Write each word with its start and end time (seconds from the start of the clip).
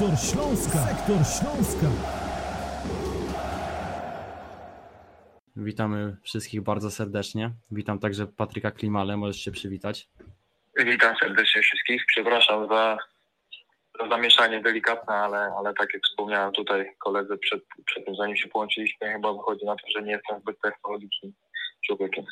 Sektor 0.00 0.18
Śląska. 0.18 0.78
Sektor 0.78 1.16
Śląska. 1.16 1.86
Witamy 5.56 6.16
wszystkich 6.22 6.60
bardzo 6.62 6.90
serdecznie. 6.90 7.50
Witam 7.70 7.98
także 7.98 8.26
Patryka 8.26 8.70
Klimale, 8.70 9.16
możesz 9.16 9.40
się 9.40 9.50
przywitać. 9.50 10.08
Witam 10.76 11.16
serdecznie 11.16 11.62
wszystkich. 11.62 12.02
Przepraszam 12.06 12.68
za, 12.68 12.98
za 14.00 14.08
zamieszanie 14.08 14.62
delikatne, 14.62 15.14
ale, 15.14 15.38
ale 15.38 15.74
tak 15.74 15.94
jak 15.94 16.02
wspomniałem 16.02 16.52
tutaj 16.52 16.96
koledzy 16.98 17.38
przed, 17.38 17.64
przed 17.84 18.04
tym, 18.04 18.16
zanim 18.16 18.36
się 18.36 18.48
połączyliśmy, 18.48 19.12
chyba 19.12 19.32
wychodzi 19.32 19.64
na 19.66 19.76
to, 19.76 19.82
że 19.94 20.02
nie 20.02 20.12
jestem 20.12 20.40
zbyt 20.40 20.60
technologicznym 20.60 21.32
człowiekiem. 21.86 22.24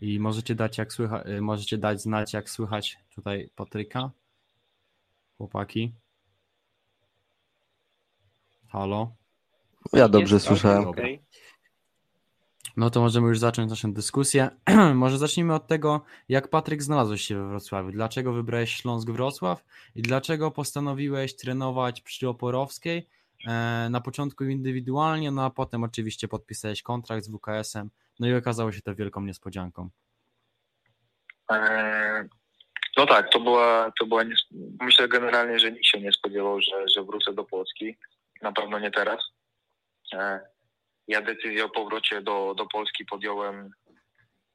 I 0.00 0.20
możecie 0.20 0.54
dać, 0.54 0.78
jak 0.78 0.92
słycha, 0.92 1.22
y, 1.26 1.40
możecie 1.40 1.78
dać 1.78 2.00
znać, 2.00 2.32
jak 2.32 2.50
słychać 2.50 2.96
tutaj 3.14 3.50
Patryka. 3.56 4.10
Chłopaki. 5.38 6.01
Halo. 8.72 9.12
Ja 9.92 10.08
dobrze 10.08 10.40
słyszałem. 10.40 10.84
Dobra. 10.84 11.04
No 12.76 12.90
to 12.90 13.00
możemy 13.00 13.28
już 13.28 13.38
zacząć 13.38 13.70
naszą 13.70 13.92
dyskusję. 13.92 14.50
Może 14.94 15.18
zacznijmy 15.18 15.54
od 15.54 15.66
tego, 15.66 16.00
jak 16.28 16.48
Patryk 16.48 16.82
znalazłeś 16.82 17.22
się 17.22 17.34
we 17.36 17.48
Wrocławiu. 17.48 17.90
Dlaczego 17.90 18.32
wybrałeś 18.32 18.74
Śląsk 18.76 19.10
Wrocław 19.10 19.64
i 19.94 20.02
dlaczego 20.02 20.50
postanowiłeś 20.50 21.36
trenować 21.36 22.00
przy 22.00 22.28
Oporowskiej? 22.28 23.08
E, 23.48 23.88
Na 23.90 24.00
początku 24.00 24.44
indywidualnie, 24.44 25.30
no 25.30 25.44
a 25.44 25.50
potem 25.50 25.84
oczywiście 25.84 26.28
podpisałeś 26.28 26.82
kontrakt 26.82 27.24
z 27.24 27.30
WKS-em. 27.30 27.90
No 28.20 28.26
i 28.28 28.34
okazało 28.34 28.72
się 28.72 28.80
to 28.82 28.94
wielką 28.94 29.20
niespodzianką. 29.20 29.90
Eee, 31.50 32.28
No 32.96 33.06
tak, 33.06 33.32
to 33.32 33.40
była, 33.40 33.92
to 34.00 34.06
była 34.06 34.22
nies- 34.24 34.76
myślę 34.80 35.08
generalnie, 35.08 35.58
że 35.58 35.72
nikt 35.72 35.86
się 35.86 36.00
nie 36.00 36.12
spodziewał, 36.12 36.60
że, 36.60 36.88
że 36.96 37.04
wrócę 37.04 37.32
do 37.34 37.44
Polski. 37.44 37.96
Na 38.42 38.52
pewno 38.52 38.78
nie 38.78 38.90
teraz. 38.90 39.20
Eee, 40.12 40.40
Ja 41.08 41.20
decyzję 41.22 41.64
o 41.64 41.68
powrocie 41.68 42.22
do, 42.22 42.54
do 42.54 42.66
Polski 42.66 43.04
podjąłem 43.04 43.70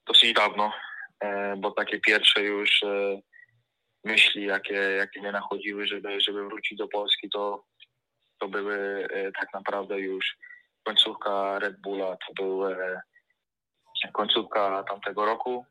dosyć 0.07 0.33
dawno, 0.33 0.73
eee, 1.21 1.57
bo 1.57 1.71
takie 1.71 1.99
pierwsze 1.99 2.43
już 2.43 2.83
e, 2.83 3.19
myśli, 4.03 4.45
jakie, 4.45 4.73
jakie 4.73 5.19
mnie 5.21 5.31
nachodziły, 5.31 5.87
żeby, 5.87 6.21
żeby 6.21 6.45
wrócić 6.45 6.77
do 6.77 6.87
Polski, 6.87 7.29
to, 7.29 7.65
to 8.39 8.47
były 8.47 9.07
e, 9.11 9.31
tak 9.31 9.53
naprawdę 9.53 9.99
już 9.99 10.37
końcówka 10.83 11.59
Red 11.59 11.81
Bulla, 11.81 12.17
to 12.27 12.33
były 12.33 12.99
końcówka 14.13 14.83
tamtego 14.83 15.25
roku. 15.25 15.65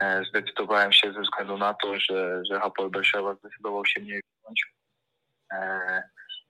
E, 0.00 0.24
Zdecydowałem 0.24 0.92
się 0.92 1.12
ze 1.12 1.20
względu 1.20 1.58
na 1.58 1.74
to, 1.74 2.00
że, 2.00 2.42
że 2.50 2.60
Hapoel 2.60 2.90
Berszewa 2.90 3.34
zdecydował 3.34 3.86
się 3.86 4.00
mnie 4.00 4.20
wziąć. 4.44 4.64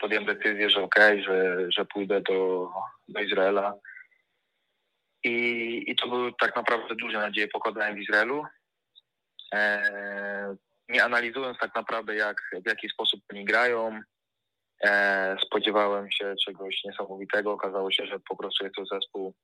Podjąłem 0.03 0.27
decyzję, 0.27 0.71
że 0.71 0.83
okej, 0.83 1.23
że, 1.23 1.57
że 1.73 1.85
pójdę 1.85 2.21
do, 2.21 2.69
do 3.09 3.21
Izraela. 3.21 3.75
I, 5.25 5.85
I 5.87 5.97
to 5.97 6.09
były 6.09 6.33
tak 6.41 6.57
naprawdę 6.57 6.95
duże 6.95 7.19
nadzieje 7.19 7.49
pokładałem 7.49 7.95
w 7.95 7.99
Izraelu. 7.99 8.45
E, 9.55 10.57
nie 10.89 11.05
analizując 11.05 11.59
tak 11.59 11.75
naprawdę, 11.75 12.15
jak, 12.15 12.37
w 12.65 12.69
jaki 12.69 12.89
sposób 12.89 13.21
oni 13.33 13.45
grają, 13.45 14.01
e, 14.85 15.37
spodziewałem 15.47 16.11
się 16.11 16.35
czegoś 16.45 16.85
niesamowitego. 16.85 17.53
Okazało 17.53 17.91
się, 17.91 18.07
że 18.07 18.21
po 18.29 18.37
prostu 18.37 18.65
jest 18.65 18.77
to 18.77 18.87
zespół, 18.87 19.35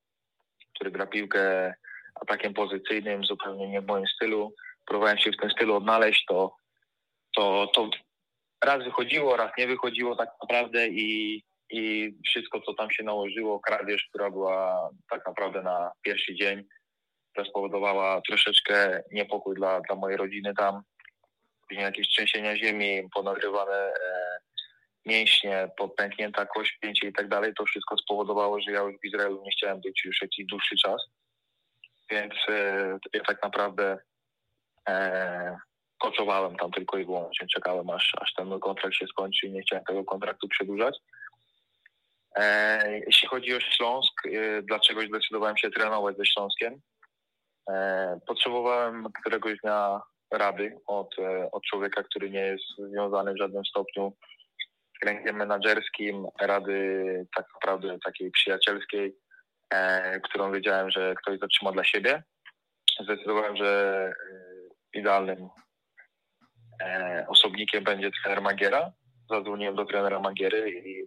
który 0.74 0.90
gra 0.90 1.06
piłkę 1.06 1.74
atakiem 2.14 2.54
pozycyjnym, 2.54 3.24
zupełnie 3.24 3.68
nie 3.68 3.80
w 3.80 3.86
moim 3.86 4.06
stylu. 4.06 4.54
Próbowałem 4.86 5.18
się 5.18 5.32
w 5.32 5.36
tym 5.36 5.50
stylu 5.50 5.76
odnaleźć, 5.76 6.24
to, 6.24 6.56
to, 7.36 7.70
to 7.74 7.90
raz 8.64 8.84
wychodziło, 8.84 9.36
raz 9.36 9.50
nie 9.58 9.66
wychodziło 9.66 10.16
tak 10.16 10.28
naprawdę 10.42 10.88
i, 10.88 11.42
i 11.70 12.12
wszystko, 12.26 12.60
co 12.60 12.74
tam 12.74 12.90
się 12.90 13.02
nałożyło, 13.04 13.60
kradzież, 13.60 14.06
która 14.08 14.30
była 14.30 14.90
tak 15.10 15.26
naprawdę 15.26 15.62
na 15.62 15.90
pierwszy 16.02 16.34
dzień, 16.34 16.64
to 17.34 17.44
spowodowała 17.44 18.20
troszeczkę 18.28 19.02
niepokój 19.12 19.54
dla, 19.54 19.80
dla 19.80 19.96
mojej 19.96 20.16
rodziny 20.16 20.54
tam. 20.54 20.82
Później 21.68 21.84
jakieś 21.84 22.08
trzęsienia 22.08 22.56
ziemi, 22.56 23.08
ponagrywane 23.14 23.76
e, 23.76 24.38
mięśnie, 25.06 25.70
podpęknięta 25.76 26.46
kość, 26.46 26.78
pięcie 26.80 27.08
i 27.08 27.12
tak 27.12 27.28
dalej. 27.28 27.52
To 27.54 27.64
wszystko 27.64 27.98
spowodowało, 27.98 28.60
że 28.60 28.72
ja 28.72 28.80
już 28.80 28.94
w 29.00 29.04
Izraelu 29.04 29.42
nie 29.44 29.50
chciałem 29.50 29.80
być 29.80 30.04
już 30.04 30.22
jakiś 30.22 30.46
dłuższy 30.46 30.76
czas. 30.76 31.02
Więc 32.10 32.34
e, 32.48 32.98
ja 33.14 33.20
tak 33.24 33.42
naprawdę 33.42 33.98
e, 34.88 35.56
koczowałem 35.98 36.56
tam 36.56 36.70
tylko 36.70 36.98
i 36.98 37.04
wyłącznie. 37.04 37.46
Czekałem 37.46 37.90
aż, 37.90 38.12
aż 38.20 38.34
ten 38.34 38.48
mój 38.48 38.60
kontrakt 38.60 38.94
się 38.94 39.06
skończy 39.06 39.46
i 39.46 39.52
nie 39.52 39.62
chciałem 39.62 39.84
tego 39.84 40.04
kontraktu 40.04 40.48
przedłużać. 40.48 40.98
E, 42.36 42.98
jeśli 42.98 43.28
chodzi 43.28 43.54
o 43.54 43.60
Śląsk, 43.60 44.26
e, 44.26 44.62
dlaczego 44.62 45.00
zdecydowałem 45.00 45.56
się 45.56 45.70
trenować 45.70 46.16
ze 46.16 46.26
Śląskiem? 46.26 46.80
E, 47.70 48.20
potrzebowałem 48.26 49.06
któregoś 49.12 49.58
dnia 49.60 50.00
rady 50.30 50.80
od, 50.86 51.18
e, 51.18 51.50
od 51.50 51.62
człowieka, 51.62 52.02
który 52.02 52.30
nie 52.30 52.40
jest 52.40 52.64
związany 52.78 53.34
w 53.34 53.38
żadnym 53.38 53.64
stopniu 53.64 54.12
z 54.96 54.98
kręgiem 54.98 55.36
menadżerskim, 55.36 56.26
rady 56.40 57.26
tak 57.36 57.46
naprawdę 57.54 57.98
takiej 58.04 58.30
przyjacielskiej, 58.30 59.16
e, 59.70 60.20
którą 60.20 60.52
wiedziałem, 60.52 60.90
że 60.90 61.14
ktoś 61.14 61.38
zatrzyma 61.38 61.72
dla 61.72 61.84
siebie. 61.84 62.22
Zdecydowałem, 63.00 63.56
że 63.56 64.12
e, 64.32 64.98
idealnym 64.98 65.48
e, 66.82 67.24
osobnikiem 67.28 67.84
będzie 67.84 68.10
trener 68.10 68.42
Magiera. 68.42 68.92
Zadzwoniłem 69.30 69.74
do 69.74 69.84
trenera 69.84 70.20
Magiery 70.20 70.70
i 70.70 71.04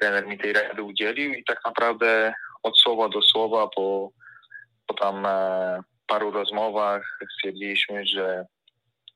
trener 0.00 0.26
mi 0.26 0.38
tej 0.38 0.52
rady 0.52 0.82
udzielił 0.82 1.34
i 1.34 1.44
tak 1.44 1.60
naprawdę 1.64 2.34
od 2.62 2.78
słowa 2.78 3.08
do 3.08 3.22
słowa 3.22 3.68
po, 3.68 4.10
po 4.86 4.94
tam 4.94 5.26
e, 5.26 5.82
paru 6.06 6.30
rozmowach 6.30 7.18
stwierdziliśmy, 7.34 8.06
że 8.06 8.46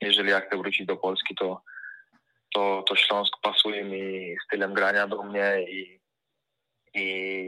jeżeli 0.01 0.31
ja 0.31 0.41
chcę 0.41 0.57
wrócić 0.57 0.87
do 0.87 0.97
Polski, 0.97 1.35
to, 1.35 1.63
to, 2.55 2.85
to 2.89 2.97
Śląsk 2.97 3.33
pasuje 3.43 3.85
mi 3.85 4.37
stylem 4.47 4.75
grania 4.75 5.07
do 5.07 5.23
mnie 5.23 5.65
i, 5.71 6.01
i, 6.95 7.05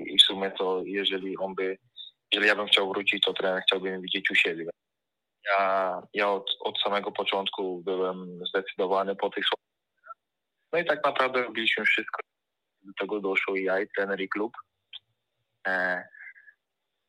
i 0.06 0.18
w 0.18 0.22
sumie 0.22 0.50
to 0.50 0.82
jeżeli 0.84 1.36
on 1.36 1.54
by, 1.54 1.78
jeżeli 2.32 2.48
ja 2.48 2.56
bym 2.56 2.66
chciał 2.66 2.88
wrócić, 2.88 3.22
to 3.24 3.32
trener 3.32 3.62
chciałby 3.62 3.90
mnie 3.90 4.00
widzieć 4.00 4.30
u 4.30 4.34
siebie. 4.34 4.64
Ja, 5.44 6.02
ja 6.14 6.30
od, 6.30 6.50
od 6.60 6.80
samego 6.80 7.12
początku 7.12 7.82
byłem 7.84 8.46
zdecydowany 8.46 9.16
po 9.16 9.30
tych 9.30 9.44
słowach. 9.44 10.16
No 10.72 10.78
i 10.78 10.84
tak 10.84 11.04
naprawdę 11.04 11.42
robiliśmy 11.42 11.84
wszystko. 11.84 12.20
Do 12.82 12.92
tego 13.00 13.20
doszło 13.20 13.56
i 13.56 13.64
ja, 13.64 13.80
i 13.80 13.88
trener, 13.88 14.20
i 14.20 14.28
klub. 14.28 14.52
E, 15.66 16.02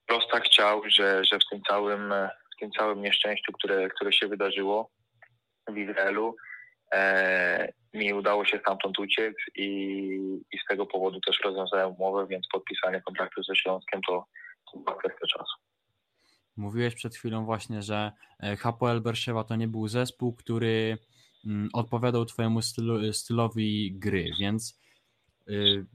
Prosta 0.10 0.40
chciał, 0.40 0.82
że, 0.88 1.26
że 1.26 1.40
w 1.40 1.50
tym 1.52 1.62
całym 1.62 2.14
w 2.56 2.60
tym 2.60 2.72
całym 2.72 3.02
nieszczęściu, 3.02 3.52
które, 3.52 3.90
które 3.90 4.14
się 4.14 4.28
wydarzyło 4.28 4.90
w 5.68 5.78
Izraelu, 5.78 6.36
e, 6.94 7.74
mi 7.94 8.14
udało 8.14 8.46
się 8.46 8.60
stamtąd 8.60 9.00
uciec 9.00 9.36
i, 9.56 9.68
i 10.52 10.58
z 10.58 10.66
tego 10.70 10.86
powodu 10.86 11.20
też 11.20 11.40
rozwiązałem 11.44 11.92
umowę, 11.92 12.28
więc 12.28 12.48
podpisanie 12.52 13.02
kontraktu 13.02 13.44
ze 13.44 13.56
Śląskiem 13.56 14.02
to, 14.08 14.26
to 14.72 14.80
była 14.80 14.98
kwestia 14.98 15.28
czasu. 15.28 15.69
Mówiłeś 16.60 16.96
przed 16.96 17.16
chwilą 17.16 17.46
właśnie, 17.46 17.82
że 17.82 18.12
e, 18.40 18.56
Hapoel 18.56 19.02
Berszewa 19.02 19.44
to 19.44 19.56
nie 19.56 19.68
był 19.68 19.88
zespół, 19.88 20.34
który 20.34 20.98
mm, 21.46 21.70
odpowiadał 21.74 22.26
twojemu 22.26 22.62
stylu, 22.62 23.14
stylowi 23.14 23.92
gry, 23.92 24.32
więc 24.40 24.80
y, 25.50 25.86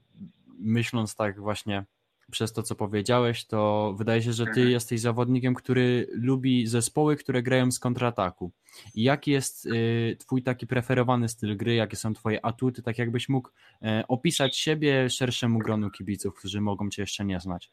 myśląc 0.59 1.15
tak 1.17 1.41
właśnie 1.41 1.85
przez 2.31 2.53
to, 2.53 2.63
co 2.63 2.75
powiedziałeś, 2.75 3.45
to 3.45 3.95
wydaje 3.99 4.23
się, 4.23 4.33
że 4.33 4.45
ty 4.45 4.51
Mhm. 4.51 4.71
jesteś 4.71 5.01
zawodnikiem, 5.01 5.55
który 5.55 6.07
lubi 6.13 6.67
zespoły, 6.67 7.17
które 7.17 7.43
grają 7.43 7.71
z 7.71 7.79
kontrataku. 7.79 8.53
I 8.95 9.03
jaki 9.03 9.31
jest 9.31 9.67
y, 9.67 10.17
twój 10.21 10.43
taki 10.43 10.67
preferowany 10.67 11.29
styl 11.29 11.57
gry, 11.57 11.75
jakie 11.75 11.97
są 11.97 12.15
twoje 12.15 12.47
atuty, 12.47 12.83
tak 12.83 12.99
jakbyś 12.99 13.29
mógł 13.29 13.51
e, 13.83 14.05
opisać 14.09 14.57
siebie 14.57 15.11
szerszemu 15.11 15.59
gronu 15.59 15.91
kibiców, 15.91 16.35
którzy 16.35 16.61
mogą 16.61 16.91
cię 16.91 17.03
jeszcze 17.03 17.25
nie 17.25 17.41
znać. 17.41 17.73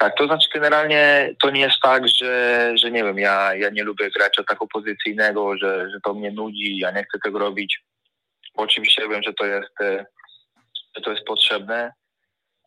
Tak, 0.00 0.16
to 0.16 0.26
znaczy 0.26 0.48
generalnie 0.54 1.34
to 1.42 1.50
nie 1.50 1.60
jest 1.60 1.80
tak, 1.82 2.08
że, 2.08 2.72
że 2.74 2.90
nie 2.90 3.04
wiem, 3.04 3.18
ja, 3.18 3.54
ja 3.54 3.70
nie 3.70 3.84
lubię 3.84 4.10
grać 4.10 4.38
ataku 4.38 4.68
pozycyjnego, 4.68 5.56
że, 5.58 5.90
że 5.90 6.00
to 6.00 6.14
mnie 6.14 6.30
nudzi, 6.30 6.78
ja 6.78 6.90
nie 6.90 7.04
chcę 7.04 7.18
tego 7.24 7.38
robić. 7.38 7.80
Bo 8.56 8.62
oczywiście 8.62 9.08
wiem, 9.08 9.22
że 9.22 9.32
to 9.32 9.46
jest, 9.46 9.80
e, 9.80 10.06
że 10.96 11.02
to 11.02 11.10
jest 11.10 11.24
potrzebne, 11.24 11.92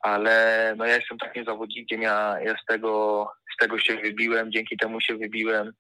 ale 0.02 0.74
no 0.78 0.86
ja 0.86 0.96
jestem 0.96 1.18
takim 1.18 1.46
zawodnikiem, 1.46 2.02
ja, 2.02 2.36
ja 2.44 2.56
z, 2.64 2.66
tego, 2.66 3.28
z 3.54 3.58
tego 3.58 3.80
się 3.80 3.96
wybiłem, 3.96 4.52
dzięki 4.52 4.78
temu 4.78 5.02
się 5.02 5.18
wybiłem, 5.18 5.72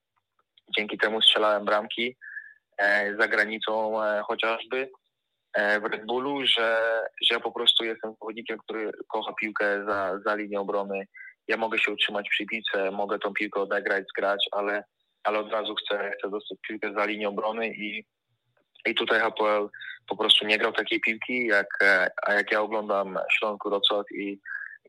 dzięki 0.77 0.97
temu 0.97 1.21
strzelałem 1.21 1.65
bramki 1.65 2.17
e, 2.77 3.15
za 3.19 3.27
granicą 3.27 4.03
e, 4.03 4.21
chociażby 4.27 4.89
e, 5.53 5.79
w 5.79 5.85
Red 5.85 6.05
Bullu, 6.05 6.45
że, 6.45 7.01
że 7.21 7.35
ja 7.35 7.39
po 7.39 7.51
prostu 7.51 7.83
jestem 7.83 8.13
zawodnikiem, 8.21 8.57
który 8.57 8.91
kocha 9.07 9.33
piłkę 9.33 9.85
za, 9.85 10.19
za 10.25 10.35
linią 10.35 10.61
obrony. 10.61 11.07
Ja 11.47 11.57
mogę 11.57 11.79
się 11.79 11.91
utrzymać 11.91 12.29
przy 12.29 12.45
piłce, 12.45 12.91
mogę 12.91 13.19
tą 13.19 13.33
piłkę 13.33 13.61
odegrać, 13.61 14.03
zgrać, 14.09 14.45
ale, 14.51 14.83
ale 15.23 15.39
od 15.39 15.51
razu 15.51 15.75
chcę, 15.75 16.11
chcę 16.19 16.29
dostać 16.29 16.57
piłkę 16.67 16.93
za 16.93 17.05
linią 17.05 17.29
obrony 17.29 17.67
i, 17.67 18.05
i 18.85 18.95
tutaj 18.95 19.19
HPL 19.19 19.69
po 20.07 20.15
prostu 20.17 20.45
nie 20.45 20.57
grał 20.57 20.73
takiej 20.73 20.99
piłki, 20.99 21.47
jak, 21.47 21.67
a 22.27 22.33
jak 22.33 22.51
ja 22.51 22.61
oglądam 22.61 23.19
Śląsk 23.31 23.65
Wrocław 23.65 24.05
i, 24.11 24.39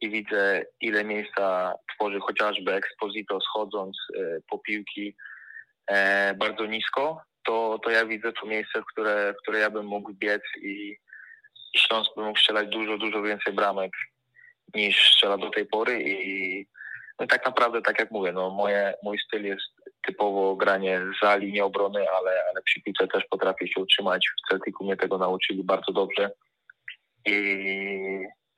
i 0.01 0.11
widzę 0.11 0.63
ile 0.81 1.05
miejsca 1.05 1.75
tworzy 1.95 2.21
chociażby 2.21 2.73
Exposito 2.73 3.41
schodząc 3.41 3.97
e, 4.17 4.21
po 4.51 4.59
piłki 4.59 5.17
e, 5.87 6.35
bardzo 6.35 6.67
nisko, 6.67 7.21
to, 7.45 7.79
to 7.85 7.91
ja 7.91 8.07
widzę 8.07 8.33
to 8.33 8.47
miejsce, 8.47 8.81
w 8.81 8.87
które, 8.93 9.35
w 9.39 9.43
które 9.43 9.59
ja 9.59 9.71
bym 9.71 9.87
mógł 9.87 10.13
biec 10.15 10.43
i, 10.63 10.97
i 11.75 11.79
Śląsk 11.79 12.11
by 12.17 12.23
mógł 12.23 12.39
strzelać 12.39 12.69
dużo, 12.69 12.99
dużo 12.99 13.23
więcej 13.23 13.53
bramek 13.53 13.91
niż 14.75 15.13
strzela 15.13 15.39
do 15.39 15.51
tej 15.51 15.67
pory 15.67 16.03
i 16.03 16.67
no 17.21 17.27
tak 17.27 17.47
naprawdę, 17.47 17.83
tak 17.83 17.99
jak 17.99 18.11
mówię, 18.11 18.33
no 18.33 18.51
moje, 18.51 18.95
mój 19.03 19.19
styl 19.19 19.45
jest 19.45 19.67
typowo 20.03 20.57
granie 20.57 21.01
za 21.23 21.37
linię 21.37 21.65
obrony, 21.65 22.11
ale, 22.11 22.45
ale 22.51 22.63
przy 22.63 22.83
piłce 22.83 23.09
też 23.09 23.25
potrafię 23.31 23.69
się 23.69 23.81
utrzymać. 23.81 24.27
W 24.29 24.49
Celticu 24.49 24.85
mnie 24.85 24.97
tego 24.97 25.19
nauczyli 25.19 25.65
bardzo 25.65 25.93
dobrze. 25.93 26.31
I, 27.27 27.37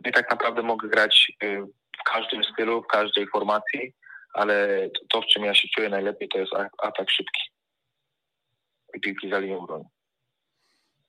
i 0.04 0.12
tak 0.12 0.30
naprawdę 0.30 0.62
mogę 0.62 0.88
grać 0.88 1.32
y, 1.42 1.62
w 2.00 2.04
każdym 2.04 2.44
stylu, 2.44 2.82
w 2.82 2.86
każdej 2.86 3.26
formacji, 3.26 3.92
ale 4.34 4.68
to, 5.08 5.22
w 5.22 5.26
czym 5.26 5.44
ja 5.44 5.54
się 5.54 5.68
czuję 5.74 5.88
najlepiej, 5.88 6.28
to 6.28 6.38
jest 6.38 6.52
atak 6.78 7.10
szybki 7.10 7.42
i 8.94 9.00
piłki 9.00 9.30
za 9.30 9.38
linią 9.38 9.58
obrony. 9.58 9.84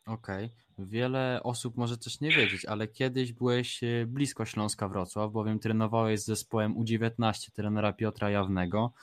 Okej. 0.05 0.45
Okay. 0.45 0.66
Wiele 0.79 1.39
osób 1.43 1.77
może 1.77 1.97
też 1.97 2.19
nie 2.19 2.29
wiedzieć, 2.29 2.65
ale 2.65 2.87
kiedyś 2.87 3.33
byłeś 3.33 3.83
e, 3.83 4.05
blisko 4.05 4.45
Śląska 4.45 4.87
Wrocław, 4.87 5.31
bowiem 5.31 5.59
trenowałeś 5.59 6.19
z 6.19 6.25
zespołem 6.25 6.75
U19 6.75 7.51
trenera 7.51 7.93
Piotra 7.93 8.29
Jawnego 8.29 8.93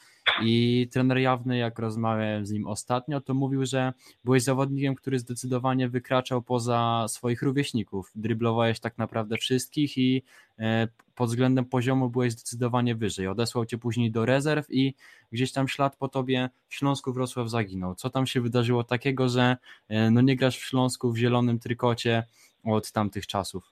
i 0.43 0.88
trener 0.93 1.19
Jawny, 1.19 1.56
jak 1.56 1.79
rozmawiałem 1.79 2.47
z 2.47 2.50
nim 2.50 2.67
ostatnio, 2.67 3.21
to 3.21 3.35
mówił, 3.35 3.67
że 3.67 3.93
byłeś 4.25 4.43
zawodnikiem, 4.43 4.94
który 4.94 5.19
zdecydowanie 5.19 5.88
wykraczał 5.88 6.43
poza 6.43 7.06
swoich 7.09 7.43
rówieśników. 7.43 8.11
Dryblowałeś 8.15 8.81
tak 8.81 8.99
naprawdę 8.99 9.37
wszystkich 9.37 9.99
i 9.99 10.23
e, 10.59 10.88
pod 11.15 11.29
względem 11.29 11.65
poziomu 11.65 12.11
byłeś 12.11 12.32
zdecydowanie 12.32 12.94
wyżej. 12.94 13.27
Odesłał 13.27 13.67
cię 13.67 13.79
później 13.79 14.11
do 14.11 14.27
rezerw 14.27 14.67
i 14.70 14.94
gdzieś 15.32 15.53
tam 15.53 15.69
ślad 15.69 15.97
po 15.97 16.09
tobie 16.09 16.50
w 16.69 16.75
Śląsku 16.75 17.12
Wrocław 17.12 17.50
zaginął. 17.50 17.94
Co 17.94 18.11
tam 18.11 18.27
się 18.27 18.41
wydarzyło 18.41 18.85
takiego, 18.85 19.29
że 19.29 19.56
e, 19.88 20.11
no 20.11 20.20
nie 20.20 20.37
grasz 20.37 20.59
w 20.59 20.65
Śląsku 20.65 21.12
w 21.12 21.17
zielonym 21.17 21.59
trykocie 21.64 22.22
od 22.64 22.93
tamtych 22.93 23.26
czasów? 23.26 23.64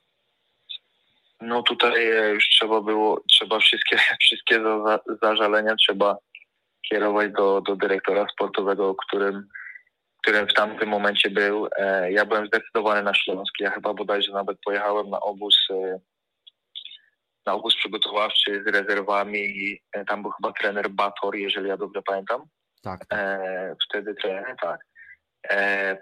No 1.41 1.63
tutaj 1.63 2.07
już 2.33 2.49
trzeba 2.49 2.81
było, 2.81 3.21
trzeba 3.29 3.59
wszystkie, 3.59 3.97
wszystkie 4.25 4.61
zażalenia 5.21 5.75
trzeba 5.75 6.17
kierować 6.89 7.31
do, 7.31 7.61
do 7.61 7.75
dyrektora 7.75 8.27
sportowego, 8.33 8.95
którym, 8.95 9.47
którym 10.23 10.47
w 10.47 10.53
tamtym 10.53 10.89
momencie 10.89 11.29
był. 11.29 11.67
E, 11.77 12.11
ja 12.11 12.25
byłem 12.25 12.47
zdecydowany 12.47 13.03
na 13.03 13.13
Śląsk. 13.13 13.53
Ja 13.59 13.71
chyba 13.71 13.93
bodajże 13.93 14.31
nawet 14.31 14.57
pojechałem 14.65 15.09
na 15.09 15.19
obóz 15.19 15.57
e, 15.69 15.99
na 17.45 17.53
obóz 17.53 17.75
przygotowawczy 17.75 18.63
z 18.65 18.67
rezerwami 18.67 19.39
i 19.39 19.81
e, 19.91 20.05
tam 20.05 20.21
był 20.21 20.31
chyba 20.31 20.51
trener 20.51 20.89
Bator, 20.89 21.35
jeżeli 21.35 21.69
ja 21.69 21.77
dobrze 21.77 22.01
pamiętam. 22.01 22.41
Tak. 22.83 23.05
tak. 23.05 23.19
wtedy 23.89 24.15
trener, 24.15 24.55
tak. 24.61 24.85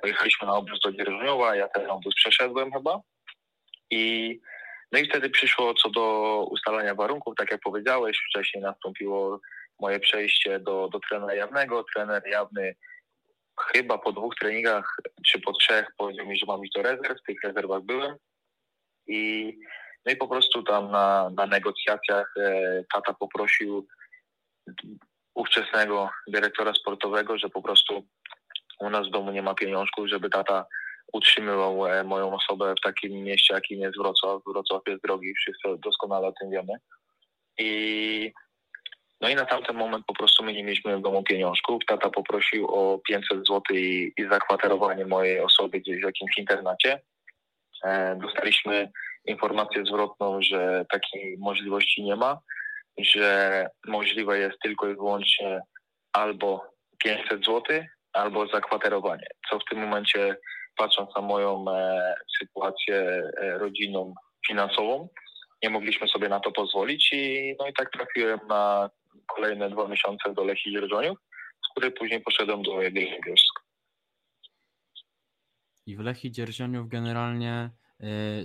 Pojechaliśmy 0.01 0.47
na 0.47 0.53
obóz 0.53 0.79
do 0.79 0.91
Dzierżoniowa, 0.91 1.55
ja 1.55 1.67
ten 1.67 1.89
obóz 1.89 2.15
przeszedłem 2.15 2.73
chyba 2.73 3.01
i 3.91 4.39
no 4.91 4.99
i 4.99 5.09
wtedy 5.09 5.29
przyszło 5.29 5.73
co 5.73 5.89
do 5.89 6.45
ustalania 6.51 6.95
warunków, 6.95 7.35
tak 7.37 7.51
jak 7.51 7.61
powiedziałeś, 7.61 8.17
wcześniej 8.29 8.63
nastąpiło 8.63 9.39
moje 9.79 9.99
przejście 9.99 10.59
do, 10.59 10.89
do 10.89 10.99
trenera 11.09 11.33
jawnego. 11.33 11.85
Trener 11.93 12.27
jawny 12.27 12.75
chyba 13.59 13.97
po 13.97 14.11
dwóch 14.11 14.35
treningach, 14.35 14.97
czy 15.25 15.39
po 15.39 15.53
trzech 15.53 15.87
powiedział 15.97 16.25
mi, 16.27 16.37
że 16.37 16.45
mam 16.45 16.63
iść 16.63 16.73
do 16.75 16.81
rezerw. 16.81 17.19
W 17.19 17.25
tych 17.25 17.43
rezerwach 17.43 17.81
byłem. 17.81 18.15
I, 19.07 19.53
no 20.05 20.11
i 20.11 20.15
po 20.15 20.27
prostu 20.27 20.63
tam 20.63 20.91
na, 20.91 21.29
na 21.37 21.45
negocjacjach 21.45 22.33
e, 22.37 22.83
tata 22.93 23.13
poprosił 23.13 23.87
ówczesnego 25.35 26.09
dyrektora 26.27 26.73
sportowego, 26.73 27.37
że 27.37 27.49
po 27.49 27.61
prostu 27.61 28.07
u 28.81 28.89
nas 28.89 29.07
w 29.07 29.11
domu 29.11 29.31
nie 29.31 29.41
ma 29.41 29.55
pieniążków, 29.55 30.07
żeby 30.07 30.29
tata 30.29 30.65
utrzymywał 31.13 31.87
e, 31.87 32.03
moją 32.03 32.33
osobę 32.33 32.75
w 32.77 32.81
takim 32.81 33.23
mieście, 33.23 33.53
jakim 33.53 33.79
jest 33.79 33.97
Wrocław. 33.97 34.41
Wrocław 34.47 34.81
jest 34.87 35.03
drogi, 35.03 35.33
wszyscy 35.33 35.67
doskonale 35.83 36.27
o 36.27 36.31
tym 36.31 36.49
wiemy. 36.49 36.73
I 37.57 38.33
no 39.21 39.29
i 39.29 39.35
na 39.35 39.45
tamten 39.45 39.75
moment 39.75 40.05
po 40.05 40.13
prostu 40.13 40.43
my 40.43 40.53
nie 40.53 40.63
mieliśmy 40.63 40.97
w 40.97 41.01
domu 41.01 41.23
pieniążków. 41.23 41.85
Tata 41.87 42.09
poprosił 42.09 42.67
o 42.67 42.99
500 42.99 43.37
zł 43.37 43.61
i, 43.71 44.13
i 44.17 44.23
zakwaterowanie 44.31 45.05
mojej 45.05 45.39
osoby 45.39 45.79
gdzieś 45.79 46.01
w 46.01 46.05
jakimś 46.05 46.37
internacie. 46.37 47.01
E, 47.83 48.15
dostaliśmy 48.15 48.91
informację 49.25 49.85
zwrotną, 49.85 50.41
że 50.41 50.85
takiej 50.89 51.37
możliwości 51.37 52.03
nie 52.03 52.15
ma, 52.15 52.39
że 52.97 53.69
możliwe 53.87 54.39
jest 54.39 54.59
tylko 54.63 54.89
i 54.89 54.95
wyłącznie 54.95 55.61
albo 56.13 56.65
500 56.97 57.45
zł, 57.45 57.61
albo 58.13 58.47
zakwaterowanie. 58.47 59.27
Co 59.49 59.59
w 59.59 59.65
tym 59.69 59.79
momencie, 59.79 60.37
patrząc 60.75 61.15
na 61.15 61.21
moją 61.21 61.65
e, 61.71 62.15
sytuację 62.39 62.95
e, 63.41 63.57
rodzinną, 63.57 64.13
finansową, 64.47 65.09
nie 65.63 65.69
mogliśmy 65.69 66.07
sobie 66.07 66.29
na 66.29 66.39
to 66.39 66.51
pozwolić 66.51 67.09
i 67.13 67.55
no 67.59 67.67
i 67.67 67.73
tak 67.73 67.91
trafiłem 67.91 68.39
na 68.49 68.89
kolejne 69.27 69.69
dwa 69.69 69.87
miesiące 69.87 70.33
do 70.33 70.43
Lechii 70.43 70.71
Dzierżoniów, 70.71 71.17
z 71.65 71.71
której 71.71 71.91
później 71.91 72.21
poszedłem 72.21 72.63
do 72.63 72.81
Jagiellonii 72.81 73.35
I 75.85 75.97
w 75.97 75.99
Lechii 75.99 76.31
Dzierżoniów 76.31 76.87
generalnie 76.87 77.69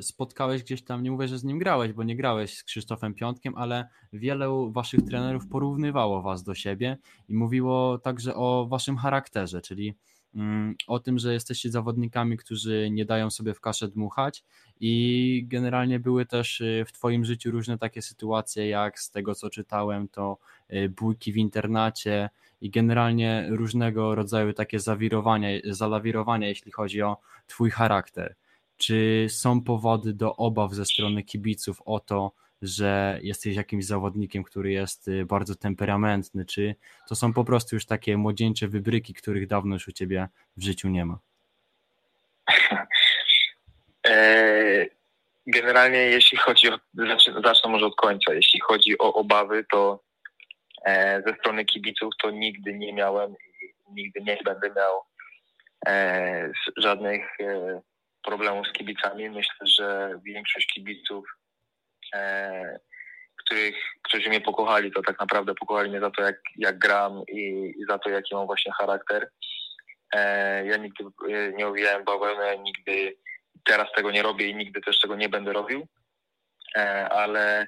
spotkałeś 0.00 0.62
gdzieś 0.62 0.82
tam, 0.82 1.02
nie 1.02 1.10
mówię, 1.10 1.28
że 1.28 1.38
z 1.38 1.44
nim 1.44 1.58
grałeś, 1.58 1.92
bo 1.92 2.02
nie 2.02 2.16
grałeś 2.16 2.58
z 2.58 2.64
Krzysztofem 2.64 3.14
Piątkiem, 3.14 3.54
ale 3.56 3.88
wielu 4.12 4.72
waszych 4.72 5.00
trenerów 5.02 5.48
porównywało 5.48 6.22
was 6.22 6.42
do 6.42 6.54
siebie 6.54 6.98
i 7.28 7.34
mówiło 7.34 7.98
także 7.98 8.34
o 8.34 8.66
waszym 8.70 8.96
charakterze, 8.96 9.60
czyli 9.60 9.96
Mm, 10.36 10.74
o 10.86 10.98
tym, 10.98 11.18
że 11.18 11.32
jesteście 11.32 11.70
zawodnikami, 11.70 12.36
którzy 12.36 12.88
nie 12.90 13.04
dają 13.04 13.30
sobie 13.30 13.54
w 13.54 13.60
kaszę 13.60 13.88
dmuchać 13.88 14.44
i 14.80 15.44
generalnie 15.46 16.00
były 16.00 16.26
też 16.26 16.60
y, 16.60 16.84
w 16.86 16.92
Twoim 16.92 17.24
życiu 17.24 17.50
różne 17.50 17.78
takie 17.78 18.02
sytuacje, 18.02 18.68
jak 18.68 19.00
z 19.00 19.10
tego 19.10 19.34
co 19.34 19.50
czytałem, 19.50 20.08
to 20.08 20.38
y, 20.72 20.88
bójki 20.88 21.32
w 21.32 21.36
internacie 21.36 22.30
i 22.60 22.70
generalnie 22.70 23.46
różnego 23.50 24.14
rodzaju 24.14 24.52
takie 24.52 24.80
zawirowania, 24.80 25.48
zalawirowania, 25.64 26.48
jeśli 26.48 26.72
chodzi 26.72 27.02
o 27.02 27.16
Twój 27.46 27.70
charakter. 27.70 28.36
Czy 28.76 29.26
są 29.30 29.60
powody 29.60 30.12
do 30.12 30.36
obaw 30.36 30.72
ze 30.72 30.84
strony 30.84 31.22
kibiców 31.22 31.82
o 31.84 32.00
to, 32.00 32.32
że 32.62 33.18
jesteś 33.22 33.56
jakimś 33.56 33.84
zawodnikiem, 33.84 34.44
który 34.44 34.72
jest 34.72 35.08
y, 35.08 35.26
bardzo 35.26 35.54
temperamentny, 35.54 36.44
czy 36.44 36.74
to 37.08 37.14
są 37.14 37.32
po 37.32 37.44
prostu 37.44 37.76
już 37.76 37.86
takie 37.86 38.16
młodzieńcze 38.16 38.68
wybryki, 38.68 39.14
których 39.14 39.46
dawno 39.46 39.74
już 39.74 39.88
u 39.88 39.92
ciebie 39.92 40.28
w 40.56 40.62
życiu 40.62 40.88
nie 40.88 41.04
ma? 41.04 41.18
E, 44.08 44.86
generalnie 45.46 45.98
jeśli 45.98 46.38
chodzi 46.38 46.70
o, 46.70 46.78
zacznę 47.44 47.70
może 47.70 47.86
od 47.86 47.96
końca, 47.96 48.34
jeśli 48.34 48.60
chodzi 48.60 48.98
o 48.98 49.14
obawy, 49.14 49.64
to 49.70 50.02
e, 50.84 51.22
ze 51.26 51.34
strony 51.34 51.64
kibiców 51.64 52.14
to 52.22 52.30
nigdy 52.30 52.74
nie 52.74 52.92
miałem 52.92 53.30
i 53.32 53.92
nigdy 53.92 54.20
nie 54.20 54.38
będę 54.44 54.70
miał 54.70 55.02
e, 55.86 56.52
żadnych 56.76 57.36
problemów 58.26 58.66
z 58.66 58.72
kibicami. 58.72 59.30
Myślę, 59.30 59.66
że 59.66 60.20
większość 60.24 60.66
kibiców 60.66 61.24
e, 62.14 62.78
których, 63.46 63.76
którzy 64.02 64.28
mnie 64.28 64.40
pokochali, 64.40 64.92
to 64.92 65.02
tak 65.02 65.20
naprawdę 65.20 65.54
pokochali 65.54 65.90
mnie 65.90 66.00
za 66.00 66.10
to, 66.10 66.22
jak, 66.22 66.36
jak 66.56 66.78
gram 66.78 67.22
i, 67.28 67.74
i 67.78 67.84
za 67.88 67.98
to, 67.98 68.10
jaki 68.10 68.34
mam 68.34 68.46
właśnie 68.46 68.72
charakter. 68.72 69.30
E, 70.14 70.66
ja 70.66 70.76
nigdy 70.76 71.04
e, 71.04 71.52
nie 71.52 71.66
owijałem 71.66 72.04
bawełnę, 72.04 72.58
nigdy 72.58 73.16
teraz 73.64 73.88
tego 73.96 74.10
nie 74.10 74.22
robię 74.22 74.48
i 74.48 74.54
nigdy 74.54 74.80
też 74.80 75.00
tego 75.00 75.16
nie 75.16 75.28
będę 75.28 75.52
robił, 75.52 75.86
e, 76.76 77.08
ale 77.08 77.66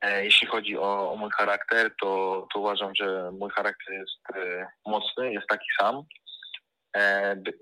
e, 0.00 0.24
jeśli 0.24 0.46
chodzi 0.46 0.78
o, 0.78 1.12
o, 1.12 1.16
mój 1.16 1.30
charakter, 1.30 1.90
to, 2.00 2.46
to 2.54 2.60
uważam, 2.60 2.94
że 2.94 3.30
mój 3.32 3.50
charakter 3.50 3.94
jest 3.94 4.36
e, 4.36 4.66
mocny, 4.86 5.32
jest 5.32 5.46
taki 5.48 5.66
sam. 5.80 6.02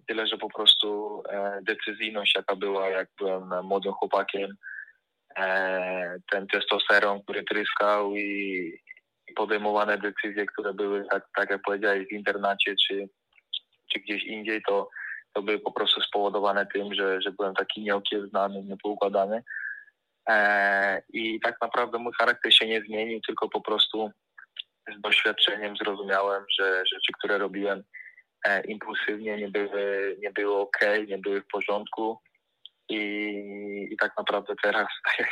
Tyle, 0.07 0.26
że 0.26 0.38
po 0.38 0.49
prostu 0.49 1.23
decyzyjność, 1.62 2.35
jaka 2.37 2.57
była, 2.57 2.88
jak 2.88 3.09
byłem 3.19 3.64
młodym 3.64 3.93
chłopakiem, 3.93 4.57
E, 5.37 6.19
ten 6.31 6.47
testosteron, 6.47 7.23
który 7.23 7.45
tryskał 7.45 8.17
i 8.17 8.73
podejmowane 9.37 9.99
decyzje, 9.99 10.47
które 10.47 10.75
były, 10.75 11.05
tak, 11.11 11.29
tak 11.37 11.50
jak 11.50 11.62
powiedziałeś, 11.62 12.09
w 12.09 12.12
internacie 12.12 12.75
czy, 12.88 13.09
czy 13.93 14.00
gdzieś 14.00 14.25
indziej, 14.25 14.62
to, 14.69 14.88
to 15.33 15.43
były 15.43 15.59
po 15.59 15.73
prostu 15.73 16.00
spowodowane 16.00 16.67
tym, 16.67 16.95
że, 16.95 17.23
że 17.23 17.33
byłem 17.33 17.55
taki 17.55 17.83
nieokiełznany, 17.83 18.62
niepoukładany. 18.62 19.43
E, 20.29 21.03
I 21.12 21.41
tak 21.41 21.57
naprawdę 21.62 21.99
mój 21.99 22.12
charakter 22.12 22.55
się 22.55 22.67
nie 22.67 22.83
zmienił, 22.83 23.21
tylko 23.26 23.49
po 23.49 23.61
prostu 23.61 24.11
z 24.99 25.00
doświadczeniem 25.00 25.76
zrozumiałem, 25.76 26.45
że 26.59 26.79
rzeczy, 26.79 27.12
które 27.19 27.38
robiłem, 27.38 27.83
e, 28.45 28.61
impulsywnie, 28.61 29.37
nie 29.37 29.49
były, 29.49 30.17
nie 30.21 30.31
były 30.31 30.57
ok, 30.57 30.79
nie 31.09 31.19
były 31.19 31.41
w 31.41 31.47
porządku 31.47 32.19
i, 32.89 32.99
i 33.91 33.97
tak 33.97 34.13
naprawdę 34.19 34.55
teraz, 34.63 34.87
tak 35.19 35.29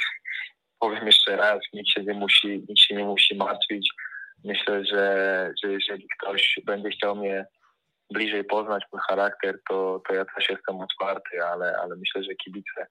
powiem 0.80 1.06
jeszcze 1.06 1.36
raz, 1.36 1.60
nikt 1.72 1.88
się 1.88 2.02
nie 2.02 2.14
musi, 2.14 2.64
nikt 2.68 2.80
się 2.80 2.94
nie 2.94 3.04
musi 3.04 3.36
martwić. 3.36 3.90
Myślę, 4.44 4.84
że, 4.84 5.52
że 5.62 5.72
jeżeli 5.72 6.06
ktoś 6.18 6.60
będzie 6.64 6.90
chciał 6.90 7.16
mnie 7.16 7.46
bliżej 8.12 8.44
poznać 8.44 8.84
mój 8.92 9.00
charakter, 9.08 9.58
to, 9.68 10.02
to 10.08 10.14
ja 10.14 10.24
też 10.24 10.48
jestem 10.48 10.80
otwarty, 10.80 11.44
ale, 11.44 11.76
ale 11.82 11.96
myślę, 11.96 12.24
że 12.24 12.34
kibice 12.34 12.86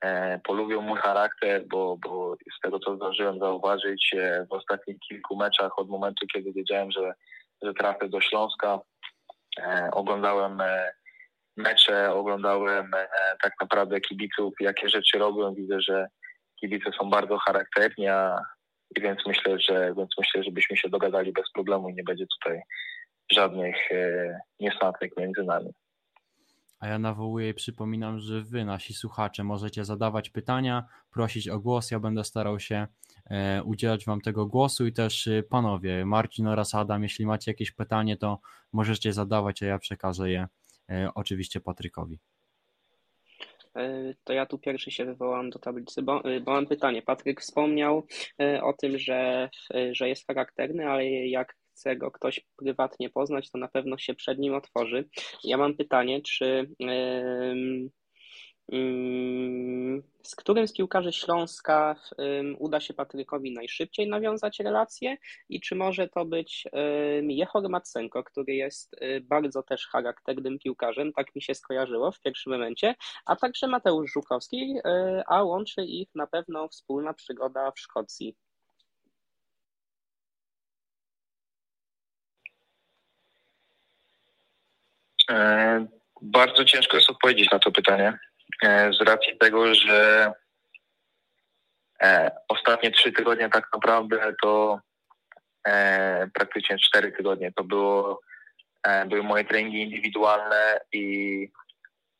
e, 0.00 0.40
polubią 0.44 0.80
mój 0.80 0.98
charakter, 0.98 1.66
bo, 1.66 1.96
bo 1.96 2.36
z 2.58 2.60
tego, 2.60 2.78
co 2.78 2.96
zdążyłem 2.96 3.38
zauważyć 3.38 4.14
e, 4.18 4.46
w 4.50 4.52
ostatnich 4.52 4.98
kilku 4.98 5.36
meczach 5.36 5.78
od 5.78 5.88
momentu, 5.88 6.26
kiedy 6.34 6.52
wiedziałem, 6.52 6.90
że, 6.90 7.14
że 7.62 7.74
trafię 7.74 8.08
do 8.08 8.20
Śląska, 8.20 8.80
oglądałem 9.92 10.60
e, 10.60 10.92
mecze, 11.56 12.14
oglądałem 12.14 12.94
e, 12.94 13.08
tak 13.42 13.52
naprawdę 13.60 14.00
kibiców, 14.00 14.54
jakie 14.60 14.88
rzeczy 14.88 15.18
robią. 15.18 15.54
Widzę, 15.54 15.80
że 15.80 16.06
kibice 16.60 16.90
są 16.98 17.10
bardzo 17.10 17.38
charakterni, 17.38 18.08
a, 18.08 18.42
więc 18.96 19.18
myślę, 19.26 19.58
że 19.60 19.94
więc 19.96 20.10
myślę, 20.18 20.42
że 20.42 20.50
byśmy 20.50 20.76
się 20.76 20.88
dogadali 20.88 21.32
bez 21.32 21.44
problemu 21.54 21.88
i 21.88 21.94
nie 21.94 22.04
będzie 22.04 22.26
tutaj 22.26 22.60
żadnych 23.32 23.92
e, 23.92 24.40
niesnatek 24.60 25.16
między 25.16 25.42
nami. 25.42 25.72
A 26.80 26.88
ja 26.88 26.98
nawołuję 26.98 27.48
i 27.48 27.54
przypominam, 27.54 28.18
że 28.18 28.42
wy, 28.42 28.64
nasi 28.64 28.94
słuchacze, 28.94 29.44
możecie 29.44 29.84
zadawać 29.84 30.30
pytania, 30.30 30.84
prosić 31.10 31.48
o 31.48 31.60
głos. 31.60 31.90
Ja 31.90 32.00
będę 32.00 32.24
starał 32.24 32.60
się 32.60 32.86
e, 33.30 33.62
udzielać 33.62 34.04
wam 34.04 34.20
tego 34.20 34.46
głosu 34.46 34.86
i 34.86 34.92
też 34.92 35.26
e, 35.26 35.42
panowie, 35.42 36.04
Marcin 36.06 36.46
oraz 36.46 36.74
Adam, 36.74 37.02
jeśli 37.02 37.26
macie 37.26 37.50
jakieś 37.50 37.70
pytanie, 37.70 38.16
to 38.16 38.40
możecie 38.72 39.12
zadawać, 39.12 39.62
a 39.62 39.66
ja 39.66 39.78
przekażę 39.78 40.30
je 40.30 40.46
e, 40.90 41.10
oczywiście 41.14 41.60
Patrykowi. 41.60 42.18
To 44.24 44.32
ja 44.32 44.46
tu 44.46 44.58
pierwszy 44.58 44.90
się 44.90 45.04
wywołam 45.04 45.50
do 45.50 45.58
tablicy, 45.58 46.02
bo, 46.02 46.22
bo 46.44 46.52
mam 46.52 46.66
pytanie. 46.66 47.02
Patryk 47.02 47.40
wspomniał 47.40 48.06
o 48.62 48.72
tym, 48.72 48.98
że, 48.98 49.50
że 49.92 50.08
jest 50.08 50.26
charakterny, 50.26 50.88
ale 50.88 51.06
jak 51.06 51.56
chce 51.78 51.96
go 51.96 52.10
ktoś 52.10 52.46
prywatnie 52.56 53.10
poznać, 53.10 53.50
to 53.50 53.58
na 53.58 53.68
pewno 53.68 53.98
się 53.98 54.14
przed 54.14 54.38
nim 54.38 54.54
otworzy. 54.54 55.08
Ja 55.44 55.56
mam 55.56 55.76
pytanie, 55.76 56.22
czy 56.22 56.70
z 60.22 60.36
którym 60.36 60.68
z 60.68 60.72
piłkarzy 60.72 61.12
Śląska 61.12 61.96
uda 62.58 62.80
się 62.80 62.94
Patrykowi 62.94 63.52
najszybciej 63.52 64.08
nawiązać 64.08 64.60
relacje 64.60 65.16
i 65.48 65.60
czy 65.60 65.74
może 65.74 66.08
to 66.08 66.24
być 66.24 66.68
Jehor 67.22 67.68
Matsenko, 67.68 68.24
który 68.24 68.54
jest 68.54 68.94
y, 69.02 69.20
bardzo 69.20 69.62
też 69.62 69.86
charakternym 69.86 70.58
piłkarzem, 70.58 71.12
tak 71.12 71.34
mi 71.34 71.42
się 71.42 71.54
skojarzyło 71.54 72.12
w 72.12 72.20
pierwszym 72.20 72.52
momencie, 72.52 72.94
a 73.26 73.36
także 73.36 73.66
Mateusz 73.66 74.12
Żukowski, 74.12 74.74
y, 74.78 75.22
a 75.26 75.42
łączy 75.42 75.84
ich 75.84 76.08
na 76.14 76.26
pewno 76.26 76.68
wspólna 76.68 77.14
przygoda 77.14 77.70
w 77.70 77.80
Szkocji. 77.80 78.36
Bardzo 86.22 86.64
ciężko 86.64 86.96
jest 86.96 87.10
odpowiedzieć 87.10 87.50
na 87.50 87.58
to 87.58 87.72
pytanie, 87.72 88.18
e, 88.64 88.92
z 88.92 89.00
racji 89.00 89.38
tego, 89.38 89.74
że 89.74 90.32
e, 92.02 92.30
ostatnie 92.48 92.90
trzy 92.90 93.12
tygodnie 93.12 93.48
tak 93.48 93.68
naprawdę 93.74 94.34
to 94.42 94.80
praktycznie 96.34 96.76
cztery 96.78 97.12
tygodnie 97.12 97.52
to 97.52 97.64
było, 97.64 98.20
były 99.06 99.22
moje 99.22 99.44
treningi 99.44 99.82
indywidualne 99.82 100.80
i, 100.92 101.48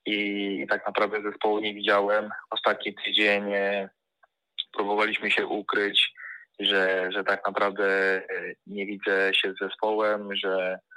i 0.06 0.66
tak 0.70 0.86
naprawdę 0.86 1.22
zespołu 1.22 1.58
nie 1.58 1.74
widziałem. 1.74 2.30
Ostatni 2.50 2.94
tydzień 2.94 3.44
próbowaliśmy 4.72 5.30
się 5.30 5.46
ukryć, 5.46 6.12
że, 6.60 7.08
że 7.12 7.24
tak 7.24 7.46
naprawdę 7.46 8.22
nie 8.66 8.86
widzę 8.86 9.34
się 9.34 9.52
z 9.52 9.58
zespołem, 9.58 10.36
że 10.36 10.78
E, 10.78 10.87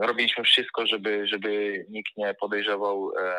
robiliśmy 0.00 0.44
wszystko, 0.44 0.86
żeby, 0.86 1.28
żeby 1.28 1.84
nikt 1.88 2.16
nie 2.16 2.34
podejrzewał, 2.34 3.12
e, 3.18 3.34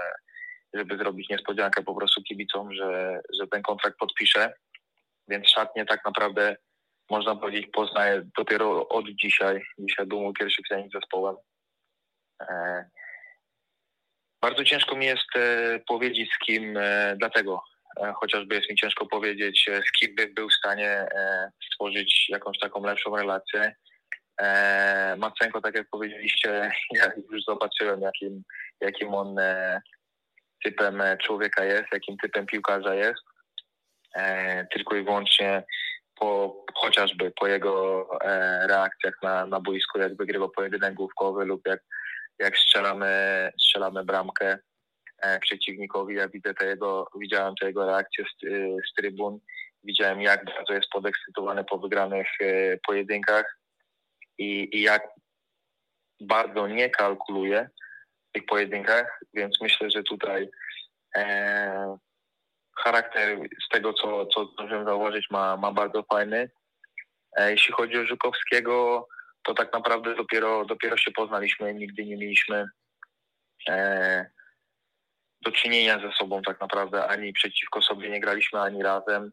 żeby 0.74 0.98
zrobić 0.98 1.30
niespodziankę 1.30 1.84
po 1.84 1.96
prostu 1.96 2.22
kibicom, 2.22 2.74
że, 2.74 3.22
że 3.39 3.48
ten 3.48 3.62
kontrakt 3.62 3.98
podpiszę. 3.98 4.53
Więc 5.27 5.50
szatnie 5.50 5.86
tak 5.86 6.06
naprawdę 6.06 6.56
można 7.10 7.36
powiedzieć 7.36 7.72
poznaję 7.74 8.30
dopiero 8.38 8.88
od 8.88 9.06
dzisiaj. 9.10 9.62
Dzisiaj 9.80 10.06
był 10.06 10.22
mój 10.22 10.34
pierwszy 10.34 10.62
trening 10.70 10.94
zespołem. 10.94 11.36
E, 12.42 12.86
bardzo 14.42 14.63
ciężko 14.63 14.96
mi 14.96 15.06
jest 15.06 15.27
powiedzieć 15.88 16.30
z 16.34 16.46
kim, 16.46 16.80
dlatego 17.18 17.63
chociażby 18.15 18.56
jest 18.56 18.70
mi 18.70 18.75
ciężko 18.75 19.06
powiedzieć, 19.06 19.70
z 19.88 19.92
kim 20.00 20.15
bym 20.15 20.34
był 20.34 20.50
w 20.50 20.53
stanie 20.53 21.06
stworzyć 21.72 22.25
jakąś 22.30 22.60
taką 22.60 22.86
lepszą 22.86 23.15
relację. 23.15 23.75
E, 24.41 25.15
Macenko, 25.17 25.61
tak 25.61 25.75
jak 25.75 25.89
powiedzieliście, 25.89 26.71
ja 26.99 27.11
już 27.31 27.43
zobaczyłem, 27.43 28.01
jakim, 28.01 28.43
jakim 28.81 29.13
on 29.13 29.39
e, 29.39 29.81
typem 30.63 31.03
człowieka 31.23 31.65
jest, 31.65 31.85
jakim 31.93 32.17
typem 32.17 32.45
piłkarza 32.45 32.95
jest. 32.95 33.23
E, 34.15 34.65
tylko 34.65 34.95
i 34.95 35.03
wyłącznie 35.03 35.63
po, 36.15 36.63
chociażby 36.73 37.31
po 37.31 37.47
jego 37.47 38.07
e, 38.21 38.67
reakcjach 38.67 39.13
na, 39.23 39.45
na 39.45 39.59
boisku, 39.59 39.99
jak 39.99 40.17
wygrywa 40.17 40.47
pojedynek 40.47 40.93
główkowy 40.93 41.45
lub 41.45 41.67
jak, 41.67 41.83
jak 42.39 42.57
strzelamy, 42.57 43.51
strzelamy 43.59 44.03
bramkę 44.05 44.57
e, 45.21 45.39
przeciwnikowi. 45.39 46.15
Ja 46.15 46.29
widzę 46.29 46.53
te 46.53 46.65
jego, 46.65 47.07
widziałem 47.19 47.55
te 47.55 47.65
jego 47.65 47.85
reakcje 47.85 48.25
z, 48.25 48.45
z 48.89 48.93
trybun, 48.93 49.39
widziałem 49.83 50.21
jak 50.21 50.45
bardzo 50.45 50.73
jest 50.73 50.89
podekscytowany 50.89 51.63
po 51.63 51.77
wygranych 51.77 52.27
e, 52.41 52.77
pojedynkach 52.87 53.62
i, 54.37 54.77
i 54.77 54.81
jak 54.81 55.07
bardzo 56.21 56.67
nie 56.67 56.89
kalkuluje 56.89 57.69
w 58.29 58.31
tych 58.31 58.45
pojedynkach, 58.45 59.19
więc 59.33 59.61
myślę, 59.61 59.91
że 59.91 60.03
tutaj 60.03 60.49
e, 61.15 61.97
charakter 62.77 63.39
z 63.65 63.69
tego, 63.69 63.93
co, 63.93 64.25
co 64.25 64.45
zdążyłem 64.45 64.85
zauważyć, 64.85 65.29
ma, 65.31 65.57
ma 65.57 65.71
bardzo 65.71 66.03
fajny. 66.03 66.49
E, 67.37 67.51
jeśli 67.51 67.73
chodzi 67.73 67.97
o 67.97 68.05
Żukowskiego, 68.05 69.07
to 69.43 69.53
tak 69.53 69.73
naprawdę 69.73 70.15
dopiero, 70.15 70.65
dopiero 70.65 70.97
się 70.97 71.11
poznaliśmy, 71.11 71.73
nigdy 71.73 72.05
nie 72.05 72.17
mieliśmy 72.17 72.65
e, 73.69 74.25
do 75.41 75.51
czynienia 75.51 75.99
ze 75.99 76.11
sobą 76.11 76.41
tak 76.41 76.61
naprawdę, 76.61 77.07
ani 77.07 77.33
przeciwko 77.33 77.81
sobie 77.81 78.09
nie 78.09 78.19
graliśmy, 78.19 78.59
ani 78.59 78.83
razem. 78.83 79.31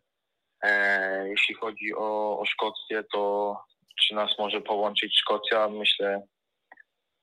E, 0.62 1.28
jeśli 1.28 1.54
chodzi 1.54 1.94
o, 1.94 2.38
o 2.38 2.44
Szkocję, 2.46 3.04
to 3.12 3.56
czy 4.00 4.14
nas 4.14 4.38
może 4.38 4.60
połączyć 4.60 5.18
Szkocja? 5.18 5.68
Myślę, 5.68 6.22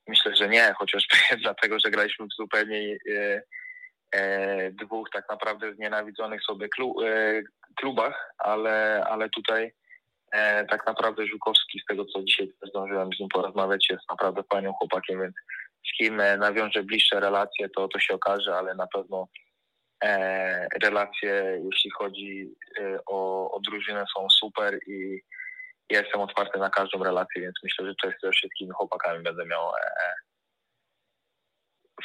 myślę, 0.07 0.35
że 0.35 0.49
nie, 0.49 0.73
chociażby 0.77 1.15
dlatego, 1.43 1.79
że 1.79 1.91
graliśmy 1.91 2.25
w 2.25 2.35
zupełnie 2.35 2.97
e, 3.15 3.41
e, 4.11 4.71
dwóch 4.71 5.09
tak 5.13 5.29
naprawdę 5.29 5.73
znienawidzonych 5.73 6.43
sobie 6.43 6.67
e, 7.05 7.41
klubach, 7.75 8.33
ale, 8.37 9.05
ale 9.09 9.29
tutaj 9.29 9.71
e, 10.31 10.65
tak 10.65 10.87
naprawdę 10.87 11.27
Żukowski, 11.27 11.79
z 11.79 11.85
tego 11.85 12.05
co 12.05 12.23
dzisiaj 12.23 12.53
zdążyłem 12.69 13.09
z 13.13 13.19
nim 13.19 13.29
porozmawiać, 13.29 13.87
jest 13.89 14.09
naprawdę 14.09 14.43
fajnym 14.53 14.73
chłopakiem, 14.73 15.21
więc 15.21 15.35
z 15.89 15.97
kim 15.97 16.19
e, 16.19 16.37
nawiążę 16.37 16.83
bliższe 16.83 17.19
relacje, 17.19 17.69
to, 17.69 17.87
to 17.87 17.99
się 17.99 18.13
okaże, 18.13 18.55
ale 18.55 18.75
na 18.75 18.87
pewno 18.87 19.27
e, 20.03 20.67
relacje, 20.83 21.61
jeśli 21.71 21.91
chodzi 21.91 22.53
o, 23.05 23.51
o 23.51 23.59
drużynę 23.59 24.05
są 24.15 24.27
super 24.29 24.79
i 24.87 25.21
ja 25.89 26.01
jestem 26.01 26.21
otwarty 26.21 26.59
na 26.59 26.69
każdą 26.69 27.03
relację, 27.03 27.41
więc 27.41 27.55
myślę, 27.63 27.85
że 27.85 27.93
też 28.01 28.15
ze 28.23 28.31
wszystkimi 28.31 28.71
chłopakami 28.71 29.23
będę 29.23 29.45
miał 29.45 29.69
e, 29.69 30.13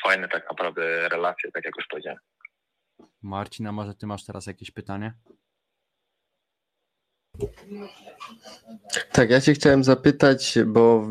fajne 0.02 0.28
tak 0.28 0.50
naprawdę 0.50 1.08
relacje, 1.08 1.52
tak 1.52 1.64
jak 1.64 1.76
już 1.76 1.86
powiedziałem. 1.86 2.18
Marcin, 3.22 3.66
a 3.66 3.72
może 3.72 3.94
ty 3.94 4.06
masz 4.06 4.24
teraz 4.24 4.46
jakieś 4.46 4.70
pytanie? 4.70 5.14
Tak, 9.12 9.30
ja 9.30 9.40
cię 9.40 9.52
chciałem 9.52 9.84
zapytać, 9.84 10.58
bo 10.66 11.08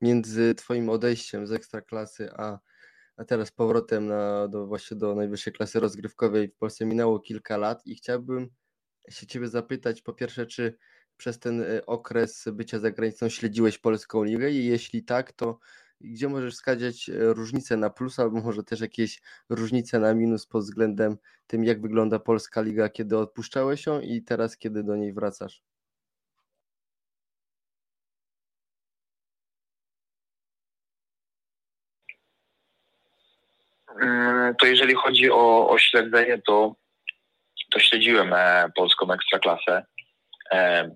między 0.00 0.54
twoim 0.54 0.88
odejściem 0.88 1.46
z 1.46 1.52
ekstraklasy, 1.52 2.30
a, 2.36 2.58
a 3.16 3.24
teraz 3.24 3.50
powrotem 3.50 4.06
na, 4.06 4.48
do, 4.48 4.66
właśnie 4.66 4.96
do 4.96 5.14
najwyższej 5.14 5.52
klasy 5.52 5.80
rozgrywkowej 5.80 6.48
w 6.48 6.56
Polsce 6.56 6.86
minęło 6.86 7.20
kilka 7.20 7.56
lat 7.56 7.86
i 7.86 7.94
chciałbym 7.94 8.48
się 9.10 9.26
ciebie 9.26 9.48
zapytać 9.48 10.02
po 10.02 10.12
pierwsze, 10.12 10.46
czy 10.46 10.78
przez 11.20 11.38
ten 11.38 11.62
e, 11.62 11.86
okres 11.86 12.44
bycia 12.52 12.78
za 12.78 12.90
granicą 12.90 13.28
śledziłeś 13.28 13.78
polską 13.78 14.24
ligę 14.24 14.50
i 14.50 14.64
jeśli 14.66 15.04
tak, 15.04 15.32
to 15.32 15.58
gdzie 16.00 16.28
możesz 16.28 16.54
wskazać 16.54 17.08
e, 17.10 17.12
różnice 17.34 17.76
na 17.76 17.90
plus, 17.90 18.18
albo 18.18 18.40
może 18.40 18.62
też 18.64 18.80
jakieś 18.80 19.20
różnice 19.48 19.98
na 19.98 20.14
minus 20.14 20.46
pod 20.46 20.62
względem 20.62 21.16
tym, 21.46 21.64
jak 21.64 21.80
wygląda 21.82 22.18
polska 22.18 22.60
liga, 22.62 22.88
kiedy 22.88 23.18
odpuszczałeś 23.18 23.86
ją 23.86 24.00
i 24.00 24.22
teraz, 24.22 24.56
kiedy 24.56 24.82
do 24.84 24.96
niej 24.96 25.12
wracasz? 25.12 25.62
Mm, 34.02 34.54
To 34.56 34.66
jeżeli 34.66 34.94
chodzi 34.94 35.30
o, 35.30 35.68
o 35.70 35.78
śledzenie, 35.78 36.38
to, 36.46 36.74
to 37.72 37.78
śledziłem 37.80 38.32
e, 38.34 38.70
polską 38.76 39.12
ekstraklasę. 39.12 39.84
E, 40.52 40.90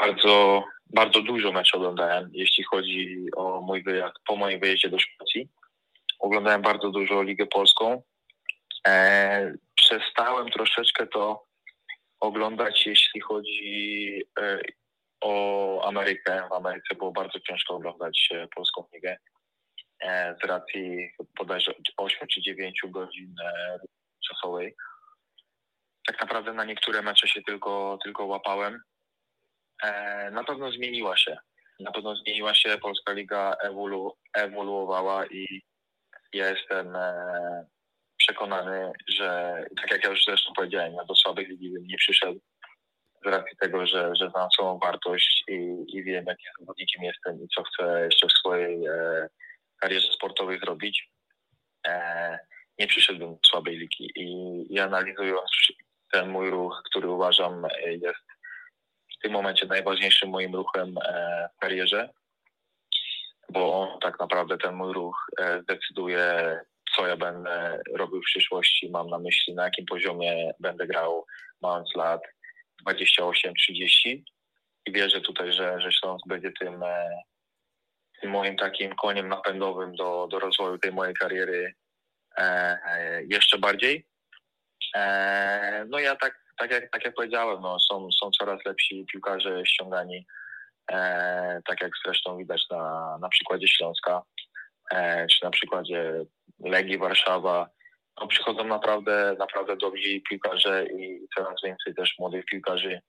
bardzo, 0.00 0.64
bardzo 0.94 1.22
dużo 1.22 1.52
meczów 1.52 1.74
oglądałem, 1.74 2.30
jeśli 2.32 2.64
chodzi 2.64 3.26
o 3.36 3.60
mój 3.60 3.82
wyjazd, 3.82 4.14
po 4.26 4.36
moim 4.36 4.60
wyjeździe 4.60 4.88
do 4.88 4.98
Szkocji. 4.98 5.48
Oglądałem 6.18 6.62
bardzo 6.62 6.90
dużo 6.90 7.22
Ligę 7.22 7.46
Polską. 7.46 8.02
E, 8.86 9.54
przestałem 9.74 10.50
troszeczkę 10.50 11.06
to 11.06 11.46
oglądać, 12.20 12.86
jeśli 12.86 13.20
chodzi 13.20 14.22
e, 14.40 14.60
o 15.20 15.88
Amerykę. 15.88 16.48
W 16.50 16.52
Ameryce 16.52 16.94
było 16.94 17.12
bardzo 17.12 17.40
ciężko 17.40 17.74
oglądać 17.74 18.28
polską 18.54 18.84
ligę 18.94 19.16
z 20.42 20.44
racji 20.44 21.10
bodajże 21.38 21.74
8 21.96 22.28
czy 22.28 22.42
9 22.42 22.80
godzin 22.88 23.34
czasowej. 24.28 24.74
Tak 26.06 26.20
naprawdę 26.20 26.52
na 26.52 26.64
niektóre 26.64 27.02
mecze 27.02 27.28
się 27.28 27.42
tylko, 27.42 27.98
tylko 28.04 28.26
łapałem. 28.26 28.80
E, 29.82 30.30
Na 30.30 30.44
pewno 30.44 30.72
zmieniła 30.72 31.16
się. 31.16 31.36
Na 31.80 31.92
pewno 31.92 32.16
zmieniła 32.16 32.54
się, 32.54 32.78
Polska 32.78 33.12
Liga 33.12 33.56
ewolu, 33.62 34.16
ewoluowała 34.34 35.26
i 35.26 35.62
ja 36.32 36.50
jestem 36.50 36.96
e, 36.96 37.66
przekonany, 38.16 38.92
że 39.08 39.56
tak 39.76 39.90
jak 39.90 40.04
ja 40.04 40.10
już 40.10 40.24
zresztą 40.24 40.52
powiedziałem, 40.56 40.94
ja 40.94 41.04
do 41.04 41.14
słabej 41.14 41.46
ligi 41.46 41.70
bym 41.70 41.86
nie 41.86 41.96
przyszedł 41.96 42.40
z 43.24 43.28
racji 43.28 43.56
tego, 43.60 43.86
że, 43.86 44.10
że 44.20 44.30
znam 44.30 44.50
swoją 44.50 44.78
wartość 44.78 45.44
i, 45.48 45.84
i 45.88 46.02
wiem, 46.04 46.24
jakim 46.26 46.50
zawodnikiem 46.58 47.04
jestem 47.04 47.44
i 47.44 47.48
co 47.48 47.62
chcę 47.62 48.04
jeszcze 48.04 48.28
w 48.28 48.32
swojej 48.32 48.86
e, 48.86 49.28
karierze 49.80 50.12
sportowej 50.12 50.60
zrobić. 50.60 51.10
E, 51.86 52.38
nie 52.78 52.86
przyszedłbym 52.86 53.32
do 53.32 53.48
słabej 53.48 53.76
ligi 53.76 54.10
i, 54.16 54.26
i 54.74 54.80
analizując 54.80 55.50
ten 56.12 56.28
mój 56.28 56.50
ruch, 56.50 56.82
który 56.84 57.08
uważam 57.08 57.64
e, 57.64 57.92
jest 57.92 58.26
w 59.18 59.22
tym 59.22 59.32
momencie 59.32 59.66
najważniejszym 59.66 60.30
moim 60.30 60.54
ruchem 60.54 60.94
e, 61.04 61.48
w 61.56 61.58
karierze, 61.58 62.10
bo 63.48 63.80
on 63.80 64.00
tak 64.00 64.20
naprawdę 64.20 64.58
ten 64.58 64.74
mój 64.74 64.92
ruch 64.92 65.26
e, 65.40 65.62
zdecyduje, 65.62 66.60
co 66.96 67.06
ja 67.06 67.16
będę 67.16 67.80
robił 67.94 68.20
w 68.20 68.24
przyszłości. 68.24 68.90
Mam 68.90 69.10
na 69.10 69.18
myśli, 69.18 69.54
na 69.54 69.64
jakim 69.64 69.86
poziomie 69.86 70.52
będę 70.60 70.86
grał, 70.86 71.26
mając 71.62 71.94
lat 71.94 72.20
28-30 72.88 74.22
i 74.86 74.92
wierzę 74.92 75.20
tutaj, 75.20 75.52
że, 75.52 75.80
że 75.80 75.92
Śląsk 75.92 76.26
będzie 76.28 76.52
tym, 76.60 76.84
tym 78.20 78.30
moim 78.30 78.56
takim 78.56 78.94
koniem 78.94 79.28
napędowym 79.28 79.94
do, 79.94 80.28
do 80.30 80.38
rozwoju 80.38 80.78
tej 80.78 80.92
mojej 80.92 81.14
kariery 81.14 81.74
jeszcze 83.28 83.58
bardziej. 83.58 84.06
E, 84.96 85.84
no 85.88 85.98
ja 85.98 86.16
tak, 86.16 86.44
tak, 86.58 86.70
jak, 86.70 86.90
tak 86.90 87.04
jak 87.04 87.14
powiedziałem, 87.14 87.60
no, 87.60 87.76
są, 87.80 88.08
są 88.12 88.30
coraz 88.30 88.64
lepsi 88.64 89.06
piłkarze 89.12 89.66
ściągani, 89.66 90.26
e, 90.92 91.60
tak 91.68 91.82
jak 91.82 91.92
zresztą 92.04 92.36
widać 92.38 92.62
na, 92.70 93.18
na 93.20 93.28
przykładzie 93.28 93.68
Śląska, 93.68 94.22
e, 94.92 95.26
czy 95.26 95.44
na 95.44 95.50
przykładzie 95.50 96.12
Legii 96.60 96.98
Warszawa. 96.98 97.68
No, 98.20 98.26
przychodzą 98.26 98.64
naprawdę, 98.64 99.36
naprawdę 99.38 99.76
dobrzy 99.76 100.20
piłkarze 100.28 100.86
i 100.86 101.28
coraz 101.36 101.54
więcej 101.64 101.94
też 101.94 102.14
młodych 102.18 102.44
piłkarzy 102.44 103.00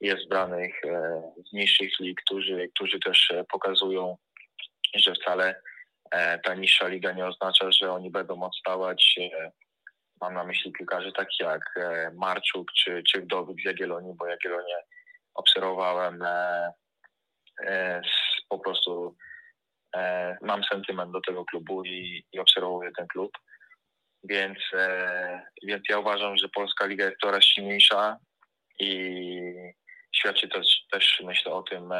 jest 0.00 0.28
branych 0.28 0.84
e, 0.84 1.22
z 1.48 1.52
niższych 1.52 2.00
lig, 2.00 2.20
którzy, 2.24 2.68
którzy 2.74 2.98
też 3.00 3.30
e, 3.30 3.44
pokazują, 3.44 4.16
że 4.94 5.14
wcale 5.14 5.60
e, 6.10 6.38
ta 6.38 6.54
niższa 6.54 6.88
liga 6.88 7.12
nie 7.12 7.26
oznacza, 7.26 7.72
że 7.72 7.92
oni 7.92 8.10
będą 8.10 8.42
odstawać. 8.42 9.18
Mam 10.20 10.34
na 10.34 10.44
myśli 10.44 10.72
piłkarzy 10.72 11.12
takich 11.12 11.40
jak 11.40 11.62
e, 11.76 12.10
Marczuk 12.14 12.72
czy, 12.72 13.02
czy 13.08 13.20
Wdowik 13.20 13.60
z 13.62 13.64
Jagiellonii, 13.64 14.14
bo 14.14 14.26
Jagiellonię 14.26 14.76
obserwowałem 15.34 16.22
e, 16.22 16.72
e, 17.66 18.02
po 18.48 18.58
prostu 18.58 19.16
mam 20.42 20.64
sentyment 20.64 21.12
do 21.12 21.20
tego 21.20 21.44
klubu 21.44 21.84
i, 21.84 22.24
i 22.32 22.38
obserwuję 22.38 22.90
ten 22.96 23.06
klub. 23.06 23.32
Więc, 24.24 24.58
więc 25.62 25.82
ja 25.88 25.98
uważam, 25.98 26.36
że 26.36 26.48
polska 26.48 26.86
liga 26.86 27.04
jest 27.04 27.20
coraz 27.20 27.44
silniejsza 27.44 28.16
i 28.80 29.40
świadczy 30.16 30.48
też, 30.48 30.86
też 30.90 31.22
myślę 31.24 31.52
o 31.52 31.62
tym 31.62 31.90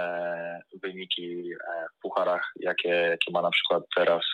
wyniki 0.83 1.51
w 1.97 2.01
pucharach, 2.03 2.53
jakie, 2.61 2.89
jakie 2.89 3.33
ma 3.33 3.43
na 3.43 3.51
przykład 3.51 3.83
teraz, 3.97 4.25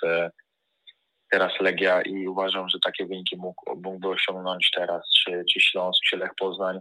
teraz 1.32 1.60
Legia 1.60 2.02
i 2.02 2.28
uważam, 2.28 2.68
że 2.68 2.78
takie 2.84 3.06
wyniki 3.06 3.36
mógł, 3.36 3.76
mógłby 3.76 4.08
osiągnąć 4.08 4.70
teraz 4.76 5.10
czy, 5.18 5.44
czy 5.52 5.60
Śląsk, 5.60 6.00
czy 6.08 6.16
Lech 6.16 6.34
Poznań 6.38 6.78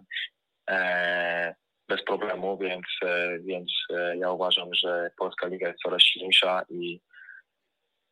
e, 0.70 1.56
bez 1.90 2.04
problemu, 2.04 2.58
więc, 2.58 2.86
e, 3.04 3.40
więc 3.40 3.72
e, 3.94 4.18
ja 4.18 4.32
uważam, 4.32 4.74
że 4.74 5.12
polska 5.18 5.48
liga 5.48 5.68
jest 5.68 5.80
coraz 5.80 6.04
silniejsza 6.04 6.66
i 6.70 7.02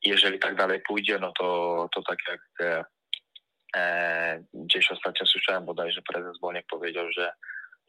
jeżeli 0.03 0.39
tak 0.39 0.55
dalej 0.55 0.81
pójdzie, 0.87 1.19
no 1.19 1.31
to, 1.39 1.89
to 1.95 2.01
tak 2.01 2.19
jak 2.27 2.41
e, 2.61 2.83
e, 3.75 4.43
gdzieś 4.53 4.91
ostatnio 4.91 5.25
słyszałem 5.25 5.65
bodajże 5.65 6.01
prezes 6.01 6.39
Boniek 6.39 6.65
powiedział, 6.69 7.11
że, 7.11 7.31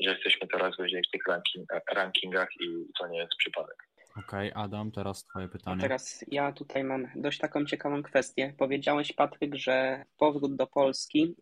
że 0.00 0.10
jesteśmy 0.10 0.48
coraz 0.48 0.76
wyżej 0.76 1.02
w 1.08 1.10
tych 1.10 1.22
ranking, 1.28 1.68
rankingach 1.92 2.48
i 2.60 2.86
to 2.98 3.08
nie 3.08 3.18
jest 3.18 3.36
przypadek. 3.38 3.89
Okej, 4.26 4.52
Adam, 4.54 4.92
teraz 4.92 5.24
twoje 5.24 5.46
A 5.46 5.48
pytanie. 5.48 5.80
teraz 5.80 6.24
ja 6.28 6.52
tutaj 6.52 6.84
mam 6.84 7.06
dość 7.16 7.38
taką 7.38 7.64
ciekawą 7.64 8.02
kwestię. 8.02 8.54
Powiedziałeś, 8.58 9.12
Patryk, 9.12 9.54
że 9.54 10.04
powrót 10.18 10.56
do 10.56 10.66
Polski, 10.66 11.34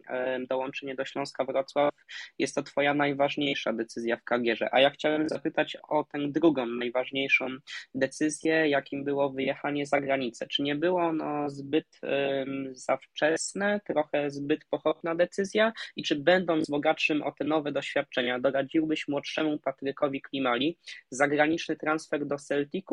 dołączenie 0.49 0.95
do 0.95 1.05
Śląska 1.05 1.45
Wrocław 1.45 1.95
jest 2.38 2.55
to 2.55 2.62
twoja 2.62 2.95
najważniejsza 2.95 3.73
decyzja 3.73 4.17
w 4.17 4.25
karierze. 4.25 4.69
A 4.73 4.81
ja 4.81 4.91
chciałem 4.91 5.29
zapytać 5.29 5.77
o 5.88 6.05
tę 6.05 6.19
drugą 6.29 6.67
najważniejszą 6.67 7.47
decyzję, 7.95 8.69
jakim 8.69 9.05
było 9.05 9.31
wyjechanie 9.31 9.87
za 9.87 10.01
granicę. 10.01 10.47
Czy 10.47 10.62
nie 10.62 10.77
było 10.77 11.03
ono 11.03 11.51
zbyt 11.51 11.87
em, 12.03 12.69
za 12.73 12.97
wczesne, 12.97 13.81
trochę 13.87 14.31
zbyt 14.31 14.64
pochopna 14.71 15.14
decyzja? 15.14 15.73
I 15.97 16.03
czy 16.03 16.17
będąc 16.17 16.71
bogatszym 16.71 17.23
o 17.23 17.33
te 17.33 17.45
nowe 17.45 17.73
doświadczenia, 17.73 18.41
doradziłbyś 18.41 19.09
młodszemu 19.09 19.59
Patrykowi 19.59 20.23
Klimali 20.23 20.79
zagraniczny 21.11 21.77
transfer 21.77 22.27
do 22.27 22.38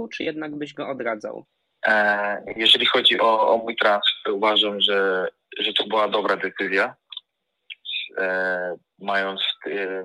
Czy 0.07 0.23
jednak 0.23 0.55
byś 0.55 0.73
go 0.73 0.87
odradzał? 0.87 1.45
E, 1.87 2.43
jeżeli 2.55 2.85
chodzi 2.85 3.19
o, 3.19 3.53
o 3.53 3.57
mój 3.57 3.75
transfer, 3.75 4.33
uważam, 4.33 4.81
że, 4.81 5.27
że 5.59 5.73
to 5.73 5.87
była 5.87 6.07
dobra 6.07 6.35
decyzja. 6.37 6.95
E, 8.17 8.75
mając 8.99 9.41
e, 9.67 10.03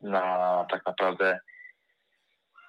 na 0.00 0.66
tak 0.70 0.86
naprawdę 0.86 1.40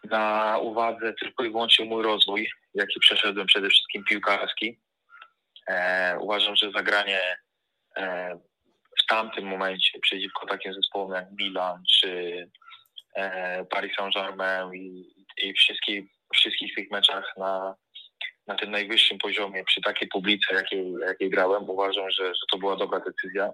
na 0.04 0.58
uwadze 0.62 1.14
tylko 1.14 1.44
i 1.44 1.50
wyłącznie 1.50 1.86
mój 1.86 2.04
rozwój, 2.04 2.50
jaki 2.74 3.00
przeszedłem 3.00 3.48
przede 3.48 3.70
wszystkim 3.70 4.04
piłkarski. 4.04 4.80
E, 5.68 6.18
uważam, 6.20 6.56
że 6.56 6.72
zagranie 6.72 7.22
e, 7.98 8.36
w 9.04 9.06
tamtym 9.08 9.46
momencie 9.46 10.00
przeciwko 10.00 10.48
takim 10.48 10.74
zespołom 10.74 11.12
jak 11.12 11.26
Milan 11.40 11.84
czy 11.90 12.50
e, 13.16 13.66
Paris 13.66 13.96
Saint-Germain 13.96 14.74
i, 14.74 15.16
i 15.38 15.54
wszystkich 16.34 16.76
tych 16.76 16.92
meczach 16.92 17.34
na, 17.38 17.76
na 18.48 18.56
tym 18.56 18.72
najwyższym 18.72 19.18
poziomie, 19.18 19.64
przy 19.64 19.82
takiej 19.82 20.08
publice, 20.08 20.56
jakiej, 20.56 20.94
jakiej 21.08 21.30
grałem, 21.30 21.70
uważam, 21.70 22.12
że, 22.12 22.26
że 22.26 22.42
to 22.52 22.58
była 22.58 22.76
dobra 22.76 23.00
decyzja. 23.00 23.52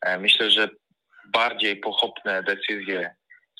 E, 0.00 0.18
Myślę, 0.18 0.50
że 0.50 0.68
bardziej 1.32 1.76
pochopne 1.76 2.42
decyzje, 2.42 3.14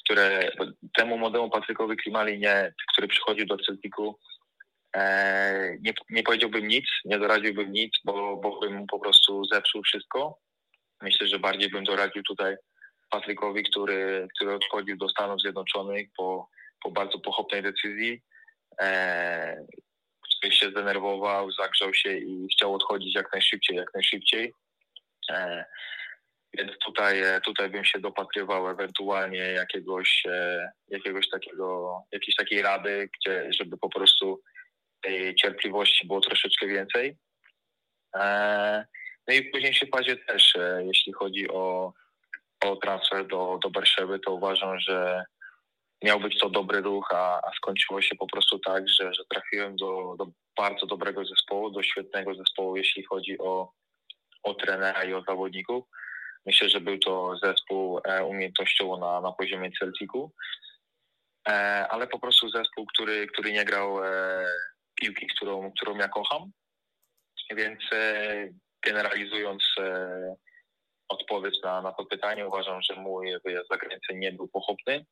które 0.05 0.51
temu 0.97 1.19
młodemu 1.19 1.51
Patrykowi 1.51 1.97
Klimali, 1.97 2.39
nie, 2.39 2.73
który 2.93 3.09
przychodził 3.09 3.47
do 3.47 3.57
Celticu, 3.57 4.19
e, 4.97 5.77
nie, 5.81 5.93
nie 6.11 6.23
powiedziałbym 6.23 6.69
nic, 6.69 6.85
nie 7.05 7.19
doradziłbym 7.19 7.73
nic, 7.73 7.93
bo, 8.05 8.37
bo 8.37 8.61
bym 8.61 8.75
mu 8.75 8.87
po 8.87 8.99
prostu 8.99 9.45
zepsuł 9.45 9.83
wszystko. 9.83 10.39
Myślę, 11.03 11.27
że 11.27 11.39
bardziej 11.39 11.71
bym 11.71 11.85
doradził 11.85 12.23
tutaj 12.23 12.57
Patrykowi, 13.11 13.63
który, 13.63 14.29
który 14.37 14.55
odchodził 14.55 14.97
do 14.97 15.09
Stanów 15.09 15.41
Zjednoczonych 15.41 16.09
po, 16.17 16.49
po 16.83 16.91
bardzo 16.91 17.19
pochopnej 17.19 17.63
decyzji, 17.63 18.23
e, 18.81 19.67
który 20.23 20.53
się 20.53 20.71
zdenerwował, 20.71 21.53
zagrzał 21.53 21.95
się 21.95 22.17
i 22.17 22.49
chciał 22.53 22.75
odchodzić 22.75 23.15
jak 23.15 23.33
najszybciej, 23.33 23.77
jak 23.77 23.95
najszybciej. 23.95 24.53
E, 25.31 25.65
więc 26.55 26.73
tutaj, 26.79 27.23
e, 27.23 27.41
tutaj 27.41 27.71
bym 27.71 27.85
się 27.85 28.01
dopatrywał 28.01 28.69
ewentualnie 28.69 29.39
jakiegoś, 29.39 30.23
e, 30.27 30.71
jakiegoś 30.89 31.29
takiego, 31.29 32.01
jakiejś 32.13 32.37
takiej 32.37 32.63
rady, 32.63 33.09
gdzie, 33.17 33.49
żeby 33.53 33.79
po 33.79 33.89
prostu 33.89 34.43
tej 35.01 35.35
cierpliwości 35.35 36.07
było 36.07 36.21
troszeczkę 36.21 36.67
więcej. 36.67 37.17
E, 38.15 38.85
No 39.29 39.35
i 39.35 39.49
w 39.49 39.51
późniejszej 39.51 39.89
fazie 39.89 40.17
też, 40.17 40.57
jeśli 40.87 41.13
chodzi 41.13 41.49
o, 41.51 41.93
o 42.61 42.77
transfer 42.77 43.27
do, 43.27 43.59
do 43.63 43.71
Berszewy, 43.71 44.19
to 44.19 44.33
uważam, 44.33 44.81
że, 44.81 45.25
miał 46.03 46.21
być 46.21 46.39
to 46.39 46.51
dobry 46.51 46.81
ruch, 46.81 47.09
a, 47.13 47.41
a 47.45 47.53
skończyło 47.57 48.03
się 48.03 48.17
po 48.17 48.27
prostu 48.27 48.59
tak, 48.59 48.89
że, 48.89 49.15
że 49.15 49.25
trafiłem 49.25 49.77
do, 49.77 50.15
do 50.19 50.27
bardzo 50.57 50.87
dobrego 50.87 51.25
zespołu, 51.25 51.71
do 51.71 51.83
świetnego 51.83 52.35
zespołu, 52.35 52.77
jeśli 52.77 53.05
chodzi 53.05 53.39
o, 53.39 53.73
o 54.43 54.55
trenera 54.55 55.05
i 55.05 55.15
o 55.15 55.23
zawodników. 55.23 55.85
Myślę, 56.47 56.69
że 56.69 56.81
był 56.81 56.99
to 56.99 57.37
zespół 57.43 58.01
e, 58.05 58.25
umiejętnościowo 58.25 58.97
na, 58.97 59.21
na 59.21 59.33
poziomie 59.33 59.71
Celticu, 59.79 60.33
e, 61.49 61.53
ale 61.89 62.07
po 62.07 62.19
prostu 62.19 62.49
zespół, 62.49 62.87
który, 62.87 63.27
który 63.27 63.53
nie 63.53 63.65
grał 63.65 64.05
e, 64.05 64.45
piłki, 64.95 65.27
którą, 65.27 65.73
którą 65.73 65.97
ja 65.97 66.09
kocham. 66.09 66.51
Więc 67.57 67.81
generalizując 68.87 69.63
odpowiedź 71.09 71.63
na, 71.63 71.83
na 71.83 71.93
to 71.93 72.05
pytanie, 72.05 72.47
uważam, 72.47 72.83
że 72.83 72.95
mój 72.95 73.27
wyjazd 73.45 73.69
za 73.71 73.77
granicę 73.77 74.15
nie 74.15 74.33
był 74.33 74.49
pochopny. 74.49 75.05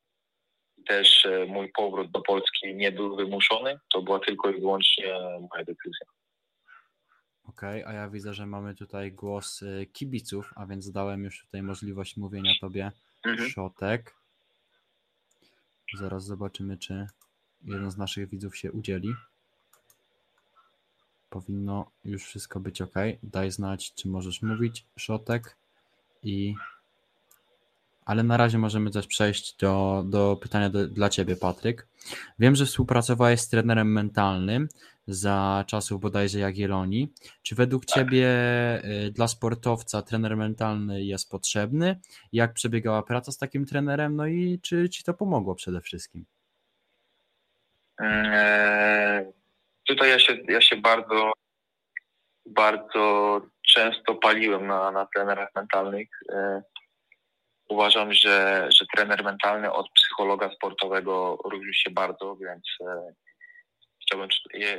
Też 0.87 1.27
mój 1.49 1.73
powrót 1.73 2.11
do 2.11 2.21
Polski 2.21 2.75
nie 2.75 2.93
był 2.93 3.17
wymuszony. 3.17 3.79
To 3.93 4.03
była 4.03 4.19
tylko 4.19 4.51
i 4.51 4.61
wyłącznie 4.61 5.15
moja 5.51 5.65
decyzja. 5.65 6.07
Okej, 7.49 7.83
okay, 7.83 7.95
a 7.95 7.97
ja 7.97 8.09
widzę, 8.09 8.35
że 8.35 8.47
mamy 8.47 8.75
tutaj 8.75 9.12
głos 9.12 9.62
y, 9.62 9.87
kibiców, 9.93 10.53
a 10.57 10.67
więc 10.67 10.91
dałem 10.91 11.25
już 11.25 11.45
tutaj 11.45 11.62
możliwość 11.62 12.17
mówienia 12.17 12.53
tobie 12.61 12.93
mhm. 13.25 13.51
szotek. 13.51 14.15
Zaraz 15.95 16.25
zobaczymy, 16.25 16.79
czy 16.79 17.07
jeden 17.65 17.91
z 17.91 17.97
naszych 17.97 18.29
widzów 18.29 18.57
się 18.57 18.73
udzieli. 18.73 19.15
Powinno 21.31 21.91
już 22.05 22.25
wszystko 22.25 22.61
być 22.61 22.83
ok. 22.83 22.95
Daj 23.23 23.51
znać, 23.51 23.95
czy 23.95 24.09
możesz 24.09 24.43
mówić 24.43 24.85
szotek 24.97 25.57
i 26.23 26.55
ale 28.07 28.23
na 28.23 28.37
razie 28.37 28.59
możemy 28.59 28.90
też 28.90 29.07
przejść 29.07 29.57
do, 29.57 30.05
do 30.07 30.37
pytania 30.42 30.71
do, 30.71 30.88
dla 30.88 31.09
Ciebie, 31.09 31.37
Patryk. 31.37 31.88
Wiem, 32.38 32.55
że 32.57 32.66
współpracowałeś 32.66 33.40
z 33.40 33.49
trenerem 33.49 33.92
mentalnym 33.92 34.69
za 35.07 35.64
czasów 35.66 36.01
bodajże 36.01 36.38
Jagiellonii. 36.38 37.12
Czy 37.42 37.55
według 37.55 37.87
tak. 37.87 37.95
Ciebie 37.95 38.29
y, 39.07 39.11
dla 39.11 39.29
sportowca 39.29 40.03
trener 40.03 40.37
mentalny 40.37 41.05
jest 41.05 41.31
potrzebny? 41.31 42.01
Jak 42.33 42.53
przebiegała 42.53 43.03
praca 43.03 43.33
z 43.33 43.38
takim 43.38 43.66
trenerem? 43.66 44.16
No 44.16 44.27
i 44.27 44.61
czy 44.62 44.88
Ci 44.88 45.05
to 45.05 45.14
pomogło 45.14 45.55
przede 45.55 45.81
wszystkim? 45.81 46.25
Eee, 47.99 49.33
tutaj 49.88 50.11
ja 50.11 50.19
się, 50.19 50.37
ja 50.49 50.61
się 50.61 50.77
bardzo, 50.77 51.33
bardzo 52.47 53.40
często 53.69 54.14
paliłem 54.14 54.66
na, 54.66 54.90
na 54.90 55.07
trenerach 55.07 55.49
mentalnych. 55.55 56.09
Eee, 56.29 56.62
uważam, 57.69 58.13
że, 58.13 58.67
że 58.71 58.87
trener 58.97 59.25
mentalny 59.25 59.73
od 59.73 59.91
psychologa 59.91 60.51
sportowego 60.55 61.39
różni 61.45 61.75
się 61.75 61.91
bardzo, 61.91 62.37
więc 62.37 62.65
e, 62.81 63.15
chciałbym, 64.03 64.29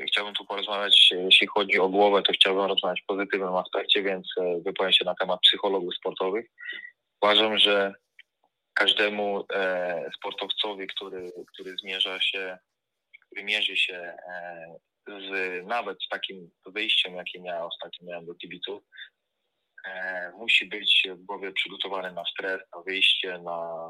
chciałbym 0.08 0.34
tu 0.34 0.45
porozmawiać, 0.45 1.10
jeśli 1.12 1.47
chodzi 1.47 1.80
o 1.80 1.89
głowę, 1.89 2.21
to 2.21 2.34
chciałbym 2.34 2.65
rozmawiać 2.65 3.02
w 3.02 3.06
pozytywnym 3.06 3.56
aspekcie, 3.56 4.04
więc 4.04 4.28
e, 4.38 4.62
wypowiem 4.65 4.93
się 4.93 5.06
na 5.06 5.15
temat 5.15 5.39
psychologów 5.41 5.95
sportowych. 5.95 6.45
Uważam, 7.21 7.58
że 7.58 7.93
każdemu 8.73 9.45
e, 9.54 10.10
sportowcowi, 10.17 10.88
który, 10.88 11.32
który 11.54 11.76
zmierza 11.78 12.21
się, 12.21 12.58
który 13.26 13.43
mierzy 13.43 13.78
się 13.78 14.17
z 15.08 15.65
nawet 15.67 16.04
z 16.04 16.08
takim 16.08 16.50
wyjściem, 16.65 17.15
jakim 17.15 17.45
ja 17.45 17.65
ostatnio 17.65 18.08
miałem 18.08 18.26
do 18.26 18.36
kibiców, 18.36 18.84
musi 20.38 20.65
być 20.65 21.08
w 21.10 21.26
głowie 21.26 21.52
przygotowany 21.52 22.12
na 22.12 22.23
stres, 22.26 22.62
na 22.76 22.82
wyjście, 22.82 23.38
na 23.38 23.89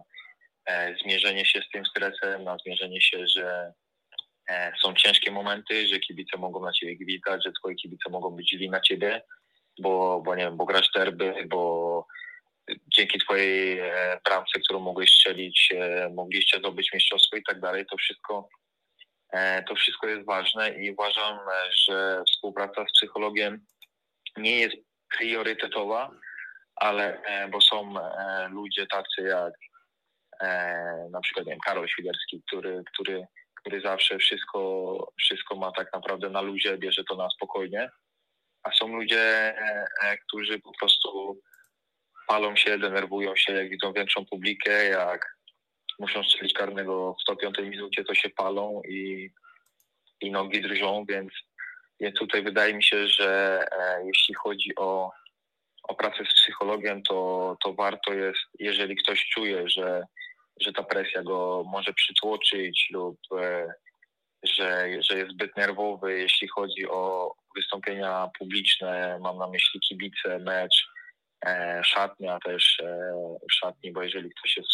e, 0.65 0.95
zmierzenie 1.03 1.45
się 1.45 1.61
z 1.61 1.69
tym 1.69 1.85
stresem, 1.85 2.43
na 2.43 2.57
zmierzenie 2.65 3.01
się, 3.01 3.27
że 3.27 3.73
e, 4.49 4.71
są 4.81 4.93
ciężkie 4.93 5.31
momenty, 5.31 5.87
że 5.87 5.99
kibice 5.99 6.37
mogą 6.37 6.65
na 6.65 6.71
ciebie 6.71 6.97
gwitać, 6.97 7.43
że 7.43 7.51
twoi 7.51 7.75
kibice 7.75 8.09
mogą 8.09 8.29
być 8.29 8.49
źli 8.49 8.69
na 8.69 8.81
ciebie, 8.81 9.21
bo, 9.79 10.21
bo 10.25 10.35
nie 10.35 10.43
wiem, 10.43 10.57
bo 10.57 10.65
grasz 10.65 10.91
derby, 10.95 11.33
bo 11.47 12.05
dzięki 12.87 13.19
twojej 13.19 13.81
bramce, 14.25 14.59
którą 14.59 14.79
mogłeś 14.79 15.11
strzelić, 15.11 15.73
mogliście 16.13 16.57
zdobyć 16.57 16.93
mistrzostwo 16.93 17.37
i 17.37 17.43
tak 17.43 17.59
dalej, 17.59 17.85
to 17.85 17.97
wszystko 17.97 18.49
to 19.67 19.75
wszystko 19.75 20.07
jest 20.07 20.25
ważne 20.25 20.69
i 20.69 20.91
uważam, 20.91 21.39
że 21.87 22.23
współpraca 22.27 22.85
z 22.89 22.91
psychologiem 22.97 23.65
nie 24.37 24.59
jest 24.59 24.75
priorytetowa, 25.17 26.11
ale 26.75 27.21
e, 27.23 27.47
bo 27.47 27.61
są 27.61 27.99
e, 27.99 28.47
ludzie 28.49 28.87
tacy 28.87 29.21
jak 29.21 29.53
e, 30.41 31.09
na 31.11 31.21
przykład 31.21 31.45
nie 31.45 31.51
wiem, 31.51 31.59
Karol 31.59 31.87
Świderski, 31.87 32.41
który, 32.47 32.83
który, 32.93 33.27
który 33.55 33.81
zawsze 33.81 34.17
wszystko, 34.17 35.11
wszystko 35.19 35.55
ma 35.55 35.71
tak 35.71 35.93
naprawdę 35.93 36.29
na 36.29 36.41
luzie, 36.41 36.77
bierze 36.77 37.03
to 37.03 37.15
na 37.15 37.29
spokojnie, 37.29 37.89
a 38.63 38.71
są 38.71 38.87
ludzie, 38.87 39.55
którzy 40.27 40.59
po 40.59 40.71
prostu 40.79 41.41
palą 42.27 42.55
się, 42.55 42.77
denerwują 42.79 43.35
się, 43.35 43.53
jak 43.53 43.69
widzą 43.69 43.93
większą 43.93 44.25
publikę, 44.25 44.85
jak 44.85 45.37
muszą 45.99 46.23
strzelić 46.23 46.53
karnego 46.53 47.15
w 47.19 47.21
105 47.21 47.57
minucie, 47.59 48.03
to 48.03 48.15
się 48.15 48.29
palą 48.29 48.81
i, 48.89 49.29
i 50.21 50.31
nogi 50.31 50.61
drżą, 50.61 51.05
więc 51.09 51.31
więc 51.99 52.15
tutaj 52.15 52.43
wydaje 52.43 52.73
mi 52.73 52.83
się, 52.83 53.07
że 53.07 53.61
e, 53.71 54.05
jeśli 54.05 54.35
chodzi 54.35 54.75
o, 54.75 55.11
o 55.83 55.95
pracę 55.95 56.23
z 56.25 56.33
psychologiem, 56.33 57.03
to, 57.03 57.57
to 57.63 57.73
warto 57.73 58.13
jest, 58.13 58.39
jeżeli 58.59 58.95
ktoś 58.95 59.29
czuje, 59.29 59.69
że, 59.69 60.03
że 60.61 60.73
ta 60.73 60.83
presja 60.83 61.23
go 61.23 61.63
może 61.67 61.93
przytłoczyć 61.93 62.87
lub 62.91 63.19
e, 63.39 63.73
że, 64.43 64.87
że 64.99 65.17
jest 65.17 65.31
zbyt 65.31 65.57
nerwowy, 65.57 66.19
jeśli 66.19 66.47
chodzi 66.47 66.89
o 66.89 67.33
wystąpienia 67.55 68.29
publiczne, 68.39 69.19
mam 69.21 69.37
na 69.37 69.47
myśli 69.47 69.79
kibice, 69.79 70.39
mecz, 70.39 70.87
e, 71.45 71.81
szatnia 71.83 72.39
też 72.39 72.81
w 73.49 73.53
szatni, 73.53 73.91
bo 73.91 74.03
jeżeli 74.03 74.29
ktoś 74.29 74.57
jest 74.57 74.69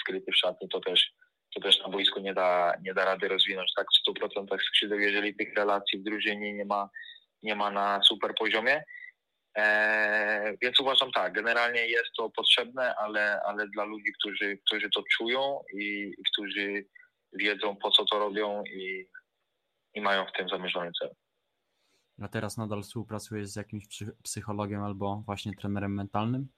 skryty 0.00 0.32
w 0.32 0.36
szatni, 0.36 0.68
to 0.68 0.80
też 0.80 1.12
to 1.54 1.60
też 1.60 1.82
na 1.82 1.88
boisku 1.88 2.20
nie 2.20 2.34
da, 2.34 2.74
nie 2.82 2.94
da 2.94 3.04
rady 3.04 3.28
rozwinąć 3.28 3.72
tak 3.76 3.86
w 3.86 4.10
100% 4.10 4.58
skrzydeł, 4.68 4.98
jeżeli 4.98 5.34
tych 5.34 5.54
relacji 5.54 5.98
w 5.98 6.02
drużynie 6.02 6.54
nie 6.54 6.64
ma, 6.64 6.90
nie 7.42 7.54
ma 7.54 7.70
na 7.70 8.02
super 8.02 8.34
poziomie. 8.38 8.84
Eee, 9.54 10.56
więc 10.62 10.80
uważam 10.80 11.12
tak, 11.12 11.32
generalnie 11.32 11.86
jest 11.86 12.12
to 12.16 12.30
potrzebne, 12.30 12.94
ale, 12.96 13.40
ale 13.42 13.68
dla 13.68 13.84
ludzi, 13.84 14.12
którzy, 14.18 14.58
którzy 14.66 14.90
to 14.90 15.02
czują 15.16 15.60
i, 15.74 16.14
i 16.18 16.22
którzy 16.32 16.86
wiedzą 17.32 17.76
po 17.76 17.90
co 17.90 18.04
to 18.04 18.18
robią 18.18 18.62
i, 18.64 19.06
i 19.94 20.00
mają 20.00 20.26
w 20.26 20.32
tym 20.32 20.48
zamierzony 20.48 20.90
cel. 21.00 21.10
A 22.22 22.28
teraz 22.28 22.56
nadal 22.56 22.82
współpracujesz 22.82 23.48
z 23.48 23.56
jakimś 23.56 23.86
psychologiem 24.22 24.82
albo 24.82 25.22
właśnie 25.26 25.52
trenerem 25.54 25.94
mentalnym? 25.94 26.48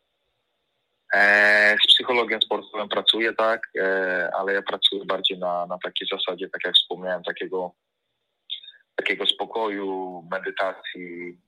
E, 1.14 1.76
z 1.84 1.86
psychologiem 1.86 2.42
sportowym 2.42 2.88
pracuję, 2.88 3.34
tak, 3.34 3.68
e, 3.78 4.30
ale 4.34 4.52
ja 4.52 4.62
pracuję 4.62 5.04
bardziej 5.04 5.38
na, 5.38 5.66
na 5.66 5.78
takiej 5.78 6.08
zasadzie, 6.08 6.48
tak 6.48 6.64
jak 6.64 6.74
wspomniałem, 6.74 7.22
takiego, 7.22 7.72
takiego 8.96 9.26
spokoju, 9.26 10.22
medytacji, 10.30 11.38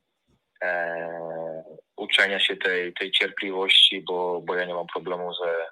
e, 0.63 1.09
uczenia 1.97 2.41
się 2.41 2.57
tej, 2.57 2.95
tej 2.95 3.11
cierpliwości, 3.11 4.03
bo, 4.07 4.41
bo 4.41 4.55
ja 4.55 4.65
nie 4.65 4.75
mam 4.75 4.87
problemu 4.87 5.35
ze, 5.35 5.67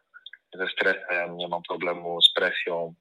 ze 0.58 0.68
stresem, 0.68 1.36
nie 1.36 1.48
mam 1.48 1.62
problemu 1.62 2.22
z 2.22 2.32
presją, 2.32 2.94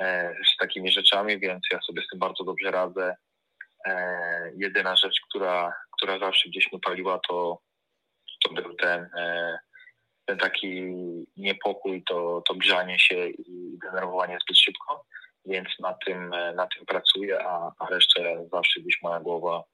e, 0.00 0.34
z 0.54 0.56
takimi 0.56 0.92
rzeczami, 0.92 1.38
więc 1.38 1.60
ja 1.72 1.80
sobie 1.80 2.02
z 2.02 2.08
tym 2.08 2.18
bardzo 2.18 2.44
dobrze 2.44 2.70
radzę. 2.70 3.16
E, 3.86 4.52
jedyna 4.56 4.96
rzecz, 4.96 5.20
która, 5.28 5.74
która 5.96 6.18
zawsze 6.18 6.48
gdzieś 6.48 6.72
mi 6.72 6.80
paliła, 6.80 7.20
to, 7.28 7.58
to 8.44 8.52
był 8.54 8.74
ten 8.74 9.10
e, 9.16 9.58
ten 10.28 10.38
taki 10.38 10.94
niepokój, 11.36 12.02
to, 12.02 12.42
to 12.48 12.54
grzanie 12.54 12.98
się 12.98 13.28
i 13.28 13.78
denerwowanie 13.82 14.38
zbyt 14.42 14.58
szybko, 14.58 15.04
więc 15.46 15.68
na 15.80 15.94
tym, 16.06 16.30
na 16.56 16.66
tym 16.66 16.86
pracuję, 16.86 17.38
a, 17.46 17.72
a 17.78 17.86
resztę 17.86 18.48
zawsze 18.52 18.80
gdzieś 18.80 19.02
moja 19.02 19.20
głowa 19.20 19.64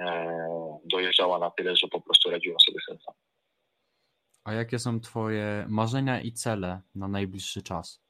e, 0.00 0.38
dojeżdżała 0.84 1.38
na 1.38 1.50
tyle, 1.50 1.76
że 1.76 1.88
po 1.88 2.00
prostu 2.00 2.30
radziłem 2.30 2.60
sobie 2.60 2.78
z 2.82 2.86
tym 2.86 2.98
A 4.44 4.52
jakie 4.52 4.78
są 4.78 5.00
Twoje 5.00 5.64
marzenia 5.68 6.20
i 6.20 6.32
cele 6.32 6.80
na 6.94 7.08
najbliższy 7.08 7.62
czas? 7.62 8.02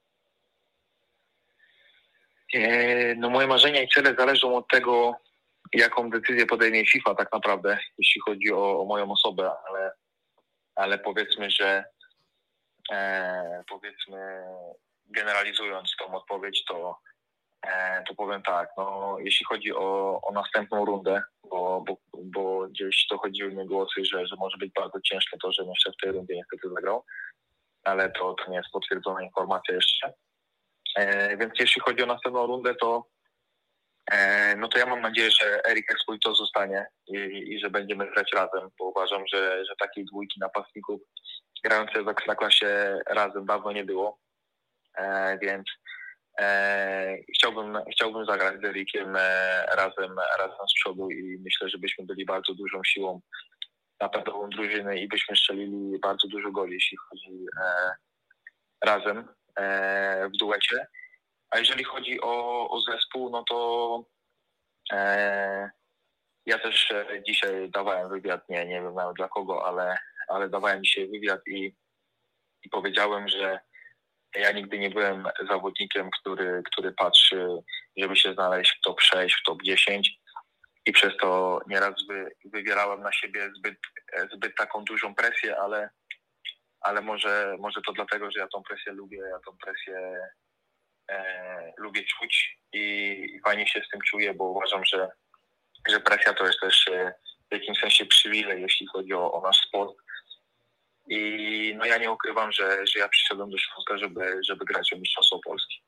E, 2.54 3.14
no 3.14 3.30
moje 3.30 3.46
marzenia 3.46 3.82
i 3.82 3.88
cele 3.88 4.14
zależą 4.14 4.56
od 4.56 4.68
tego, 4.68 5.14
jaką 5.72 6.10
decyzję 6.10 6.46
podejmie 6.46 6.86
FIFA 6.86 7.14
tak 7.14 7.32
naprawdę, 7.32 7.78
jeśli 7.98 8.20
chodzi 8.20 8.52
o, 8.52 8.80
o 8.80 8.84
moją 8.84 9.10
osobę, 9.10 9.52
ale 9.68 9.92
ale 10.78 10.98
powiedzmy, 10.98 11.50
że 11.50 11.84
e, 12.90 13.64
powiedzmy 13.68 14.44
generalizując 15.06 15.96
tą 15.98 16.14
odpowiedź, 16.14 16.64
to, 16.64 16.98
e, 17.62 18.04
to 18.08 18.14
powiem 18.14 18.42
tak, 18.42 18.70
no, 18.76 19.16
jeśli 19.20 19.46
chodzi 19.46 19.74
o, 19.74 20.20
o 20.22 20.32
następną 20.32 20.84
rundę, 20.84 21.22
bo, 21.50 21.84
bo, 21.86 21.96
bo 22.24 22.68
gdzieś 22.68 23.06
dochodziły 23.10 23.54
mi 23.54 23.66
głosy, 23.66 24.04
że, 24.04 24.26
że 24.26 24.36
może 24.38 24.56
być 24.58 24.72
bardzo 24.72 25.00
ciężkie 25.00 25.38
to, 25.42 25.52
że 25.52 25.64
jeszcze 25.64 25.92
w 25.92 26.02
tej 26.02 26.12
rundzie 26.12 26.34
niestety 26.34 26.74
zagrał, 26.74 27.04
ale 27.84 28.10
to, 28.10 28.34
to 28.34 28.50
nie 28.50 28.56
jest 28.56 28.70
potwierdzona 28.72 29.22
informacja 29.22 29.74
jeszcze. 29.74 30.12
E, 30.96 31.36
więc 31.36 31.52
jeśli 31.60 31.82
chodzi 31.82 32.02
o 32.02 32.06
następną 32.06 32.46
rundę, 32.46 32.74
to 32.74 33.04
no 34.56 34.68
to 34.68 34.78
ja 34.78 34.86
mam 34.86 35.00
nadzieję, 35.00 35.30
że 35.30 35.64
Erik 35.64 35.90
Expolito 35.92 36.34
zostanie 36.34 36.86
i, 37.06 37.16
i 37.54 37.60
że 37.60 37.70
będziemy 37.70 38.10
grać 38.10 38.32
razem, 38.32 38.68
bo 38.78 38.84
uważam, 38.84 39.22
że, 39.32 39.64
że 39.64 39.74
takiej 39.78 40.04
dwójki 40.04 40.40
napastników 40.40 41.00
grających 41.64 42.04
w 42.04 42.08
Ekstraklasie 42.08 42.98
razem 43.06 43.46
dawno 43.46 43.72
nie 43.72 43.84
było. 43.84 44.18
E, 44.98 45.38
więc 45.42 45.66
e, 46.40 47.16
chciałbym, 47.34 47.78
chciałbym 47.92 48.26
zagrać 48.26 48.60
z 48.60 48.64
Erikiem 48.64 49.16
e, 49.16 49.62
razem, 49.76 50.16
razem 50.38 50.68
z 50.70 50.74
przodu 50.74 51.10
i 51.10 51.38
myślę, 51.44 51.68
że 51.68 51.78
byśmy 51.78 52.06
byli 52.06 52.24
bardzo 52.24 52.54
dużą 52.54 52.80
siłą 52.84 53.20
napędową 54.00 54.48
drużyny 54.48 55.00
i 55.00 55.08
byśmy 55.08 55.36
strzelili 55.36 55.98
bardzo 55.98 56.28
dużo 56.28 56.50
goli, 56.50 56.74
jeśli 56.74 56.96
chodzi 56.96 57.46
e, 57.60 57.92
razem 58.84 59.28
e, 59.56 60.28
w 60.28 60.36
duecie. 60.38 60.86
A 61.50 61.58
jeżeli 61.58 61.84
chodzi 61.84 62.20
o, 62.20 62.68
o 62.70 62.80
zespół, 62.80 63.30
no 63.30 63.44
to 63.48 64.04
e, 64.92 65.70
ja 66.46 66.58
też 66.58 66.90
e, 66.90 67.22
dzisiaj 67.26 67.70
dawałem 67.70 68.08
wywiad, 68.08 68.48
nie, 68.48 68.66
nie 68.66 68.82
wiem 68.82 68.94
nawet 68.94 69.16
dla 69.16 69.28
kogo, 69.28 69.66
ale, 69.66 69.98
ale 70.28 70.48
dawałem 70.48 70.84
dzisiaj 70.84 71.08
wywiad 71.08 71.40
i, 71.46 71.76
i 72.62 72.68
powiedziałem, 72.70 73.28
że 73.28 73.60
ja 74.34 74.52
nigdy 74.52 74.78
nie 74.78 74.90
byłem 74.90 75.24
zawodnikiem, 75.48 76.10
który, 76.10 76.62
który 76.72 76.92
patrzy, 76.92 77.48
żeby 77.96 78.16
się 78.16 78.32
znaleźć 78.34 78.72
w 78.72 78.80
top 78.80 79.00
6, 79.00 79.34
w 79.34 79.44
top 79.44 79.62
10 79.62 80.18
i 80.86 80.92
przez 80.92 81.16
to 81.16 81.60
nieraz 81.66 81.94
wy, 82.08 82.30
wywierałem 82.44 83.02
na 83.02 83.12
siebie 83.12 83.50
zbyt, 83.58 83.78
zbyt 84.32 84.56
taką 84.56 84.84
dużą 84.84 85.14
presję, 85.14 85.58
ale, 85.58 85.90
ale 86.80 87.00
może, 87.00 87.56
może 87.58 87.80
to 87.86 87.92
dlatego, 87.92 88.30
że 88.30 88.40
ja 88.40 88.48
tą 88.48 88.62
presję 88.62 88.92
lubię, 88.92 89.18
ja 89.18 89.38
tą 89.46 89.56
presję 89.58 90.18
lubię 91.78 92.04
czuć 92.04 92.58
i, 92.72 92.80
i 93.34 93.40
fajnie 93.40 93.66
się 93.68 93.82
z 93.86 93.90
tym 93.90 94.00
czuję, 94.00 94.34
bo 94.34 94.44
uważam, 94.44 94.84
że, 94.84 95.08
że 95.88 96.00
presja 96.00 96.34
to 96.34 96.46
jest 96.46 96.60
też 96.60 96.88
e, 96.88 97.14
w 97.50 97.54
jakimś 97.54 97.80
sensie 97.80 98.06
przywilej, 98.06 98.62
jeśli 98.62 98.86
chodzi 98.86 99.12
o, 99.12 99.32
o 99.32 99.40
nasz 99.40 99.60
sport. 99.68 99.96
I 101.10 101.74
no 101.76 101.84
ja 101.84 101.98
nie 101.98 102.12
ukrywam, 102.12 102.52
że, 102.52 102.86
że 102.86 102.98
ja 102.98 103.08
przyszedłem 103.08 103.50
do 103.50 103.58
Śląska, 103.58 103.98
żeby, 103.98 104.40
żeby 104.48 104.64
grać 104.64 104.92
o 104.92 104.98
Mistrzostwo 104.98 105.40
Polski. 105.44 105.82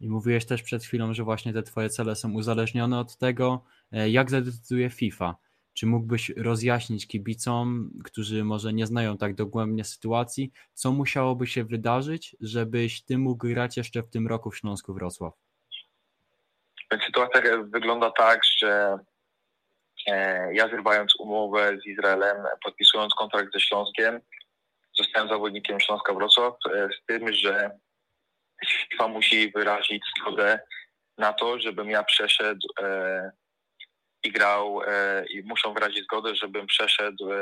I 0.00 0.08
mówiłeś 0.08 0.46
też 0.46 0.62
przed 0.62 0.84
chwilą, 0.84 1.14
że 1.14 1.22
właśnie 1.22 1.52
te 1.52 1.62
twoje 1.62 1.88
cele 1.88 2.16
są 2.16 2.32
uzależnione 2.32 2.98
od 2.98 3.18
tego, 3.18 3.64
e, 3.92 4.10
jak 4.10 4.30
zadecyduje 4.30 4.90
FIFA. 4.90 5.36
Czy 5.74 5.86
mógłbyś 5.86 6.28
rozjaśnić 6.36 7.06
kibicom, 7.06 7.90
którzy 8.04 8.44
może 8.44 8.72
nie 8.72 8.86
znają 8.86 9.18
tak 9.18 9.34
dogłębnie 9.34 9.84
sytuacji, 9.84 10.52
co 10.72 10.92
musiałoby 10.92 11.46
się 11.46 11.64
wydarzyć, 11.64 12.36
żebyś 12.40 13.02
ty 13.02 13.18
mógł 13.18 13.48
grać 13.48 13.76
jeszcze 13.76 14.02
w 14.02 14.10
tym 14.10 14.28
roku 14.28 14.50
w 14.50 14.56
Śląsku 14.56 14.94
Wrocław? 14.94 15.32
Sytuacja 17.06 17.42
wygląda 17.62 18.10
tak, 18.10 18.40
że 18.58 18.98
e, 20.06 20.54
ja 20.54 20.68
zrywając 20.68 21.14
umowę 21.18 21.78
z 21.82 21.86
Izraelem, 21.86 22.36
podpisując 22.64 23.14
kontrakt 23.14 23.52
ze 23.52 23.60
Śląskiem, 23.60 24.20
zostałem 24.98 25.28
zawodnikiem 25.28 25.80
Śląska 25.80 26.14
Wrocław, 26.14 26.54
e, 26.74 26.88
z 27.02 27.06
tym, 27.06 27.32
że 27.32 27.78
FIFA 28.66 29.08
musi 29.08 29.52
wyrazić 29.52 30.02
zgodę 30.18 30.60
na 31.18 31.32
to, 31.32 31.58
żebym 31.60 31.90
ja 31.90 32.02
przeszedł 32.02 32.68
e, 32.82 33.30
i 34.24 34.30
grał 34.30 34.80
e, 34.86 35.24
i 35.26 35.42
muszą 35.42 35.74
wyrazić 35.74 36.04
zgodę, 36.04 36.34
żebym 36.34 36.66
przeszedł, 36.66 37.32
e, 37.32 37.36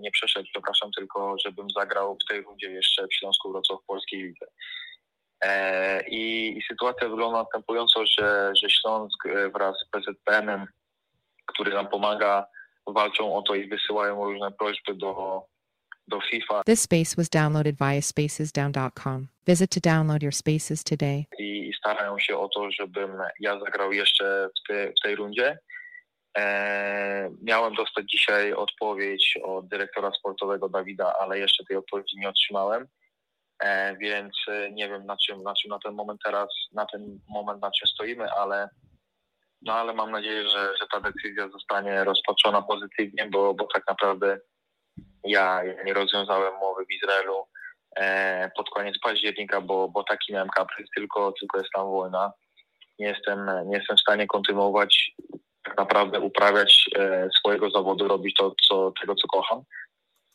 nie 0.00 0.10
przeszedł, 0.10 0.48
przepraszam, 0.52 0.90
tylko 0.96 1.36
żebym 1.44 1.70
zagrał 1.70 2.18
w 2.24 2.28
tej 2.30 2.42
rundzie 2.42 2.70
jeszcze 2.70 3.06
w 3.06 3.14
Śląsku 3.14 3.52
Wrocław 3.52 3.80
w 3.82 3.86
Polskiej 3.86 4.22
Lidze. 4.22 4.46
E, 5.40 6.08
I, 6.08 6.58
I, 6.58 6.62
sytuacja 6.62 7.08
wygląda 7.08 7.38
następująco, 7.38 8.06
że, 8.06 8.52
że 8.62 8.70
Śląsk 8.70 9.28
wraz 9.54 9.76
z 9.76 9.90
PZPN-em, 9.90 10.66
który 11.46 11.74
nam 11.74 11.88
pomaga, 11.88 12.46
walczą 12.86 13.34
o 13.34 13.42
to 13.42 13.54
i 13.54 13.68
wysyłają 13.68 14.24
różne 14.24 14.52
prośby 14.52 14.94
do, 14.94 15.42
do 16.08 16.20
FIFA. 16.20 16.62
This 16.66 16.82
space 16.82 17.16
was 17.16 17.28
downloaded 17.28 17.76
via 17.76 18.02
spacesdown.com. 18.02 19.28
Visit 19.46 19.70
to 19.70 19.80
download 19.80 20.22
your 20.22 20.34
spaces 20.34 20.84
today. 20.84 21.24
I, 21.38 21.68
I 21.68 21.74
starają 21.74 22.18
się 22.18 22.38
o 22.38 22.48
to, 22.48 22.70
żebym 22.70 23.10
ja 23.40 23.60
zagrał 23.60 23.92
jeszcze 23.92 24.48
w, 24.58 24.68
te, 24.68 24.92
w 25.00 25.02
tej 25.02 25.16
rundzie. 25.16 25.58
E, 26.38 27.30
miałem 27.42 27.74
dostać 27.74 28.10
dzisiaj 28.10 28.52
odpowiedź 28.52 29.38
od 29.42 29.68
dyrektora 29.68 30.10
sportowego 30.12 30.68
Dawida, 30.68 31.14
ale 31.20 31.38
jeszcze 31.38 31.64
tej 31.64 31.76
odpowiedzi 31.76 32.18
nie 32.18 32.28
otrzymałem. 32.28 32.86
E, 33.62 33.96
więc 33.96 34.32
e, 34.48 34.70
nie 34.70 34.88
wiem 34.88 35.06
na 35.06 35.16
czym, 35.16 35.42
na 35.42 35.54
czym 35.54 35.70
na 35.70 35.78
ten 35.78 35.94
moment 35.94 36.20
teraz, 36.24 36.48
na 36.72 36.86
ten 36.86 37.18
moment 37.28 37.62
na 37.62 37.70
czym 37.70 37.88
stoimy, 37.88 38.32
ale 38.32 38.68
no 39.62 39.74
ale 39.74 39.94
mam 39.94 40.10
nadzieję, 40.10 40.48
że, 40.48 40.76
że 40.80 40.86
ta 40.92 41.00
decyzja 41.00 41.48
zostanie 41.48 42.04
rozpatrzona 42.04 42.62
pozytywnie, 42.62 43.28
bo, 43.30 43.54
bo 43.54 43.66
tak 43.74 43.82
naprawdę 43.88 44.38
ja, 45.24 45.64
ja 45.64 45.82
nie 45.82 45.94
rozwiązałem 45.94 46.54
mowy 46.54 46.84
w 46.86 46.92
Izraelu 46.92 47.46
pod 48.56 48.70
koniec 48.70 48.98
października, 49.02 49.60
bo, 49.60 49.88
bo 49.88 50.04
taki 50.04 50.32
miałem 50.32 50.48
kaprys, 50.48 50.88
tylko, 50.96 51.32
tylko 51.40 51.58
jest 51.58 51.70
tam 51.74 51.86
wojna. 51.86 52.32
Nie 52.98 53.06
jestem, 53.06 53.50
nie 53.66 53.76
jestem 53.76 53.96
w 53.96 54.00
stanie 54.00 54.26
kontynuować 54.26 55.12
tak 55.64 55.76
naprawdę 55.76 56.20
uprawiać 56.20 56.90
e, 56.96 57.28
swojego 57.38 57.70
zawodu, 57.70 58.08
robić 58.08 58.34
to, 58.38 58.54
co, 58.68 58.92
tego, 59.00 59.14
co 59.14 59.28
kocham, 59.28 59.62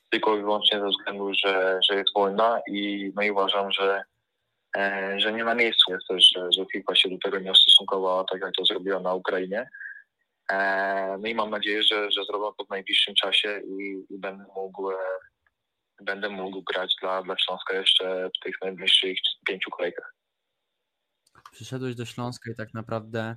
tylko 0.10 0.38
i 0.38 0.42
wyłącznie 0.42 0.80
ze 0.80 0.90
względu, 0.90 1.32
że, 1.46 1.80
że 1.90 1.96
jest 1.96 2.14
wojna 2.16 2.62
i, 2.68 3.12
no 3.16 3.22
i 3.22 3.32
uważam, 3.32 3.72
że, 3.72 4.04
e, 4.78 5.16
że 5.20 5.34
nie 5.34 5.44
na 5.44 5.56
miejscu 5.56 5.92
jest 5.92 6.08
też, 6.08 6.32
że, 6.36 6.52
że 6.52 6.66
FIFA 6.72 6.96
się 6.96 7.10
do 7.10 7.18
tego 7.24 7.40
nie 7.40 7.52
ustosunkowała 7.52 8.24
tak, 8.24 8.42
jak 8.42 8.52
to 8.58 8.66
zrobiła 8.66 9.00
na 9.00 9.14
Ukrainie. 9.14 9.70
E, 10.52 11.18
no 11.20 11.28
i 11.28 11.36
mam 11.36 11.50
nadzieję, 11.50 11.84
że, 11.84 12.12
że 12.12 12.26
zrobią 12.26 12.54
to 12.58 12.66
w 12.66 12.70
najbliższym 12.70 13.16
czasie 13.16 13.62
i, 13.66 14.06
i 14.10 14.18
będę 14.18 14.46
mógł 14.56 14.92
będę 16.02 16.30
mógł 16.30 16.62
grać 16.62 16.96
dla, 17.02 17.24
dla 17.24 17.38
Śląska 17.38 17.74
jeszcze 17.74 18.30
w 18.30 18.44
tych 18.44 18.56
najbliższych 18.62 19.18
pięciu 19.48 19.70
kolejkach. 19.70 20.14
Przyszedłeś 21.52 21.96
do 21.96 22.06
Śląska 22.06 22.52
i 22.52 22.56
tak 22.56 22.74
naprawdę 22.74 23.36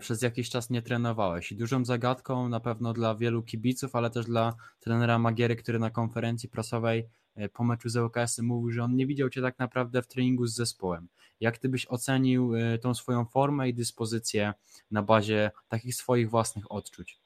przez 0.00 0.22
jakiś 0.22 0.50
czas 0.50 0.70
nie 0.70 0.82
trenowałeś. 0.82 1.52
I 1.52 1.56
dużą 1.56 1.84
zagadką 1.84 2.48
na 2.48 2.60
pewno 2.60 2.92
dla 2.92 3.14
wielu 3.14 3.42
kibiców, 3.42 3.96
ale 3.96 4.10
też 4.10 4.26
dla 4.26 4.54
trenera 4.80 5.18
Magiery, 5.18 5.56
który 5.56 5.78
na 5.78 5.90
konferencji 5.90 6.48
prasowej 6.48 7.04
po 7.52 7.64
meczu 7.64 7.88
z 7.88 7.96
ŁKS 7.96 8.38
mówił, 8.38 8.70
że 8.70 8.82
on 8.82 8.96
nie 8.96 9.06
widział 9.06 9.30
cię 9.30 9.42
tak 9.42 9.58
naprawdę 9.58 10.02
w 10.02 10.06
treningu 10.06 10.46
z 10.46 10.54
zespołem. 10.54 11.08
Jak 11.40 11.58
ty 11.58 11.68
byś 11.68 11.86
ocenił 11.86 12.52
tą 12.82 12.94
swoją 12.94 13.24
formę 13.24 13.68
i 13.68 13.74
dyspozycję 13.74 14.52
na 14.90 15.02
bazie 15.02 15.50
takich 15.68 15.94
swoich 15.94 16.30
własnych 16.30 16.72
odczuć? 16.72 17.18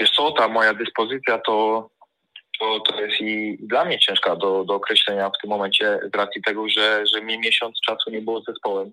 Wiesz 0.00 0.10
co, 0.10 0.32
ta 0.32 0.48
moja 0.48 0.74
dyspozycja 0.74 1.38
to, 1.38 1.90
to, 2.60 2.80
to 2.80 3.00
jest 3.00 3.20
i 3.20 3.58
dla 3.60 3.84
mnie 3.84 3.98
ciężka 3.98 4.36
do, 4.36 4.64
do 4.64 4.74
określenia 4.74 5.30
w 5.30 5.40
tym 5.42 5.50
momencie 5.50 6.00
z 6.12 6.16
racji 6.16 6.42
tego, 6.42 6.68
że, 6.68 7.04
że 7.14 7.22
mi 7.22 7.38
miesiąc 7.38 7.80
czasu 7.80 8.10
nie 8.10 8.20
było 8.20 8.40
z 8.40 8.44
zespołem 8.44 8.92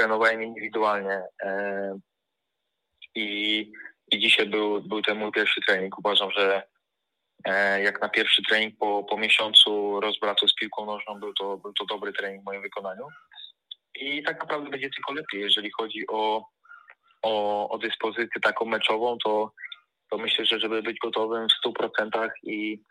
trenowałem 0.00 0.42
indywidualnie 0.42 1.22
e, 1.42 1.98
i, 3.14 3.72
i 4.12 4.18
dzisiaj 4.18 4.46
był, 4.46 4.82
był 4.82 5.02
ten 5.02 5.18
mój 5.18 5.32
pierwszy 5.32 5.60
trening. 5.66 5.98
Uważam, 5.98 6.30
że 6.30 6.62
e, 7.44 7.82
jak 7.82 8.00
na 8.02 8.08
pierwszy 8.08 8.42
trening 8.42 8.78
po, 8.78 9.04
po 9.04 9.16
miesiącu 9.16 10.00
rozbratu 10.00 10.48
z 10.48 10.54
piłką 10.54 10.86
nożną 10.86 11.20
był 11.20 11.34
to, 11.34 11.56
był 11.56 11.72
to 11.72 11.84
dobry 11.84 12.12
trening 12.12 12.42
w 12.42 12.44
moim 12.44 12.62
wykonaniu. 12.62 13.06
I 13.94 14.22
tak 14.22 14.40
naprawdę 14.40 14.70
będzie 14.70 14.90
tylko 14.90 15.12
lepiej, 15.12 15.40
jeżeli 15.40 15.70
chodzi 15.70 16.06
o, 16.08 16.46
o, 17.22 17.68
o 17.68 17.78
dyspozycję 17.78 18.40
taką 18.42 18.64
meczową, 18.64 19.18
to, 19.24 19.52
to 20.10 20.18
myślę, 20.18 20.44
że 20.44 20.60
żeby 20.60 20.82
być 20.82 20.98
gotowym 20.98 21.46
w 21.48 21.68
100% 21.68 22.28
i, 22.42 22.82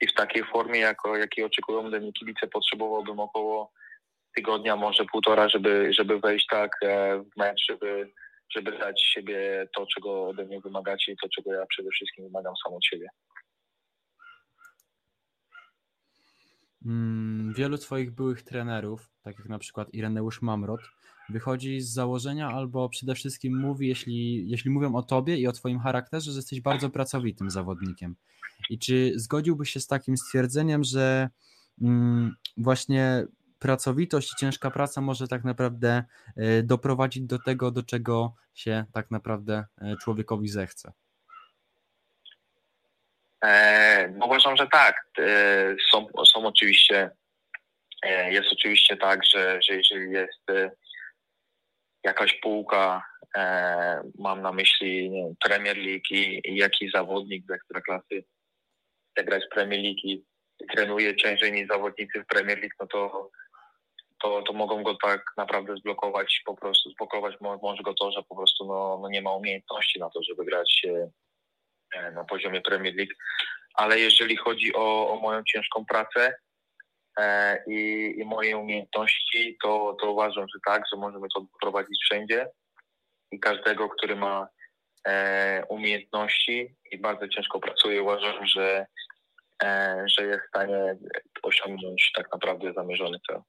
i 0.00 0.06
w 0.06 0.14
takiej 0.14 0.44
formie, 0.44 0.80
jako, 0.80 1.16
jakiej 1.16 1.44
oczekują 1.44 1.82
mnie 1.82 2.12
kibice, 2.12 2.46
potrzebowałbym 2.46 3.20
około 3.20 3.72
tygodnia, 4.36 4.76
może 4.76 5.04
półtora, 5.04 5.48
żeby, 5.48 5.92
żeby 5.92 6.20
wejść 6.20 6.46
tak 6.50 6.70
e, 6.82 7.18
w 7.18 7.36
mecz, 7.36 7.64
żeby, 7.70 8.12
żeby 8.56 8.78
dać 8.78 9.02
siebie 9.02 9.68
to, 9.76 9.86
czego 9.94 10.28
ode 10.28 10.44
mnie 10.44 10.60
wymagacie 10.60 11.12
i 11.12 11.16
to, 11.22 11.28
czego 11.36 11.52
ja 11.52 11.66
przede 11.66 11.90
wszystkim 11.90 12.24
wymagam 12.24 12.54
sam 12.64 12.74
od 12.74 12.86
siebie. 12.86 13.06
Mm, 16.86 17.54
wielu 17.56 17.78
Twoich 17.78 18.10
byłych 18.10 18.42
trenerów, 18.42 19.10
tak 19.22 19.38
jak 19.38 19.48
na 19.48 19.58
przykład 19.58 19.94
Ireneusz 19.94 20.42
Mamrot, 20.42 20.80
wychodzi 21.28 21.80
z 21.80 21.92
założenia 21.92 22.48
albo 22.48 22.88
przede 22.88 23.14
wszystkim 23.14 23.60
mówi, 23.60 23.88
jeśli, 23.88 24.50
jeśli 24.50 24.70
mówią 24.70 24.94
o 24.94 25.02
Tobie 25.02 25.36
i 25.36 25.46
o 25.46 25.52
Twoim 25.52 25.78
charakterze, 25.78 26.32
że 26.32 26.38
jesteś 26.38 26.60
bardzo 26.60 26.90
pracowitym 26.90 27.50
zawodnikiem. 27.50 28.16
I 28.70 28.78
czy 28.78 29.12
zgodziłbyś 29.16 29.70
się 29.70 29.80
z 29.80 29.86
takim 29.86 30.16
stwierdzeniem, 30.16 30.84
że 30.84 31.28
mm, 31.82 32.34
właśnie 32.56 33.26
pracowitość 33.64 34.32
i 34.32 34.36
ciężka 34.36 34.70
praca 34.70 35.00
może 35.00 35.28
tak 35.28 35.44
naprawdę 35.44 36.04
e, 36.36 36.62
doprowadzić 36.62 37.22
do 37.22 37.38
tego, 37.38 37.70
do 37.70 37.82
czego 37.82 38.34
się 38.54 38.84
tak 38.92 39.10
naprawdę 39.10 39.64
e, 39.80 39.96
człowiekowi 39.96 40.48
zechce? 40.48 40.92
E, 43.44 44.08
no 44.08 44.26
uważam, 44.26 44.56
że 44.56 44.66
tak. 44.66 45.06
Są, 45.90 46.06
są 46.26 46.46
oczywiście 46.46 47.10
Jest 48.28 48.52
oczywiście 48.52 48.96
tak, 48.96 49.24
że, 49.24 49.62
że 49.62 49.74
jeżeli 49.74 50.12
jest 50.12 50.44
jakaś 52.04 52.40
półka, 52.42 53.02
mam 54.18 54.42
na 54.42 54.52
myśli 54.52 55.10
wiem, 55.10 55.34
Premier 55.44 55.76
League 55.76 56.10
i, 56.10 56.40
i 56.44 56.56
jakiś 56.56 56.92
zawodnik 56.92 57.46
z 57.46 57.50
ekstraklasy 57.50 58.24
chce 59.10 59.24
grać 59.24 59.42
Premier 59.50 59.80
League 59.80 60.00
i 60.04 60.24
trenuje 60.74 61.16
ciężej 61.16 61.52
niż 61.52 61.68
zawodnicy 61.68 62.22
w 62.22 62.26
Premier 62.26 62.58
League, 62.58 62.76
no 62.80 62.86
to, 62.86 63.30
to, 64.24 64.42
to 64.42 64.52
mogą 64.52 64.82
go 64.82 64.96
tak 65.02 65.22
naprawdę 65.36 65.76
zblokować, 65.76 66.42
po 66.46 66.56
prostu 66.56 66.90
zblokować 66.90 67.40
mo- 67.40 67.58
może 67.62 67.82
go 67.82 67.94
to, 67.94 68.12
że 68.12 68.22
po 68.22 68.36
prostu 68.36 68.66
no, 68.66 68.98
no 69.02 69.08
nie 69.08 69.22
ma 69.22 69.32
umiejętności 69.32 70.00
na 70.00 70.10
to, 70.10 70.22
żeby 70.22 70.44
grać 70.44 70.86
e, 70.88 71.10
e, 71.94 72.10
na 72.10 72.24
poziomie 72.24 72.60
Premier 72.60 72.94
League. 72.94 73.14
Ale 73.74 73.98
jeżeli 73.98 74.36
chodzi 74.36 74.74
o, 74.74 75.12
o 75.12 75.20
moją 75.20 75.42
ciężką 75.44 75.84
pracę, 75.84 76.34
e, 77.18 77.58
i, 77.66 78.14
i 78.18 78.24
moje 78.24 78.58
umiejętności, 78.58 79.56
to, 79.62 79.96
to 80.00 80.10
uważam, 80.10 80.46
że 80.54 80.58
tak, 80.66 80.82
że 80.92 81.00
możemy 81.00 81.26
to 81.34 81.46
prowadzić 81.60 81.98
wszędzie 82.04 82.46
i 83.30 83.40
każdego, 83.40 83.88
który 83.88 84.16
ma 84.16 84.48
e, 85.06 85.64
umiejętności 85.68 86.76
i 86.90 86.98
bardzo 86.98 87.28
ciężko 87.28 87.60
pracuje, 87.60 88.02
uważam, 88.02 88.46
że, 88.46 88.86
e, 89.62 90.04
że 90.06 90.26
jest 90.26 90.44
w 90.44 90.48
stanie 90.48 90.96
osiągnąć 91.42 92.12
tak 92.14 92.32
naprawdę 92.32 92.72
zamierzony 92.72 93.18
cel. 93.26 93.40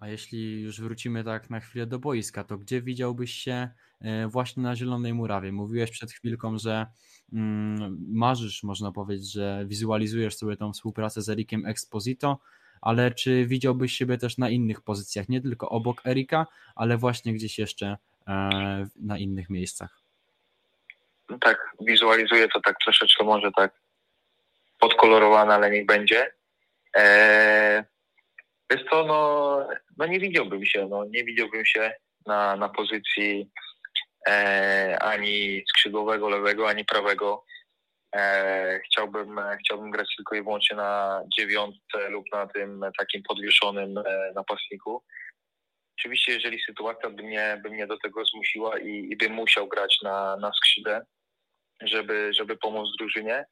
A 0.00 0.08
jeśli 0.08 0.62
już 0.62 0.80
wrócimy 0.80 1.24
tak 1.24 1.50
na 1.50 1.60
chwilę 1.60 1.86
do 1.86 1.98
boiska, 1.98 2.44
to 2.44 2.58
gdzie 2.58 2.82
widziałbyś 2.82 3.32
się 3.32 3.68
e, 4.00 4.28
właśnie 4.28 4.62
na 4.62 4.76
Zielonej 4.76 5.14
Murawie? 5.14 5.52
Mówiłeś 5.52 5.90
przed 5.90 6.12
chwilką, 6.12 6.58
że 6.58 6.86
mm, 7.32 8.06
marzysz, 8.08 8.62
można 8.62 8.92
powiedzieć, 8.92 9.32
że 9.32 9.64
wizualizujesz 9.66 10.36
sobie 10.36 10.56
tą 10.56 10.72
współpracę 10.72 11.22
z 11.22 11.28
Erikiem 11.28 11.66
Exposito, 11.66 12.38
ale 12.80 13.10
czy 13.10 13.46
widziałbyś 13.46 13.92
siebie 13.92 14.18
też 14.18 14.38
na 14.38 14.50
innych 14.50 14.80
pozycjach, 14.80 15.28
nie 15.28 15.40
tylko 15.40 15.68
obok 15.68 16.06
Erika, 16.06 16.46
ale 16.74 16.96
właśnie 16.96 17.34
gdzieś 17.34 17.58
jeszcze 17.58 17.96
e, 18.28 18.86
na 18.96 19.18
innych 19.18 19.50
miejscach? 19.50 20.00
No 21.28 21.38
tak, 21.38 21.70
wizualizuję 21.80 22.48
to 22.48 22.60
tak 22.60 22.76
troszeczkę 22.84 23.24
może 23.24 23.50
tak 23.56 23.72
podkolorowane, 24.78 25.54
ale 25.54 25.70
niech 25.70 25.86
będzie. 25.86 26.30
Eee, 26.94 27.84
wiesz 28.70 28.84
co, 28.90 29.06
no, 29.06 29.68
no 29.96 30.06
nie 30.06 30.20
widziałbym 30.20 30.64
się, 30.64 30.86
no 30.90 31.04
nie 31.04 31.24
widziałbym 31.24 31.66
się 31.66 31.92
na, 32.26 32.56
na 32.56 32.68
pozycji 32.68 33.50
e, 34.28 34.98
ani 35.00 35.64
skrzydłowego 35.68 36.28
lewego, 36.28 36.68
ani 36.68 36.84
prawego. 36.84 37.44
E, 38.16 38.80
chciałbym, 38.86 39.40
chciałbym 39.60 39.90
grać 39.90 40.16
tylko 40.16 40.34
i 40.34 40.42
wyłącznie 40.42 40.76
na 40.76 41.22
dziewiątce 41.38 42.08
lub 42.08 42.24
na 42.32 42.46
tym 42.46 42.84
takim 42.98 43.22
podwieszonym 43.22 43.98
e, 43.98 44.32
napastniku. 44.34 45.02
Oczywiście, 45.98 46.32
jeżeli 46.32 46.60
sytuacja 46.60 47.10
by 47.10 47.22
mnie, 47.22 47.60
by 47.62 47.70
mnie 47.70 47.86
do 47.86 47.98
tego 47.98 48.24
zmusiła 48.24 48.78
i, 48.78 49.08
i 49.10 49.16
bym 49.16 49.32
musiał 49.32 49.68
grać 49.68 49.98
na, 50.02 50.36
na 50.36 50.52
skrzydle, 50.52 51.06
żeby, 51.82 52.34
żeby 52.34 52.56
pomóc 52.56 52.88
drużynie, 52.98 53.44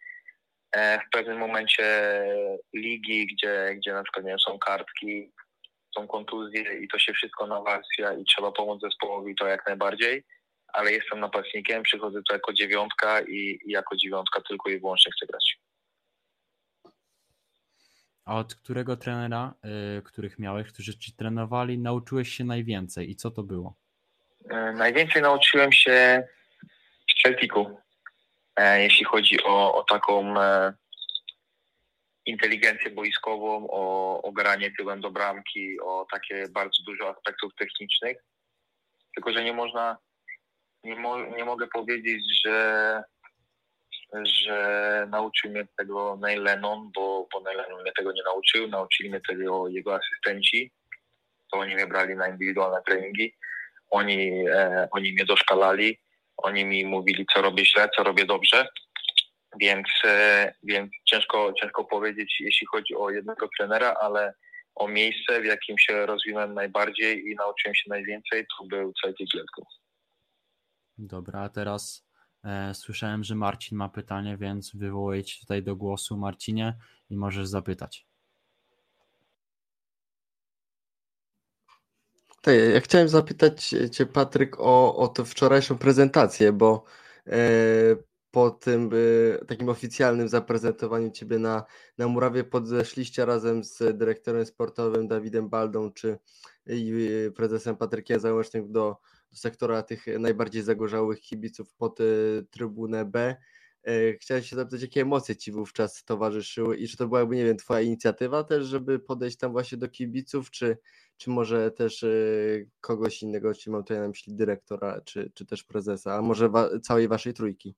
w 1.07 1.11
pewnym 1.13 1.39
momencie 1.39 1.85
ligi, 2.75 3.27
gdzie, 3.27 3.75
gdzie 3.77 3.93
na 3.93 4.03
przykład 4.03 4.25
nie 4.25 4.31
wiem, 4.31 4.41
są 4.41 4.59
kartki, 4.59 5.33
są 5.95 6.07
kontuzje 6.07 6.63
i 6.81 6.89
to 6.89 6.99
się 6.99 7.13
wszystko 7.13 7.47
nawarstwia 7.47 8.13
i 8.13 8.25
trzeba 8.25 8.53
pomóc 8.53 8.81
zespołowi, 8.81 9.35
to 9.35 9.47
jak 9.47 9.67
najbardziej, 9.67 10.25
ale 10.73 10.93
jestem 10.93 11.21
napastnikiem, 11.21 11.83
przychodzę 11.83 12.23
tu 12.23 12.33
jako 12.33 12.53
dziewiątka 12.53 13.21
i, 13.21 13.59
i 13.65 13.71
jako 13.71 13.97
dziewiątka 13.97 14.41
tylko 14.49 14.71
i 14.71 14.81
wyłącznie 14.81 15.13
chcę 15.13 15.27
grać. 15.27 15.59
A 18.25 18.39
od 18.39 18.55
którego 18.55 18.97
trenera, 18.97 19.55
y, 19.99 20.03
których 20.03 20.39
miałeś, 20.39 20.69
którzy 20.73 20.99
ci 20.99 21.13
trenowali, 21.13 21.79
nauczyłeś 21.79 22.29
się 22.29 22.45
najwięcej 22.45 23.11
i 23.11 23.17
co 23.17 23.31
to 23.31 23.43
było? 23.43 23.75
E, 24.51 24.73
Najwięcej 24.73 25.23
nauczyłem 25.23 25.73
się 25.73 26.29
w 27.11 27.23
Celticu, 27.23 27.61
e, 27.61 27.86
jeśli 28.61 29.05
chodzi 29.05 29.43
o, 29.45 29.75
o 29.75 29.85
taką 29.85 30.41
e, 30.41 30.75
inteligencję 32.27 32.91
boiskową, 32.91 33.67
o, 33.71 34.23
o 34.23 34.33
granie 34.33 34.71
tyłem 34.79 35.01
do 35.01 35.11
bramki, 35.11 35.81
o 35.81 36.07
takie 36.13 36.49
bardzo 36.51 36.83
dużo 36.83 37.11
aspektów 37.11 37.55
technicznych. 37.55 38.17
Tylko, 39.15 39.33
że 39.33 39.45
nie 39.45 39.53
można, 39.53 39.97
nie, 40.85 40.97
mo, 40.97 41.19
nie 41.19 41.45
mogę 41.45 41.67
powiedzieć, 41.67 42.25
że, 42.45 43.03
że 44.25 45.07
nauczył 45.11 45.51
mnie 45.51 45.67
tego 45.79 46.19
Neil 46.21 46.43
Lennon, 46.43 46.91
bo, 46.95 47.29
bo 47.33 47.41
Neil 47.41 47.57
Lennon 47.57 47.83
mnie 47.83 47.93
tego 47.93 48.13
nie 48.13 48.23
nauczył. 48.23 48.69
Nauczyli 48.69 49.11
mnie 49.11 49.21
tego 49.21 49.69
jego 49.69 49.95
asystenci. 49.95 50.73
To 51.53 51.59
oni 51.59 51.75
mnie 51.75 51.87
brali 51.87 52.17
na 52.17 52.29
indywidualne 52.29 52.83
treningi. 52.87 53.35
Oni, 53.91 54.49
e, 54.49 54.89
oni 54.91 55.13
mnie 55.13 55.25
doszkalali, 55.25 55.99
oni 56.37 56.65
mi 56.65 56.85
mówili, 56.85 57.27
co 57.35 57.43
robię 57.43 57.65
źle, 57.67 57.89
co 57.97 58.03
robię 58.03 58.27
dobrze, 58.27 58.69
więc, 59.61 59.89
e, 60.05 60.55
więc 60.63 60.93
ciężko, 61.05 61.53
ciężko 61.61 61.85
powiedzieć, 61.85 62.37
jeśli 62.41 62.67
chodzi 62.67 62.95
o 62.95 63.11
jednego 63.11 63.49
trenera, 63.59 63.95
ale 64.01 64.35
o 64.75 64.89
miejsce, 64.89 65.41
w 65.41 65.45
jakim 65.45 65.79
się 65.79 66.07
rozwinąłem 66.07 66.55
najbardziej 66.55 67.27
i 67.27 67.35
nauczyłem 67.35 67.75
się 67.75 67.91
najwięcej, 67.91 68.47
to 68.59 68.65
był 68.65 68.93
Celtic 69.03 69.31
Glasgow. 69.33 69.65
Dobra, 70.99 71.41
a 71.41 71.49
teraz 71.49 72.09
e, 72.45 72.75
słyszałem, 72.75 73.25
że 73.25 73.35
Marcin 73.35 73.79
ma 73.79 73.89
pytanie, 73.89 74.37
więc 74.37 74.77
wywołuję 74.77 75.25
cię 75.25 75.41
tutaj 75.41 75.63
do 75.63 75.77
głosu, 75.77 76.17
Marcinie, 76.17 76.75
i 77.11 77.17
możesz 77.17 77.47
zapytać. 77.49 78.07
Tak, 82.47 82.55
ja 82.75 82.81
chciałem 82.81 83.09
zapytać 83.09 83.75
Cię, 83.93 84.07
Patryk, 84.07 84.61
o, 84.61 84.97
o 84.97 85.09
tę 85.09 85.25
wczorajszą 85.25 85.79
prezentację, 85.79 86.53
bo 86.53 86.85
e, 87.27 87.41
po 88.31 88.51
tym 88.51 88.91
e, 89.43 89.45
takim 89.45 89.69
oficjalnym 89.69 90.29
zaprezentowaniu 90.29 91.11
Ciebie 91.11 91.39
na, 91.39 91.65
na 91.99 92.09
Murawie 92.09 92.45
podeszliście 92.45 93.25
razem 93.25 93.65
z 93.65 93.99
dyrektorem 93.99 94.47
sportowym 94.47 95.09
Dawidem 95.09 95.49
Baldą 95.49 95.93
czy 95.93 96.19
e, 96.67 97.31
prezesem 97.31 97.77
Patrykiem 97.77 98.21
Załęcznym 98.21 98.73
do, 98.73 98.97
do 99.31 99.37
sektora 99.37 99.83
tych 99.83 100.07
najbardziej 100.19 100.63
zagorzałych 100.63 101.21
kibiców 101.21 101.75
pod 101.75 101.99
trybunę 102.51 103.05
B. 103.05 103.37
E, 103.87 104.13
Chciałem 104.13 104.43
się 104.43 104.57
zapytać, 104.57 104.83
jakie 104.83 105.01
emocje 105.01 105.37
Ci 105.37 105.53
wówczas 105.53 106.05
towarzyszyły 106.05 106.77
i 106.77 106.89
czy 106.89 106.97
to 106.97 107.07
była 107.07 107.21
jakby, 107.21 107.37
nie 107.37 107.45
wiem, 107.45 107.57
Twoja 107.57 107.81
inicjatywa 107.81 108.45
też, 108.45 108.65
żeby 108.67 108.99
podejść 108.99 109.37
tam 109.37 109.53
właśnie 109.53 109.79
do 109.79 109.89
kibiców, 109.89 110.51
czy, 110.51 110.79
czy 111.17 111.31
może 111.31 111.71
też 111.71 112.03
e, 112.03 112.09
kogoś 112.81 113.23
innego, 113.23 113.55
czy 113.55 113.71
mam 113.71 113.83
tutaj 113.83 113.99
na 113.99 114.09
myśli 114.09 114.35
dyrektora, 114.35 115.01
czy, 115.05 115.31
czy 115.35 115.47
też 115.47 115.65
prezesa, 115.65 116.15
a 116.15 116.23
może 116.23 116.49
wa- 116.49 116.79
całej 116.83 117.09
Waszej 117.09 117.35
trójki? 117.35 117.75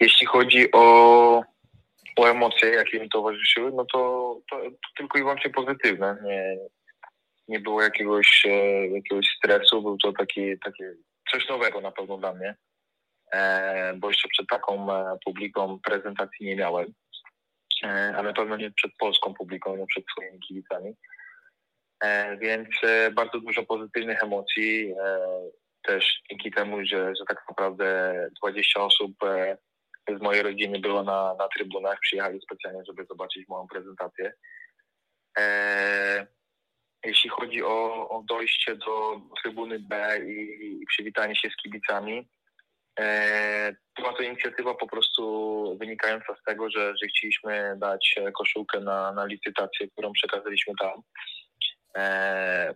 Jeśli 0.00 0.26
chodzi 0.26 0.72
o, 0.72 1.42
o 2.16 2.24
emocje, 2.24 2.68
jakie 2.68 3.00
mi 3.00 3.08
towarzyszyły, 3.08 3.72
no 3.72 3.84
to, 3.92 3.98
to, 4.50 4.56
to 4.56 4.76
tylko 4.96 5.18
i 5.18 5.22
wyłącznie 5.22 5.50
pozytywne. 5.50 6.16
Nie, 6.24 6.58
nie 7.48 7.60
było 7.60 7.82
jakiegoś, 7.82 8.46
e, 8.48 8.86
jakiegoś 8.88 9.26
stresu, 9.38 9.82
był 9.82 9.96
to 9.98 10.12
taki, 10.12 10.58
taki 10.64 10.82
coś 11.32 11.48
nowego 11.48 11.80
na 11.80 11.92
pewno 11.92 12.18
dla 12.18 12.34
mnie, 12.34 12.56
bo 13.96 14.08
jeszcze 14.08 14.28
przed 14.28 14.46
taką 14.48 14.92
e, 14.92 15.18
publiką 15.24 15.78
prezentacji 15.84 16.46
nie 16.46 16.56
miałem, 16.56 16.94
e, 17.84 18.14
a 18.16 18.22
na 18.22 18.32
pewno 18.32 18.56
nie 18.56 18.70
przed 18.70 18.92
polską 18.98 19.34
publiką, 19.34 19.76
nie 19.76 19.86
przed 19.86 20.04
swoimi 20.12 20.40
kibicami. 20.40 20.94
E, 22.04 22.36
więc 22.36 22.68
e, 22.82 23.10
bardzo 23.10 23.40
dużo 23.40 23.62
pozytywnych 23.62 24.22
emocji, 24.22 24.94
e, 25.02 25.18
też 25.82 26.20
dzięki 26.30 26.50
temu, 26.50 26.76
że, 26.84 27.16
że 27.16 27.24
tak 27.28 27.44
naprawdę 27.48 28.14
20 28.42 28.80
osób 28.80 29.12
e, 29.24 29.58
z 30.18 30.22
mojej 30.22 30.42
rodziny 30.42 30.78
było 30.78 31.02
na, 31.02 31.34
na 31.38 31.48
trybunach, 31.48 31.98
przyjechali 32.00 32.40
specjalnie, 32.40 32.82
żeby 32.86 33.04
zobaczyć 33.04 33.48
moją 33.48 33.66
prezentację. 33.66 34.32
E, 35.38 36.26
jeśli 37.04 37.30
chodzi 37.30 37.62
o, 37.62 38.08
o 38.08 38.22
dojście 38.22 38.76
do 38.76 39.20
trybuny 39.42 39.78
B 39.78 40.18
i, 40.26 40.64
i 40.82 40.86
przywitanie 40.86 41.36
się 41.36 41.50
z 41.50 41.56
kibicami, 41.62 42.18
e, 42.18 42.37
była 43.96 44.12
to 44.12 44.22
inicjatywa 44.22 44.74
po 44.74 44.86
prostu 44.86 45.76
wynikająca 45.80 46.34
z 46.40 46.44
tego, 46.44 46.70
że, 46.70 46.92
że 47.02 47.06
chcieliśmy 47.06 47.76
dać 47.76 48.14
e, 48.16 48.32
koszulkę 48.32 48.80
na, 48.80 49.12
na 49.12 49.24
licytację, 49.24 49.88
którą 49.88 50.12
przekazaliśmy 50.12 50.74
tam. 50.80 51.02
E, 51.96 52.74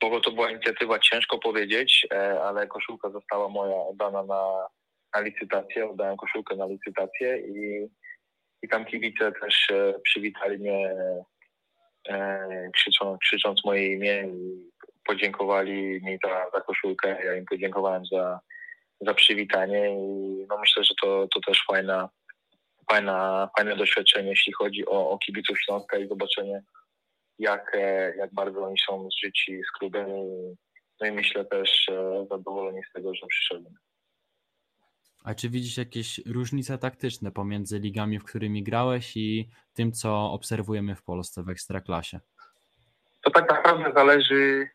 bo 0.00 0.20
to 0.20 0.32
była 0.32 0.50
inicjatywa, 0.50 0.98
ciężko 0.98 1.38
powiedzieć, 1.38 2.06
e, 2.12 2.42
ale 2.42 2.66
koszulka 2.66 3.10
została 3.10 3.48
moja 3.48 3.76
oddana 3.76 4.22
na, 4.22 4.68
na 5.14 5.20
licytację, 5.20 5.90
oddałem 5.90 6.16
koszulkę 6.16 6.56
na 6.56 6.66
licytację 6.66 7.38
i, 7.38 7.88
i 8.62 8.68
tam 8.68 8.84
kibice 8.84 9.32
też 9.32 9.70
e, 9.70 9.94
przywitali 10.02 10.58
mnie 10.58 10.94
e, 12.08 12.70
krzyczą, 12.74 13.18
krzycząc 13.18 13.64
moje 13.64 13.92
imię 13.92 14.28
i 14.28 14.70
podziękowali 15.04 16.00
mi 16.02 16.18
za, 16.24 16.46
za 16.54 16.60
koszulkę, 16.60 17.24
ja 17.24 17.36
im 17.36 17.44
podziękowałem 17.44 18.06
za, 18.06 18.40
za 19.06 19.14
przywitanie 19.14 19.90
i 19.90 20.46
no 20.48 20.58
myślę, 20.58 20.84
że 20.84 20.94
to, 21.02 21.28
to 21.34 21.40
też 21.40 21.64
fajna, 21.66 22.08
fajna, 22.90 23.48
fajne 23.56 23.76
doświadczenie, 23.76 24.28
jeśli 24.30 24.52
chodzi 24.52 24.86
o, 24.86 25.10
o 25.10 25.18
kibiców 25.18 25.60
Śląska 25.60 25.98
i 25.98 26.08
zobaczenie, 26.08 26.62
jak, 27.38 27.74
e, 27.74 28.16
jak 28.16 28.34
bardzo 28.34 28.64
oni 28.64 28.76
są 28.88 29.08
zżyci 29.10 29.62
z 29.68 29.78
klubem. 29.78 30.06
No 31.00 31.06
i 31.06 31.12
myślę 31.12 31.44
też 31.44 31.88
e, 31.88 32.26
zadowoleni 32.30 32.80
z 32.90 32.92
tego, 32.92 33.14
że 33.14 33.26
przyszedłem. 33.26 33.74
A 35.24 35.34
czy 35.34 35.48
widzisz 35.48 35.76
jakieś 35.76 36.20
różnice 36.26 36.78
taktyczne 36.78 37.32
pomiędzy 37.32 37.78
ligami, 37.78 38.18
w 38.18 38.24
którymi 38.24 38.62
grałeś 38.62 39.16
i 39.16 39.48
tym, 39.74 39.92
co 39.92 40.32
obserwujemy 40.32 40.94
w 40.94 41.02
Polsce 41.02 41.42
w 41.42 41.48
Ekstraklasie? 41.48 42.20
To 43.22 43.30
tak 43.30 43.48
naprawdę 43.48 43.92
zależy, 43.94 44.68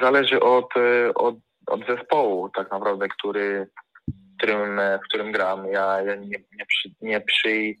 zależy 0.00 0.40
od, 0.40 0.76
e, 0.76 1.14
od, 1.14 1.34
od 1.68 1.86
zespołu, 1.86 2.50
tak 2.50 2.70
naprawdę, 2.70 3.08
który, 3.08 3.70
w, 4.08 4.36
którym, 4.38 4.80
w 5.04 5.08
którym 5.08 5.32
gram. 5.32 5.66
Ja, 5.66 6.02
ja 6.02 6.14
nie, 6.14 6.38
nie, 6.52 6.66
przy, 6.66 6.88
nie, 7.00 7.20
przy, 7.20 7.74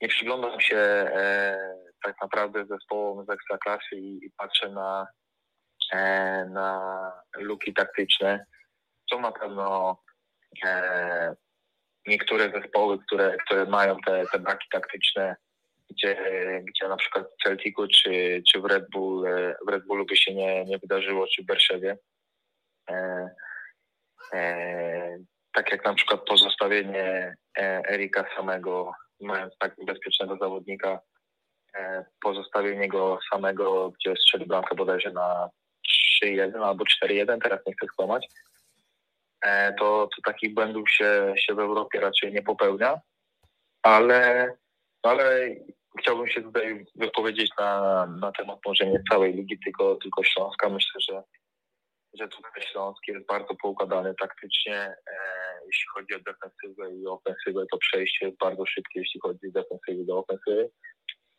nie 0.00 0.08
przyglądam 0.08 0.60
się 0.60 0.76
e, 0.76 1.58
tak 2.02 2.16
naprawdę 2.22 2.66
zespołom 2.66 3.26
z 3.26 3.30
Ekstraklasy 3.30 3.96
i, 3.96 4.26
i 4.26 4.30
patrzę 4.36 4.68
na, 4.68 5.06
e, 5.92 6.44
na 6.52 7.12
luki 7.36 7.74
taktyczne. 7.74 8.46
Są 9.10 9.20
na 9.20 9.32
pewno 9.32 9.98
e, 10.64 11.34
niektóre 12.06 12.50
zespoły, 12.50 12.98
które, 12.98 13.36
które 13.46 13.66
mają 13.66 13.96
te, 14.06 14.24
te 14.32 14.38
braki 14.38 14.68
taktyczne, 14.70 15.36
gdzie, 15.90 16.16
gdzie 16.68 16.88
na 16.88 16.96
przykład 16.96 17.26
w 17.26 17.42
Celticu 17.42 17.88
czy, 17.88 18.42
czy 18.52 18.60
w 18.60 18.64
Red 18.64 18.90
Bull 18.90 19.26
e, 19.26 19.54
w 19.66 19.68
Red 19.68 19.86
Bullu 19.86 20.06
by 20.06 20.16
się 20.16 20.34
nie, 20.34 20.64
nie 20.64 20.78
wydarzyło, 20.78 21.26
czy 21.26 21.42
w 21.42 21.46
Berszewie. 21.46 21.98
E, 22.88 23.30
e, 24.32 25.18
tak 25.52 25.72
jak 25.72 25.84
na 25.84 25.94
przykład 25.94 26.20
pozostawienie 26.20 27.34
e, 27.58 27.82
Erika 27.90 28.24
samego, 28.36 28.92
mając 29.20 29.58
tak 29.58 29.74
bezpiecznego 29.86 30.36
zawodnika, 30.36 31.00
pozostawienie 32.20 32.88
go 32.88 33.18
samego, 33.32 33.90
gdzie 33.90 34.16
strzelił 34.16 34.46
bramkę 34.46 34.74
bodajże 34.74 35.12
na 35.12 35.50
3-1 36.24 36.64
albo 36.64 36.84
4-1, 37.04 37.38
teraz 37.42 37.60
nie 37.66 37.72
chcę 37.72 37.86
skłamać, 37.86 38.26
to, 39.78 40.08
to 40.16 40.22
takich 40.24 40.54
błędów 40.54 40.90
się, 40.90 41.34
się 41.36 41.54
w 41.54 41.58
Europie 41.58 42.00
raczej 42.00 42.32
nie 42.32 42.42
popełnia, 42.42 43.00
ale, 43.82 44.52
ale 45.02 45.48
chciałbym 46.00 46.28
się 46.28 46.42
tutaj 46.42 46.86
wypowiedzieć 46.94 47.50
na, 47.58 48.06
na 48.06 48.32
temat 48.32 48.58
może 48.66 48.86
nie 48.86 49.02
całej 49.10 49.34
ligi, 49.34 49.58
tylko, 49.64 49.94
tylko 49.94 50.24
Śląska. 50.24 50.68
Myślę, 50.68 51.00
że, 51.00 51.22
że 52.14 52.28
tutaj 52.28 52.62
Śląsk 52.72 53.08
jest 53.08 53.26
bardzo 53.26 53.54
poukładany 53.62 54.14
taktycznie. 54.20 54.76
E, 54.76 54.94
jeśli 55.66 55.86
chodzi 55.94 56.14
o 56.14 56.32
defensywę 56.32 56.94
i 56.94 57.06
ofensywę, 57.06 57.66
to 57.70 57.78
przejście 57.78 58.26
jest 58.26 58.38
bardzo 58.38 58.66
szybkie, 58.66 59.00
jeśli 59.00 59.20
chodzi 59.20 59.48
z 59.48 59.52
defensywy 59.52 60.04
do 60.04 60.18
ofensywy, 60.18 60.70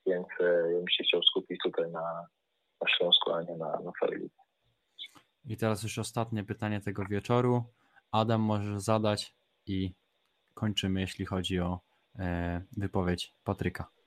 więc 0.08 0.28
e, 0.40 0.44
ja 0.44 0.78
bym 0.78 0.90
się 0.90 1.04
chciał 1.04 1.24
skupić 1.24 1.60
tutaj 1.64 1.92
na, 1.92 2.28
na 2.82 2.90
Śląsku, 2.98 3.32
a 3.32 3.42
nie 3.42 3.58
na, 3.58 3.72
na 3.72 4.08
lidze. 4.16 4.36
I 5.46 5.58
teraz 5.58 5.84
już 5.84 5.98
ostatnie 5.98 6.44
pytanie 6.44 6.82
tego 6.82 7.06
wieczoru. 7.10 7.64
Adam 8.12 8.42
możesz 8.42 8.82
zadać 8.82 9.34
i 9.66 9.94
kończymy, 10.54 11.02
jeśli 11.02 11.26
chodzi 11.26 11.60
o 11.60 11.80
e, 12.20 12.62
wypowiedź 12.78 13.34
Patryka. 13.44 13.99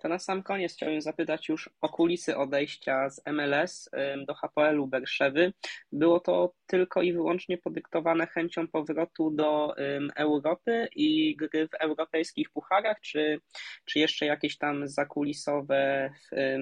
To 0.00 0.08
na 0.08 0.18
sam 0.18 0.42
koniec 0.42 0.74
chciałbym 0.74 1.00
zapytać 1.00 1.48
już 1.48 1.70
o 1.80 1.88
kulisy 1.88 2.36
odejścia 2.36 3.10
z 3.10 3.22
MLS 3.26 3.90
do 4.26 4.34
HPL-u 4.34 4.86
Berszewy. 4.86 5.52
Było 5.92 6.20
to 6.20 6.52
tylko 6.66 7.02
i 7.02 7.12
wyłącznie 7.12 7.58
podyktowane 7.58 8.26
chęcią 8.26 8.68
powrotu 8.68 9.30
do 9.30 9.74
Europy 10.16 10.88
i 10.96 11.36
gry 11.36 11.68
w 11.68 11.74
europejskich 11.74 12.50
pucharach, 12.50 13.00
czy, 13.00 13.40
czy 13.84 13.98
jeszcze 13.98 14.26
jakieś 14.26 14.58
tam 14.58 14.88
zakulisowe, 14.88 16.10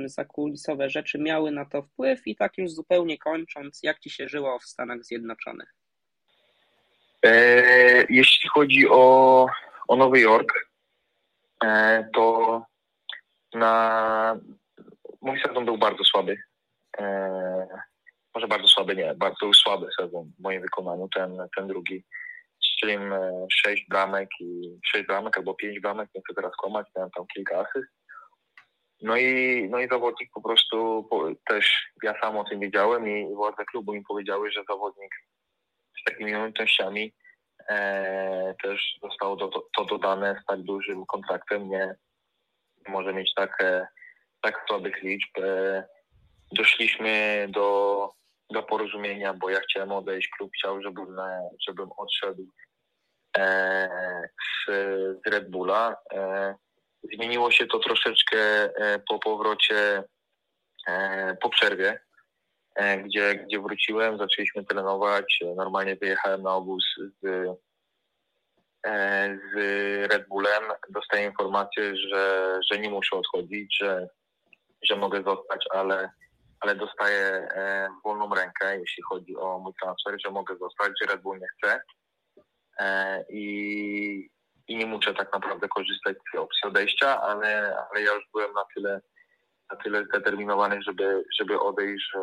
zakulisowe 0.05 0.91
rzeczy 0.91 1.19
miały 1.19 1.51
na 1.51 1.65
to 1.65 1.83
wpływ? 1.83 2.27
I 2.27 2.37
tak 2.37 2.59
już 2.59 2.71
zupełnie 2.71 3.19
kończąc, 3.19 3.81
jak 3.83 3.99
ci 3.99 4.11
się 4.11 4.29
żyło 4.29 4.59
w 4.59 4.65
Stanach 4.65 5.05
Zjednoczonych? 5.05 5.75
E, 7.27 8.05
jeśli 8.11 8.49
chodzi 8.49 8.89
o, 8.89 9.47
o 9.89 9.97
Nowy 9.97 10.21
Jork, 10.21 10.53
e, 11.65 12.09
to 12.15 12.63
na 13.55 14.41
mój 15.21 15.41
sezon 15.41 15.65
był 15.65 15.79
bardzo 15.79 16.05
słaby. 16.05 16.37
E, 16.99 17.67
może 18.35 18.49
bardzo 18.49 18.69
słaby, 18.69 18.97
nie, 18.97 19.15
bardzo 19.15 19.53
słaby 19.55 19.87
sezon 20.01 20.33
w 20.39 20.43
moim 20.43 20.63
wykonaniu, 20.63 21.09
ten, 21.15 21.37
ten 21.57 21.67
drugi. 21.67 22.05
Strzeliłem 22.65 23.13
e, 23.13 23.47
sześć 23.53 23.87
bramek 23.89 24.29
i 24.41 24.79
sześć 24.85 25.07
bramek 25.07 25.37
albo 25.39 25.55
pięć 25.55 25.81
bramek, 25.81 26.09
nie 26.15 26.21
chcę 26.21 26.35
teraz 26.35 26.57
kłamać, 26.57 26.87
miałem 26.97 27.11
tam 27.11 27.27
kilka 27.27 27.59
asyst. 27.61 27.89
No 29.03 29.17
i, 29.17 29.69
no 29.71 29.79
i 29.79 29.89
zawodnik 29.89 30.31
po 30.35 30.43
prostu 30.43 31.07
po, 31.11 31.29
też 31.47 31.91
ja 32.03 32.21
sam 32.21 32.37
o 32.37 32.45
tym 32.45 32.61
wiedziałem 32.61 33.09
i 33.09 33.35
władze 33.35 33.65
klubu 33.65 33.93
mi 33.93 34.03
powiedziały, 34.03 34.51
że 34.51 34.65
zawodnik 34.69 35.15
z 36.01 36.05
takimi 36.05 36.35
umiejętnościami 36.35 37.15
e, 37.69 38.55
też 38.63 38.99
zostało 39.03 39.37
to, 39.37 39.69
to 39.77 39.85
dodane 39.85 40.41
z 40.43 40.47
tak 40.47 40.63
dużym 40.63 41.07
kontraktem, 41.07 41.69
nie, 41.69 41.95
może 42.89 43.13
mieć 43.13 43.35
tak, 43.35 43.61
e, 43.61 43.87
tak 44.41 44.65
słabych 44.69 45.03
liczb. 45.03 45.39
E, 45.39 45.85
doszliśmy 46.53 47.47
do, 47.51 48.11
do 48.51 48.63
porozumienia, 48.63 49.35
bo 49.35 49.51
ja 49.51 49.61
chciałem 49.61 49.93
odejść, 49.93 50.29
klub 50.29 50.51
chciał, 50.59 50.83
żebym, 50.83 51.19
e, 51.19 51.51
żebym 51.69 51.89
odszedł 51.97 52.47
z, 54.67 54.71
z 55.25 55.27
Red 55.27 55.51
Bulla. 55.51 55.97
Zmieniło 57.15 57.51
się 57.51 57.67
to 57.67 57.79
troszeczkę 57.79 58.71
po 59.09 59.19
powrocie, 59.19 60.03
po 61.41 61.49
przerwie, 61.49 62.01
gdzie, 63.05 63.35
gdzie 63.35 63.61
wróciłem, 63.61 64.19
zaczęliśmy 64.19 64.65
trenować. 64.65 65.41
Normalnie 65.57 65.97
wyjechałem 65.97 66.43
na 66.43 66.55
obóz 66.55 66.85
z 67.23 67.49
z 68.85 69.55
Red 70.13 70.29
Bullem 70.29 70.63
dostaję 70.91 71.27
informację, 71.27 71.97
że, 71.97 72.55
że 72.71 72.79
nie 72.79 72.91
muszę 72.91 73.17
odchodzić, 73.17 73.77
że, 73.81 74.09
że 74.83 74.97
mogę 74.97 75.23
zostać, 75.23 75.67
ale, 75.71 76.11
ale 76.61 76.75
dostaję 76.75 77.49
e, 77.55 77.89
wolną 78.05 78.35
rękę, 78.35 78.79
jeśli 78.79 79.03
chodzi 79.03 79.37
o 79.37 79.59
mój 79.59 79.73
transfer, 79.83 80.17
że 80.25 80.31
mogę 80.31 80.57
zostać, 80.57 80.93
że 81.01 81.07
Red 81.07 81.23
Bull 81.23 81.39
nie 81.39 81.47
chce 81.49 81.81
e, 82.81 83.25
i, 83.31 84.31
i 84.69 84.77
nie 84.77 84.87
muszę 84.87 85.15
tak 85.15 85.33
naprawdę 85.33 85.69
korzystać 85.69 86.17
z 86.35 86.39
opcji 86.39 86.69
odejścia, 86.69 87.21
ale, 87.21 87.77
ale 87.91 88.03
ja 88.03 88.15
już 88.15 88.25
byłem 88.33 88.53
na 88.53 88.65
tyle, 88.75 89.01
na 89.73 89.77
tyle 89.77 90.05
zdeterminowany, 90.05 90.83
żeby, 90.83 91.25
żeby 91.41 91.61
odejść, 91.61 92.11
że, 92.15 92.21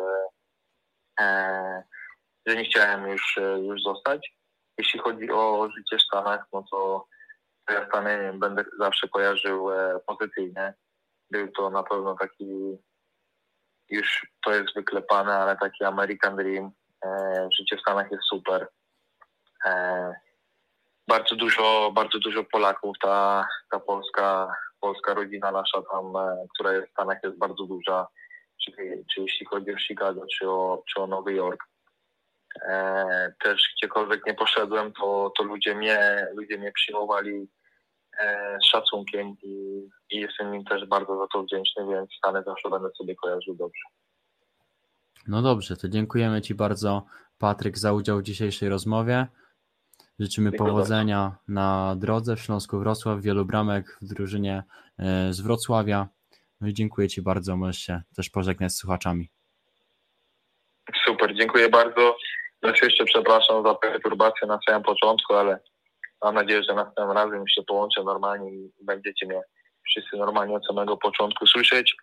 że 2.46 2.56
nie 2.56 2.64
chciałem 2.64 3.08
już, 3.08 3.38
już 3.62 3.82
zostać. 3.82 4.36
Jeśli 4.78 5.00
chodzi 5.00 5.30
o 5.30 5.68
życie 5.76 5.98
w 5.98 6.02
Stanach, 6.02 6.46
no 6.52 6.64
to 6.70 7.06
ja 7.70 7.86
Stany 7.86 8.32
będę 8.34 8.64
zawsze 8.78 9.08
kojarzył 9.08 9.70
e, 9.70 10.00
pozytywnie. 10.06 10.74
Był 11.30 11.48
to 11.48 11.70
na 11.70 11.82
pewno 11.82 12.14
taki, 12.14 12.78
już 13.88 14.26
to 14.44 14.54
jest 14.54 14.74
wyklepane, 14.74 15.34
ale 15.34 15.56
taki 15.56 15.84
American 15.84 16.36
Dream. 16.36 16.70
E, 17.04 17.48
życie 17.58 17.76
w 17.76 17.80
Stanach 17.80 18.10
jest 18.10 18.24
super. 18.24 18.68
E, 19.64 20.12
bardzo 21.08 21.36
dużo, 21.36 21.92
bardzo 21.94 22.18
dużo 22.18 22.44
Polaków, 22.44 22.96
ta, 23.02 23.48
ta 23.70 23.80
polska, 23.80 24.54
polska 24.80 25.14
rodzina 25.14 25.50
nasza 25.50 25.82
tam, 25.90 26.12
która 26.54 26.72
jest 26.72 26.88
w 26.88 26.90
Stanach 26.90 27.18
jest 27.22 27.38
bardzo 27.38 27.64
duża, 27.64 28.06
czy, 28.64 28.72
czy 29.14 29.20
jeśli 29.20 29.46
chodzi 29.46 29.74
o 29.74 29.78
Chicago, 29.78 30.22
czy 30.38 30.50
o, 30.50 30.82
czy 30.88 31.00
o 31.00 31.06
Nowy 31.06 31.32
Jork. 31.32 31.64
E, 32.62 33.32
też 33.40 33.74
gdziekolwiek 33.76 34.26
nie 34.26 34.34
poszedłem, 34.34 34.92
to, 34.92 35.32
to 35.38 35.42
ludzie, 35.42 35.74
mnie, 35.74 36.26
ludzie 36.34 36.58
mnie 36.58 36.72
przyjmowali 36.72 37.48
e, 38.18 38.58
z 38.62 38.66
szacunkiem 38.66 39.36
i, 39.42 39.82
i 40.10 40.20
jestem 40.20 40.54
im 40.54 40.64
też 40.64 40.86
bardzo 40.86 41.18
za 41.18 41.26
to 41.32 41.42
wdzięczny, 41.42 41.86
więc 41.86 42.10
Stany 42.18 42.42
zawsze 42.42 42.70
będę 42.70 42.88
sobie 42.98 43.14
kojarzył 43.14 43.54
dobrze. 43.54 43.82
No 45.28 45.42
dobrze, 45.42 45.76
to 45.76 45.88
dziękujemy 45.88 46.42
Ci 46.42 46.54
bardzo, 46.54 47.06
Patryk, 47.38 47.78
za 47.78 47.92
udział 47.92 48.18
w 48.18 48.22
dzisiejszej 48.22 48.68
rozmowie. 48.68 49.26
Życzymy 50.18 50.50
Dziękuję 50.50 50.70
powodzenia 50.70 51.20
bardzo. 51.20 51.42
na 51.48 51.96
drodze 51.96 52.36
w 52.36 52.40
Śląsku 52.40 52.78
Wrocław, 52.78 53.20
wielu 53.20 53.44
bramek 53.44 53.98
w 54.02 54.06
drużynie 54.06 54.62
e, 54.98 55.32
z 55.32 55.40
Wrocławia. 55.40 56.08
No 56.60 56.68
i 56.68 56.74
dziękuję 56.74 57.08
Ci 57.08 57.22
bardzo, 57.22 57.56
możesz 57.56 57.78
się 57.78 58.02
też 58.16 58.30
pożegnać 58.30 58.72
z 58.72 58.76
słuchaczami. 58.76 59.30
Super, 61.04 61.34
dziękuję 61.34 61.68
bardzo. 61.68 62.16
Oczywiście 62.62 63.04
przepraszam 63.04 63.62
za 63.62 63.74
perturbację 63.74 64.48
na 64.48 64.58
samym 64.66 64.82
początku, 64.82 65.34
ale 65.34 65.58
mam 66.22 66.34
nadzieję, 66.34 66.62
że 66.62 66.74
następnym 66.74 67.10
razem 67.10 67.48
się 67.48 67.62
połączę 67.62 68.04
normalnie 68.04 68.50
i 68.50 68.70
będziecie 68.82 69.26
mnie 69.26 69.40
wszyscy 69.88 70.16
normalnie 70.16 70.56
od 70.56 70.66
samego 70.66 70.96
początku 70.96 71.46
słyszeć. 71.46 71.96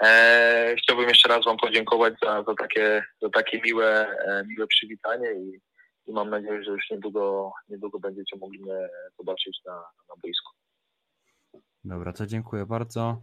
Eee, 0.00 0.76
chciałbym 0.76 1.08
jeszcze 1.08 1.28
raz 1.28 1.44
Wam 1.44 1.56
podziękować 1.56 2.14
za, 2.22 2.42
za, 2.42 2.54
takie, 2.54 3.04
za 3.22 3.28
takie 3.30 3.60
miłe, 3.60 4.08
e, 4.08 4.44
miłe 4.46 4.66
przywitanie 4.66 5.32
i, 5.32 5.60
i, 6.06 6.12
mam 6.12 6.30
nadzieję, 6.30 6.64
że 6.64 6.70
już 6.70 6.90
niedługo, 6.90 7.52
niedługo 7.68 7.98
będziecie 7.98 8.36
mogli 8.36 8.62
mnie 8.62 8.88
zobaczyć 9.18 9.60
na, 9.66 9.72
na 10.08 10.14
boisku. 10.22 10.52
Dobra, 11.84 12.12
to 12.12 12.26
dziękuję 12.26 12.66
bardzo. 12.66 13.22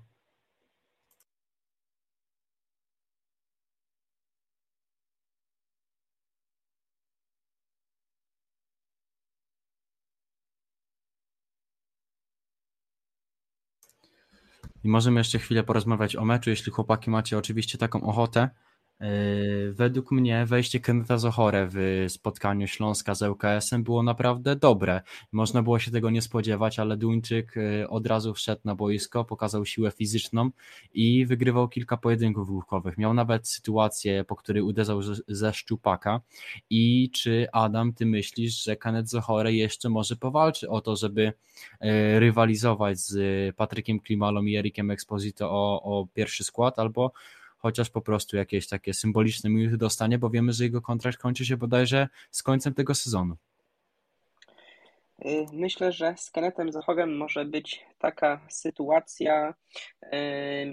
I 14.83 14.87
możemy 14.87 15.19
jeszcze 15.19 15.39
chwilę 15.39 15.63
porozmawiać 15.63 16.15
o 16.15 16.25
meczu, 16.25 16.49
jeśli 16.49 16.71
chłopaki 16.71 17.09
macie 17.09 17.37
oczywiście 17.37 17.77
taką 17.77 18.01
ochotę. 18.01 18.49
Yy, 19.01 19.73
według 19.73 20.11
mnie 20.11 20.45
wejście 20.45 20.79
Keneta 20.79 21.17
Zochore 21.17 21.67
w 21.71 22.05
spotkaniu 22.09 22.67
Śląska 22.67 23.15
z 23.15 23.21
ŁKS-em 23.21 23.83
było 23.83 24.03
naprawdę 24.03 24.55
dobre. 24.55 25.01
Można 25.31 25.63
było 25.63 25.79
się 25.79 25.91
tego 25.91 26.09
nie 26.09 26.21
spodziewać, 26.21 26.79
ale 26.79 26.97
Duńczyk 26.97 27.55
yy, 27.55 27.89
od 27.89 28.07
razu 28.07 28.33
wszedł 28.33 28.61
na 28.65 28.75
boisko, 28.75 29.25
pokazał 29.25 29.65
siłę 29.65 29.91
fizyczną 29.91 30.49
i 30.93 31.25
wygrywał 31.25 31.69
kilka 31.69 31.97
pojedynków 31.97 32.47
główkowych. 32.47 32.97
Miał 32.97 33.13
nawet 33.13 33.47
sytuację, 33.47 34.23
po 34.23 34.35
której 34.35 34.61
uderzał 34.61 35.01
ze 35.27 35.53
szczupaka. 35.53 36.21
I 36.69 37.11
czy 37.15 37.47
Adam, 37.53 37.93
ty 37.93 38.05
myślisz, 38.05 38.63
że 38.63 38.75
Kenneth 38.75 39.09
Zochore 39.09 39.53
jeszcze 39.53 39.89
może 39.89 40.15
powalczy 40.15 40.69
o 40.69 40.81
to, 40.81 40.95
żeby 40.95 41.21
yy, 41.81 42.19
rywalizować 42.19 42.99
z 42.99 43.55
Patrykiem 43.55 43.99
Klimalą 43.99 44.43
i 44.43 44.55
Erikiem 44.55 44.91
Exposito 44.91 45.51
o, 45.51 45.83
o 45.83 46.07
pierwszy 46.13 46.43
skład, 46.43 46.79
albo 46.79 47.11
chociaż 47.61 47.89
po 47.89 48.01
prostu 48.01 48.37
jakieś 48.37 48.67
takie 48.67 48.93
symboliczne 48.93 49.49
minuty 49.49 49.77
dostanie, 49.77 50.17
bo 50.17 50.29
wiemy, 50.29 50.53
że 50.53 50.63
jego 50.63 50.81
kontrakt 50.81 51.17
kończy 51.17 51.45
się 51.45 51.57
bodajże 51.57 52.07
z 52.31 52.43
końcem 52.43 52.73
tego 52.73 52.95
sezonu. 52.95 53.35
Y, 55.25 55.45
myślę, 55.53 55.91
że 55.91 56.13
z 56.17 56.31
Kennethem 56.31 56.71
Zachorem 56.71 57.17
może 57.17 57.45
być 57.45 57.85
taka 57.99 58.41
sytuacja, 58.49 59.53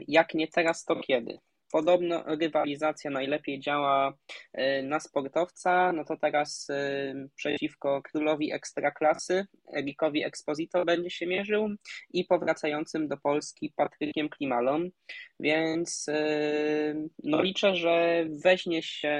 jak 0.08 0.34
nie 0.34 0.48
teraz, 0.48 0.84
to 0.84 0.96
kiedy. 0.96 1.38
Podobno 1.72 2.24
rywalizacja 2.40 3.10
najlepiej 3.10 3.60
działa 3.60 4.12
y, 4.58 4.82
na 4.82 5.00
sportowca, 5.00 5.92
no 5.92 6.04
to 6.04 6.16
teraz 6.16 6.70
y, 6.70 7.28
przeciwko 7.34 8.02
królowi 8.02 8.52
ekstraklasy, 8.52 9.46
Erikowi 9.76 10.24
Exposito 10.24 10.84
będzie 10.84 11.10
się 11.10 11.26
mierzył 11.26 11.68
i 12.12 12.24
powracającym 12.24 13.08
do 13.08 13.16
Polski 13.16 13.72
Patrykiem 13.76 14.28
Klimalą, 14.28 14.88
więc 15.40 16.08
y, 16.08 17.08
no 17.24 17.42
liczę, 17.42 17.74
że 17.74 18.24
weźmie 18.44 18.82
się 18.82 19.18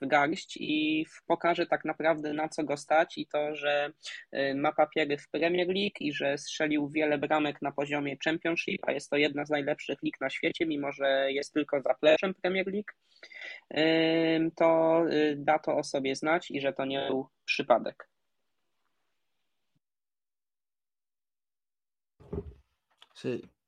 w 0.00 0.06
garść 0.06 0.56
i 0.60 1.06
pokaże 1.26 1.66
tak 1.66 1.84
naprawdę 1.84 2.32
na 2.32 2.48
co 2.48 2.64
go 2.64 2.76
stać 2.76 3.18
i 3.18 3.26
to, 3.26 3.54
że 3.54 3.92
y, 4.34 4.54
ma 4.54 4.72
papiery 4.72 5.18
w 5.18 5.28
Premier 5.28 5.68
League 5.68 5.96
i 6.00 6.12
że 6.12 6.38
strzelił 6.38 6.88
wiele 6.88 7.18
bramek 7.18 7.62
na 7.62 7.72
poziomie 7.72 8.16
Championship, 8.24 8.80
a 8.86 8.92
jest 8.92 9.10
to 9.10 9.16
jedna 9.16 9.44
z 9.44 9.50
najlepszych 9.50 9.98
lig 10.02 10.20
na 10.20 10.30
świecie, 10.30 10.66
mimo 10.66 10.92
że 10.92 11.32
jest 11.32 11.52
tylko 11.52 11.82
zapleczem 11.82 12.34
Premier 12.34 12.66
League, 12.66 12.92
to 14.56 15.02
y, 15.10 15.36
da 15.38 15.58
to 15.58 15.76
o 15.76 15.84
sobie 15.84 16.16
znać 16.16 16.50
i 16.50 16.60
że 16.60 16.72
to 16.72 16.84
nie 16.84 17.06
był 17.08 17.28
przypadek. 17.44 18.08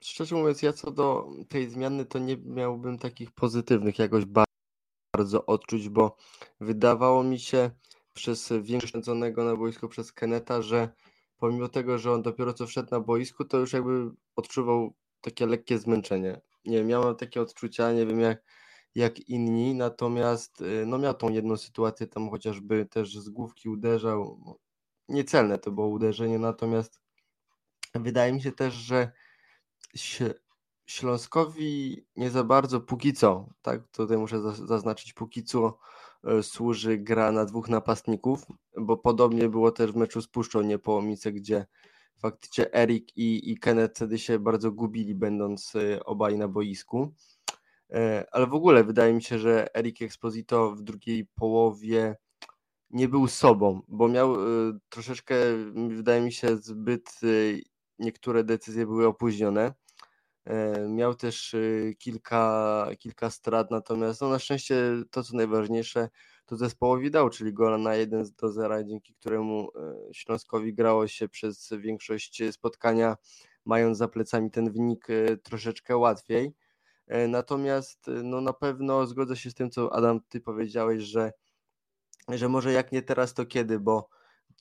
Szczerze 0.00 0.36
mówiąc, 0.36 0.62
ja 0.62 0.72
co 0.72 0.90
do 0.90 1.28
tej 1.48 1.70
zmiany, 1.70 2.06
to 2.06 2.18
nie 2.18 2.36
miałbym 2.36 2.98
takich 2.98 3.30
pozytywnych 3.30 3.98
jakoś 3.98 4.24
bardzo 4.24 4.51
odczuć, 5.46 5.88
bo 5.88 6.16
wydawało 6.60 7.24
mi 7.24 7.38
się 7.38 7.70
przez 8.14 8.52
większość 8.62 8.92
spędzonego 8.92 9.44
na 9.44 9.56
boisku 9.56 9.88
przez 9.88 10.12
Keneta, 10.12 10.62
że 10.62 10.88
pomimo 11.38 11.68
tego, 11.68 11.98
że 11.98 12.12
on 12.12 12.22
dopiero 12.22 12.52
co 12.52 12.66
wszedł 12.66 12.88
na 12.90 13.00
boisku, 13.00 13.44
to 13.44 13.58
już 13.58 13.72
jakby 13.72 14.10
odczuwał 14.36 14.94
takie 15.20 15.46
lekkie 15.46 15.78
zmęczenie. 15.78 16.40
Nie 16.64 16.78
wiem, 16.78 16.86
miałem 16.86 17.16
takie 17.16 17.40
odczucia, 17.42 17.92
nie 17.92 18.06
wiem 18.06 18.20
jak, 18.20 18.42
jak 18.94 19.28
inni, 19.28 19.74
natomiast 19.74 20.60
y, 20.60 20.84
no 20.86 20.98
miał 20.98 21.14
tą 21.14 21.30
jedną 21.30 21.56
sytuację, 21.56 22.06
tam 22.06 22.30
chociażby 22.30 22.86
też 22.86 23.18
z 23.18 23.28
główki 23.28 23.68
uderzał, 23.68 24.44
niecelne 25.08 25.58
to 25.58 25.70
było 25.70 25.88
uderzenie, 25.88 26.38
natomiast 26.38 27.00
wydaje 27.94 28.32
mi 28.32 28.42
się 28.42 28.52
też, 28.52 28.74
że 28.74 29.12
Śląskowi 30.92 32.04
nie 32.16 32.30
za 32.30 32.44
bardzo 32.44 32.80
póki 32.80 33.12
co, 33.12 33.48
tak, 33.62 33.88
tutaj 33.88 34.18
muszę 34.18 34.40
zaznaczyć, 34.66 35.12
póki 35.12 35.44
co 35.44 35.78
e, 36.24 36.42
służy 36.42 36.98
gra 36.98 37.32
na 37.32 37.44
dwóch 37.44 37.68
napastników, 37.68 38.46
bo 38.76 38.96
podobnie 38.96 39.48
było 39.48 39.70
też 39.70 39.92
w 39.92 39.96
meczu 39.96 40.22
z 40.22 40.28
Puszczą 40.28 40.62
Niepołomice, 40.62 41.32
gdzie 41.32 41.66
faktycznie 42.18 42.74
Erik 42.74 43.16
i, 43.16 43.50
i 43.50 43.58
Kenneth 43.58 43.96
wtedy 43.96 44.18
się 44.18 44.38
bardzo 44.38 44.72
gubili, 44.72 45.14
będąc 45.14 45.72
e, 45.76 46.04
obaj 46.04 46.38
na 46.38 46.48
boisku. 46.48 47.14
E, 47.90 48.26
ale 48.32 48.46
w 48.46 48.54
ogóle 48.54 48.84
wydaje 48.84 49.12
mi 49.12 49.22
się, 49.22 49.38
że 49.38 49.76
Erik 49.76 50.02
Exposito 50.02 50.70
w 50.70 50.82
drugiej 50.82 51.26
połowie 51.34 52.16
nie 52.90 53.08
był 53.08 53.28
sobą, 53.28 53.82
bo 53.88 54.08
miał 54.08 54.36
troszeczkę, 54.88 55.34
wydaje 55.88 56.20
mi 56.22 56.32
się, 56.32 56.56
zbyt 56.56 57.20
niektóre 57.98 58.44
decyzje 58.44 58.86
były 58.86 59.06
opóźnione 59.06 59.74
miał 60.88 61.14
też 61.14 61.54
y, 61.54 61.94
kilka, 61.98 62.86
kilka 62.98 63.30
strat, 63.30 63.70
natomiast 63.70 64.20
no 64.20 64.28
na 64.28 64.38
szczęście 64.38 64.76
to, 65.10 65.22
co 65.22 65.36
najważniejsze, 65.36 66.08
to 66.46 66.56
zespołowi 66.56 67.10
dał, 67.10 67.30
czyli 67.30 67.52
gola 67.52 67.78
na 67.78 67.94
1 67.94 68.24
do 68.38 68.52
0, 68.52 68.84
dzięki 68.84 69.14
któremu 69.14 69.68
e, 69.76 70.14
Śląskowi 70.14 70.74
grało 70.74 71.08
się 71.08 71.28
przez 71.28 71.72
większość 71.78 72.42
spotkania, 72.52 73.16
mając 73.64 73.98
za 73.98 74.08
plecami 74.08 74.50
ten 74.50 74.72
wynik 74.72 75.10
e, 75.10 75.36
troszeczkę 75.36 75.96
łatwiej. 75.96 76.54
Natomiast 77.28 78.06
no 78.24 78.40
na 78.40 78.52
pewno 78.52 79.06
zgodzę 79.06 79.36
się 79.36 79.50
z 79.50 79.54
tym, 79.54 79.70
co 79.70 79.94
Adam, 79.94 80.20
ty 80.28 80.40
powiedziałeś, 80.40 81.02
że, 81.02 81.32
że 82.28 82.48
może 82.48 82.72
jak 82.72 82.92
nie 82.92 83.02
teraz, 83.02 83.34
to 83.34 83.46
kiedy, 83.46 83.80
bo 83.80 84.08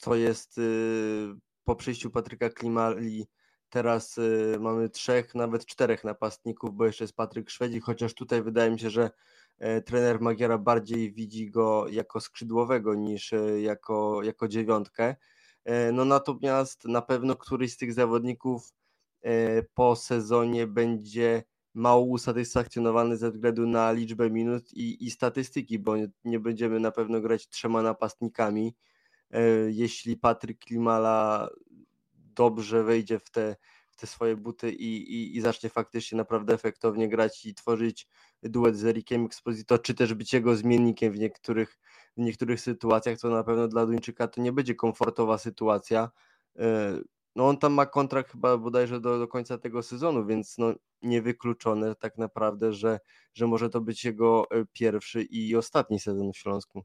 to 0.01 0.15
jest 0.15 0.57
y, 0.57 1.33
po 1.63 1.75
przyjściu 1.75 2.11
Patryka 2.11 2.49
Klimali 2.49 3.27
Teraz 3.71 4.17
y, 4.17 4.57
mamy 4.59 4.89
trzech, 4.89 5.35
nawet 5.35 5.65
czterech 5.65 6.03
napastników, 6.03 6.75
bo 6.75 6.85
jeszcze 6.85 7.03
jest 7.03 7.15
Patryk 7.15 7.49
Szwedzik, 7.49 7.83
chociaż 7.83 8.13
tutaj 8.13 8.43
wydaje 8.43 8.71
mi 8.71 8.79
się, 8.79 8.89
że 8.89 9.11
e, 9.59 9.81
trener 9.81 10.21
Magiera 10.21 10.57
bardziej 10.57 11.13
widzi 11.13 11.49
go 11.51 11.87
jako 11.87 12.21
skrzydłowego 12.21 12.95
niż 12.95 13.33
e, 13.33 13.61
jako, 13.61 14.23
jako 14.23 14.47
dziewiątkę. 14.47 15.15
E, 15.65 15.91
no 15.91 16.05
natomiast 16.05 16.85
na 16.85 17.01
pewno 17.01 17.35
któryś 17.35 17.73
z 17.73 17.77
tych 17.77 17.93
zawodników 17.93 18.73
po 19.73 19.95
sezonie 19.95 20.67
będzie 20.67 21.43
mało 21.73 22.05
usatysfakcjonowany 22.05 23.17
ze 23.17 23.31
względu 23.31 23.67
na 23.67 23.91
liczbę 23.91 24.29
minut 24.29 24.73
i, 24.73 25.05
i 25.05 25.11
statystyki, 25.11 25.79
bo 25.79 25.95
nie 26.23 26.39
będziemy 26.39 26.79
na 26.79 26.91
pewno 26.91 27.21
grać 27.21 27.47
trzema 27.47 27.81
napastnikami. 27.81 28.75
Jeśli 29.67 30.17
Patryk 30.17 30.59
Klimala 30.59 31.49
dobrze 32.35 32.83
wejdzie 32.83 33.19
w 33.19 33.29
te, 33.29 33.55
w 33.91 33.95
te 33.95 34.07
swoje 34.07 34.35
buty 34.35 34.71
i, 34.71 35.13
i, 35.13 35.37
i 35.37 35.41
zacznie 35.41 35.69
faktycznie 35.69 36.17
naprawdę 36.17 36.53
efektownie 36.53 37.09
grać 37.09 37.45
i 37.45 37.55
tworzyć 37.55 38.07
duet 38.43 38.77
z 38.77 38.85
Erikiem 38.85 39.25
Exposito, 39.25 39.77
czy 39.77 39.93
też 39.93 40.13
być 40.13 40.33
jego 40.33 40.55
zmiennikiem 40.55 41.13
w 41.13 41.19
niektórych, 41.19 41.79
w 42.17 42.21
niektórych 42.21 42.61
sytuacjach, 42.61 43.19
to 43.19 43.29
na 43.29 43.43
pewno 43.43 43.67
dla 43.67 43.85
Duńczyka 43.85 44.27
to 44.27 44.41
nie 44.41 44.51
będzie 44.51 44.75
komfortowa 44.75 45.37
sytuacja. 45.37 46.11
E, 46.59 46.97
no 47.35 47.47
on 47.47 47.57
tam 47.57 47.73
ma 47.73 47.85
kontrakt 47.85 48.31
chyba 48.31 48.57
bodajże 48.57 49.01
do, 49.01 49.19
do 49.19 49.27
końca 49.27 49.57
tego 49.57 49.83
sezonu, 49.83 50.25
więc 50.25 50.57
no 50.57 50.73
niewykluczone 51.01 51.95
tak 51.95 52.17
naprawdę, 52.17 52.73
że, 52.73 52.99
że 53.33 53.47
może 53.47 53.69
to 53.69 53.81
być 53.81 54.05
jego 54.05 54.51
e, 54.51 54.65
pierwszy 54.73 55.23
i 55.23 55.55
ostatni 55.55 55.99
sezon 55.99 56.31
w 56.33 56.37
Śląsku. 56.37 56.83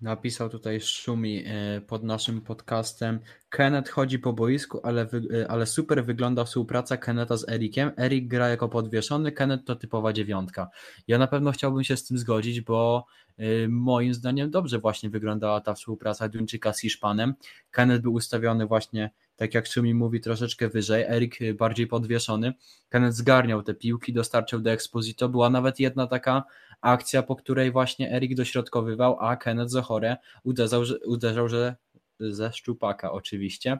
Napisał 0.00 0.48
tutaj 0.48 0.80
Szumi 0.80 1.44
e, 1.46 1.80
pod 1.80 2.04
naszym 2.04 2.40
podcastem. 2.40 3.20
Kenneth 3.48 3.90
chodzi 3.90 4.18
po 4.18 4.32
boisku, 4.32 4.80
ale, 4.82 5.06
wy, 5.06 5.22
e, 5.42 5.50
ale 5.50 5.66
super 5.66 6.04
wygląda 6.04 6.44
współpraca 6.44 6.96
Kenneta 6.96 7.36
z 7.36 7.48
Erikiem. 7.48 7.90
Erik 7.98 8.28
gra 8.28 8.48
jako 8.48 8.68
podwieszony, 8.68 9.32
Kenneth 9.32 9.64
to 9.64 9.76
typowa 9.76 10.12
dziewiątka. 10.12 10.68
Ja 11.08 11.18
na 11.18 11.26
pewno 11.26 11.52
chciałbym 11.52 11.84
się 11.84 11.96
z 11.96 12.04
tym 12.04 12.18
zgodzić, 12.18 12.60
bo 12.60 13.06
e, 13.38 13.68
moim 13.68 14.14
zdaniem 14.14 14.50
dobrze 14.50 14.78
właśnie 14.78 15.10
wyglądała 15.10 15.60
ta 15.60 15.74
współpraca 15.74 16.28
Duńczyka 16.28 16.72
z 16.72 16.80
Hiszpanem. 16.80 17.34
Kenneth 17.70 18.02
był 18.02 18.12
ustawiony 18.12 18.66
właśnie 18.66 19.10
tak 19.38 19.54
jak 19.54 19.66
Szumi 19.66 19.94
mówi, 19.94 20.20
troszeczkę 20.20 20.68
wyżej, 20.68 21.04
Erik 21.08 21.38
bardziej 21.58 21.86
podwieszony. 21.86 22.52
Kenneth 22.88 23.16
zgarniał 23.16 23.62
te 23.62 23.74
piłki, 23.74 24.12
dostarczył 24.12 24.60
do 24.60 24.70
Exposito. 24.70 25.28
Była 25.28 25.50
nawet 25.50 25.80
jedna 25.80 26.06
taka 26.06 26.44
akcja, 26.80 27.22
po 27.22 27.36
której 27.36 27.72
właśnie 27.72 28.12
Erik 28.12 28.34
dośrodkowywał, 28.34 29.20
a 29.20 29.36
Kenneth 29.36 29.70
Zochore 29.70 30.16
uderzał, 30.44 30.82
uderzał 31.06 31.48
że 31.48 31.76
ze 32.20 32.52
szczupaka 32.52 33.12
oczywiście. 33.12 33.78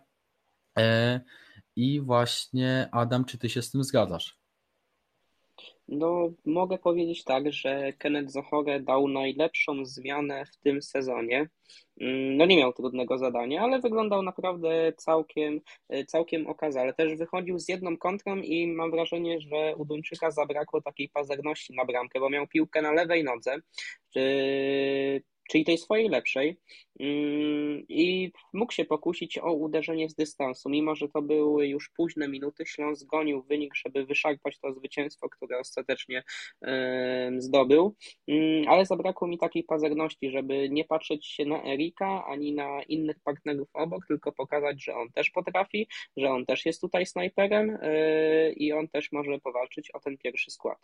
E, 0.78 1.20
I 1.76 2.00
właśnie 2.00 2.88
Adam, 2.92 3.24
czy 3.24 3.38
ty 3.38 3.48
się 3.48 3.62
z 3.62 3.70
tym 3.70 3.84
zgadzasz? 3.84 4.38
No, 5.88 6.30
mogę 6.44 6.78
powiedzieć 6.78 7.24
tak, 7.24 7.52
że 7.52 7.92
Kenneth 7.92 8.30
Zohore 8.30 8.80
dał 8.80 9.08
najlepszą 9.08 9.84
zmianę 9.84 10.44
w 10.46 10.56
tym 10.56 10.82
sezonie. 10.82 11.48
Mm, 12.00 12.36
No 12.36 12.46
nie 12.46 12.56
miał 12.56 12.72
trudnego 12.72 13.18
zadania, 13.18 13.62
ale 13.62 13.80
wyglądał 13.80 14.22
naprawdę 14.22 14.92
całkiem, 14.96 15.60
całkiem 16.06 16.46
okazale. 16.46 16.94
Też 16.94 17.14
wychodził 17.16 17.58
z 17.58 17.68
jedną 17.68 17.96
kontrą 17.96 18.36
i 18.36 18.66
mam 18.66 18.90
wrażenie, 18.90 19.40
że 19.40 19.76
u 19.76 19.84
Duńczyka 19.84 20.30
zabrakło 20.30 20.80
takiej 20.82 21.08
pazerności 21.08 21.74
na 21.74 21.84
bramkę, 21.84 22.20
bo 22.20 22.30
miał 22.30 22.46
piłkę 22.46 22.82
na 22.82 22.92
lewej 22.92 23.24
nodze, 23.24 23.56
czy- 24.12 25.22
czyli 25.48 25.64
tej 25.64 25.78
swojej 25.78 26.08
lepszej 26.08 26.60
mm, 27.00 27.84
i 27.88 28.32
mógł 28.52 28.72
się 28.72 28.84
pokusić 28.84 29.38
o 29.38 29.52
uderzenie 29.52 30.08
z 30.08 30.14
dystansu. 30.14 30.68
Mimo, 30.68 30.94
że 30.94 31.08
to 31.08 31.22
były 31.22 31.68
już 31.68 31.90
późne 31.96 32.28
minuty, 32.28 32.66
Śląsk 32.66 33.06
gonił 33.06 33.42
wynik, 33.42 33.74
żeby 33.74 34.06
wyszarpać 34.06 34.58
to 34.58 34.72
zwycięstwo, 34.72 35.28
które 35.28 35.58
ostatecznie 35.58 36.22
zdobył, 37.38 37.96
Mm, 38.28 38.68
ale 38.68 38.86
zabrakło 38.86 39.28
mi 39.28 39.38
takiej 39.38 39.64
pazerności, 39.64 40.30
żeby 40.30 40.68
nie 40.70 40.84
patrzeć 40.84 41.26
się 41.26 41.44
na 41.44 41.64
Erika 41.64 42.24
ani 42.26 42.52
na 42.54 42.82
innych 42.82 43.20
partnerów 43.24 43.68
obok, 43.74 44.06
tylko 44.06 44.32
pokazać, 44.32 44.84
że 44.84 44.94
on 44.94 45.12
też 45.12 45.30
potrafi, 45.30 45.88
że 46.16 46.30
on 46.30 46.46
też 46.46 46.66
jest 46.66 46.80
tutaj 46.80 47.06
snajperem 47.06 47.68
yy, 47.68 48.52
i 48.52 48.72
on 48.72 48.88
też 48.88 49.12
może 49.12 49.38
powalczyć 49.38 49.90
o 49.90 50.00
ten 50.00 50.18
pierwszy 50.18 50.50
skład. 50.50 50.78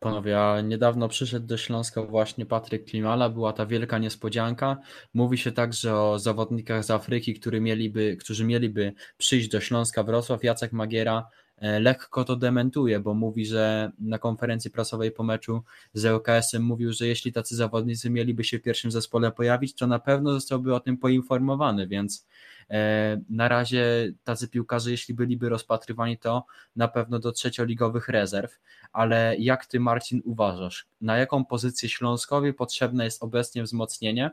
Panowie, 0.00 0.40
a 0.40 0.60
niedawno 0.60 1.08
przyszedł 1.08 1.46
do 1.46 1.56
Śląska 1.56 2.02
właśnie 2.02 2.46
Patryk 2.46 2.84
Klimala, 2.84 3.28
była 3.28 3.52
ta 3.52 3.66
wielka 3.66 3.98
niespodzianka. 3.98 4.76
Mówi 5.14 5.38
się 5.38 5.52
także 5.52 5.94
o 5.94 6.18
zawodnikach 6.18 6.84
z 6.84 6.90
Afryki, 6.90 7.34
którzy 7.34 7.60
mieliby, 7.60 8.16
którzy 8.16 8.44
mieliby 8.44 8.92
przyjść 9.18 9.48
do 9.48 9.60
Śląska 9.60 10.02
Wrocław. 10.02 10.44
Jacek 10.44 10.72
Magiera 10.72 11.28
lekko 11.60 12.24
to 12.24 12.36
dementuje, 12.36 13.00
bo 13.00 13.14
mówi, 13.14 13.46
że 13.46 13.92
na 13.98 14.18
konferencji 14.18 14.70
prasowej 14.70 15.12
po 15.12 15.22
meczu 15.22 15.62
z 15.94 16.04
ŁKS-em 16.04 16.62
mówił, 16.62 16.92
że 16.92 17.06
jeśli 17.06 17.32
tacy 17.32 17.56
zawodnicy 17.56 18.10
mieliby 18.10 18.44
się 18.44 18.58
w 18.58 18.62
pierwszym 18.62 18.90
zespole 18.90 19.32
pojawić, 19.32 19.74
to 19.74 19.86
na 19.86 19.98
pewno 19.98 20.32
zostałby 20.32 20.74
o 20.74 20.80
tym 20.80 20.96
poinformowany, 20.96 21.86
więc 21.86 22.26
e, 22.70 23.20
na 23.30 23.48
razie 23.48 24.12
tacy 24.24 24.48
piłkarze, 24.48 24.90
jeśli 24.90 25.14
byliby 25.14 25.48
rozpatrywani, 25.48 26.18
to 26.18 26.44
na 26.76 26.88
pewno 26.88 27.18
do 27.18 27.32
trzecioligowych 27.32 28.08
rezerw 28.08 28.58
ale 28.92 29.36
jak 29.38 29.66
ty, 29.66 29.80
Marcin, 29.80 30.22
uważasz, 30.24 30.86
na 31.00 31.16
jaką 31.16 31.44
pozycję 31.44 31.88
Śląskowi 31.88 32.54
potrzebne 32.54 33.04
jest 33.04 33.22
obecnie 33.22 33.62
wzmocnienie? 33.62 34.30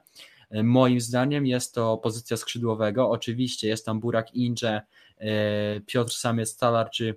Moim 0.52 1.02
zdaniem 1.02 1.46
jest 1.46 1.74
to 1.74 1.98
pozycja 1.98 2.38
skrzydłowego. 2.38 3.10
Oczywiście 3.10 3.68
jest 3.68 3.86
tam 3.86 4.00
Burak 4.00 4.34
Incze, 4.34 4.82
Piotr 5.86 6.14
Samiec-Stalar 6.14 6.90
czy 6.90 7.16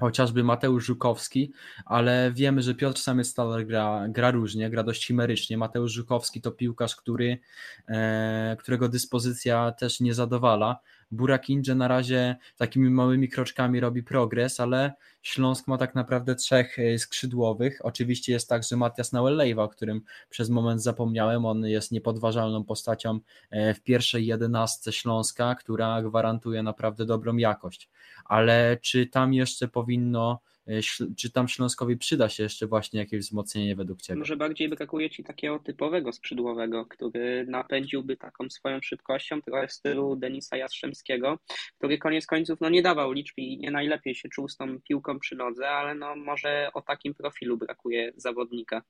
chociażby 0.00 0.44
Mateusz 0.44 0.84
Żukowski, 0.84 1.52
ale 1.84 2.32
wiemy, 2.34 2.62
że 2.62 2.74
Piotr 2.74 3.00
Samiec-Stalar 3.00 3.66
gra, 3.66 4.06
gra 4.08 4.30
różnie, 4.30 4.70
gra 4.70 4.82
dość 4.82 5.06
chimerycznie. 5.06 5.58
Mateusz 5.58 5.92
Żukowski 5.92 6.40
to 6.40 6.50
piłkarz, 6.50 6.96
który, 6.96 7.38
e, 7.88 8.56
którego 8.60 8.88
dyspozycja 8.88 9.72
też 9.72 10.00
nie 10.00 10.14
zadowala. 10.14 10.80
Burak 11.12 11.50
Inże 11.50 11.74
na 11.74 11.88
razie 11.88 12.36
takimi 12.56 12.90
małymi 12.90 13.28
kroczkami 13.28 13.80
robi 13.80 14.02
progres, 14.02 14.60
ale 14.60 14.92
Śląsk 15.22 15.68
ma 15.68 15.78
tak 15.78 15.94
naprawdę 15.94 16.34
trzech 16.34 16.78
e, 16.78 16.98
skrzydłowych. 16.98 17.80
Oczywiście 17.82 18.32
jest 18.32 18.48
także 18.48 18.76
Matias 18.76 19.12
Nauellejwa, 19.12 19.62
o 19.62 19.68
którym 19.68 20.02
przez 20.30 20.50
moment 20.50 20.82
zapomniałem. 20.82 21.46
On 21.46 21.64
jest 21.66 21.92
niepodważalną 21.92 22.64
postacią 22.64 23.20
e, 23.50 23.74
w 23.74 23.82
pierwszej 23.82 24.26
jedenastce 24.26 24.92
Śląska, 24.92 25.54
która 25.54 26.02
gwarantuje 26.02 26.62
naprawdę 26.62 27.06
dobrą 27.06 27.36
jakość. 27.36 27.90
Ale 28.24 28.78
czy 28.82 29.06
tam 29.06 29.34
jeszcze 29.34 29.68
powinno, 29.68 30.40
czy 31.16 31.32
tam 31.32 31.48
Śląskowi 31.48 31.96
przyda 31.96 32.28
się 32.28 32.42
jeszcze 32.42 32.66
właśnie 32.66 33.00
jakieś 33.00 33.20
wzmocnienie 33.20 33.76
według 33.76 34.02
Ciebie? 34.02 34.18
Może 34.18 34.36
bardziej 34.36 34.68
brakuje 34.68 35.10
ci 35.10 35.24
takiego 35.24 35.58
typowego 35.58 36.12
skrzydłowego, 36.12 36.86
który 36.86 37.46
napędziłby 37.48 38.16
taką 38.16 38.50
swoją 38.50 38.80
szybkością, 38.82 39.42
trochę 39.42 39.68
w 39.68 39.72
stylu 39.72 40.16
Denisa 40.16 40.56
Jastrzębskiego, 40.56 41.38
który 41.78 41.98
koniec 41.98 42.26
końców 42.26 42.60
no, 42.60 42.68
nie 42.68 42.82
dawał 42.82 43.12
liczb 43.12 43.34
i 43.36 43.58
nie 43.58 43.70
najlepiej 43.70 44.14
się 44.14 44.28
czuł 44.28 44.48
z 44.48 44.56
tą 44.56 44.80
piłką 44.80 45.18
przy 45.18 45.36
nodze, 45.36 45.68
ale 45.68 45.94
no, 45.94 46.16
może 46.16 46.70
o 46.74 46.82
takim 46.82 47.14
profilu 47.14 47.56
brakuje 47.56 48.12
zawodnika. 48.16 48.82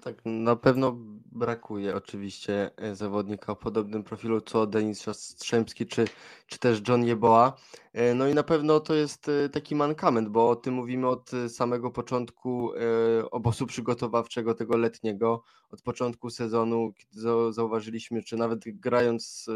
Tak, 0.00 0.16
na 0.24 0.56
pewno 0.56 0.92
brakuje 1.32 1.96
oczywiście 1.96 2.70
e, 2.76 2.94
zawodnika 2.96 3.52
o 3.52 3.56
podobnym 3.56 4.02
profilu 4.04 4.40
co 4.40 4.66
Denis 4.66 5.06
Jastrzębski 5.06 5.86
czy, 5.86 6.04
czy 6.46 6.58
też 6.58 6.80
John 6.88 7.04
Jeboa. 7.04 7.56
E, 7.92 8.14
No 8.14 8.28
i 8.28 8.34
na 8.34 8.42
pewno 8.42 8.80
to 8.80 8.94
jest 8.94 9.28
e, 9.28 9.48
taki 9.48 9.74
mankament, 9.74 10.28
bo 10.28 10.50
o 10.50 10.56
tym 10.56 10.74
mówimy 10.74 11.08
od 11.08 11.30
samego 11.48 11.90
początku 11.90 12.72
obozu 13.30 13.66
przygotowawczego 13.66 14.54
tego 14.54 14.76
letniego, 14.76 15.42
od 15.70 15.82
początku 15.82 16.30
sezonu, 16.30 16.92
kiedy 16.96 17.20
zau- 17.28 17.52
zauważyliśmy, 17.52 18.22
czy 18.22 18.36
nawet 18.36 18.60
grając 18.66 19.46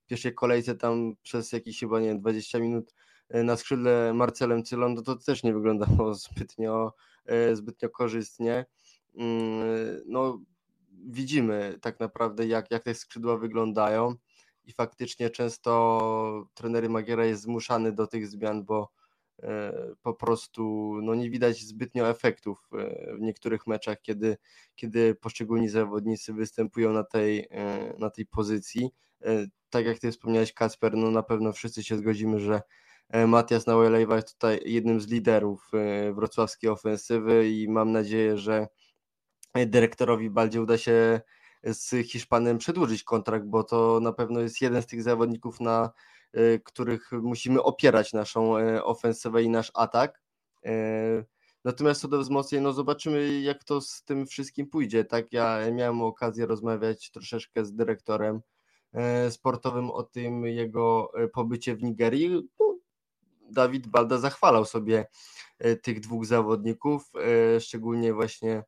w 0.00 0.06
pierwszej 0.06 0.34
kolejce 0.34 0.74
tam 0.74 1.12
przez 1.22 1.52
jakieś 1.52 1.80
chyba 1.80 2.00
nie 2.00 2.06
wiem, 2.08 2.20
20 2.20 2.58
minut 2.58 2.94
na 3.30 3.56
skrzydle 3.56 4.14
Marcelem 4.14 4.62
Cylon, 4.64 4.94
no 4.94 5.02
to 5.02 5.16
też 5.16 5.42
nie 5.42 5.54
wyglądało 5.54 6.14
zbytnio, 6.28 6.92
zbytnio 7.52 7.90
korzystnie. 7.90 8.66
Mm, 9.14 10.02
no, 10.06 10.40
widzimy 11.06 11.78
tak 11.80 12.00
naprawdę, 12.00 12.46
jak, 12.46 12.70
jak 12.70 12.84
te 12.84 12.94
skrzydła 12.94 13.36
wyglądają 13.36 14.14
i 14.64 14.72
faktycznie 14.72 15.30
często 15.30 16.46
trenery 16.54 16.88
Magiera 16.88 17.24
jest 17.24 17.42
zmuszany 17.42 17.92
do 17.92 18.06
tych 18.06 18.28
zmian, 18.28 18.64
bo 18.64 18.90
e, 19.42 19.72
po 20.02 20.14
prostu 20.14 20.92
no, 21.02 21.14
nie 21.14 21.30
widać 21.30 21.60
zbytnio 21.60 22.08
efektów 22.08 22.68
e, 22.72 23.16
w 23.16 23.20
niektórych 23.20 23.66
meczach, 23.66 24.00
kiedy, 24.02 24.36
kiedy 24.74 25.14
poszczególni 25.14 25.68
zawodnicy 25.68 26.32
występują 26.32 26.92
na 26.92 27.04
tej, 27.04 27.46
e, 27.50 27.94
na 27.98 28.10
tej 28.10 28.26
pozycji. 28.26 28.90
Tak 29.70 29.86
jak 29.86 29.98
ty 29.98 30.10
wspomniałeś, 30.10 30.52
Kasper, 30.52 30.96
no 30.96 31.10
na 31.10 31.22
pewno 31.22 31.52
wszyscy 31.52 31.84
się 31.84 31.96
zgodzimy, 31.96 32.40
że 32.40 32.62
Matias 33.26 33.66
Nauelejwa 33.66 34.16
jest 34.16 34.32
tutaj 34.32 34.60
jednym 34.64 35.00
z 35.00 35.08
liderów 35.08 35.70
wrocławskiej 36.12 36.70
ofensywy 36.70 37.48
i 37.50 37.68
mam 37.68 37.92
nadzieję, 37.92 38.38
że 38.38 38.68
dyrektorowi 39.54 40.30
Baldzie 40.30 40.62
uda 40.62 40.78
się 40.78 41.20
z 41.64 42.06
Hiszpanem 42.06 42.58
przedłużyć 42.58 43.04
kontrakt, 43.04 43.46
bo 43.46 43.64
to 43.64 44.00
na 44.00 44.12
pewno 44.12 44.40
jest 44.40 44.60
jeden 44.60 44.82
z 44.82 44.86
tych 44.86 45.02
zawodników, 45.02 45.60
na 45.60 45.90
y, 46.36 46.60
których 46.64 47.12
musimy 47.12 47.62
opierać 47.62 48.12
naszą 48.12 48.58
y, 48.58 48.84
ofensywę 48.84 49.42
i 49.42 49.50
nasz 49.50 49.72
atak. 49.74 50.22
Y, 50.66 51.24
Natomiast 51.64 52.00
co 52.00 52.08
do 52.08 52.18
wzmocnień, 52.18 52.62
no 52.62 52.72
zobaczymy 52.72 53.40
jak 53.40 53.64
to 53.64 53.80
z 53.80 54.04
tym 54.04 54.26
wszystkim 54.26 54.66
pójdzie. 54.66 55.04
Tak, 55.04 55.32
ja 55.32 55.70
miałem 55.72 56.02
okazję 56.02 56.46
rozmawiać 56.46 57.10
troszeczkę 57.10 57.64
z 57.64 57.74
dyrektorem 57.74 58.40
sportowym 59.30 59.90
o 59.90 60.02
tym 60.02 60.46
jego 60.46 61.12
pobycie 61.32 61.76
w 61.76 61.82
Nigerii. 61.82 62.48
No, 62.60 62.78
Dawid 63.50 63.86
Balda 63.86 64.18
zachwalał 64.18 64.64
sobie 64.64 65.06
tych 65.82 66.00
dwóch 66.00 66.26
zawodników, 66.26 67.12
szczególnie 67.58 68.14
właśnie 68.14 68.64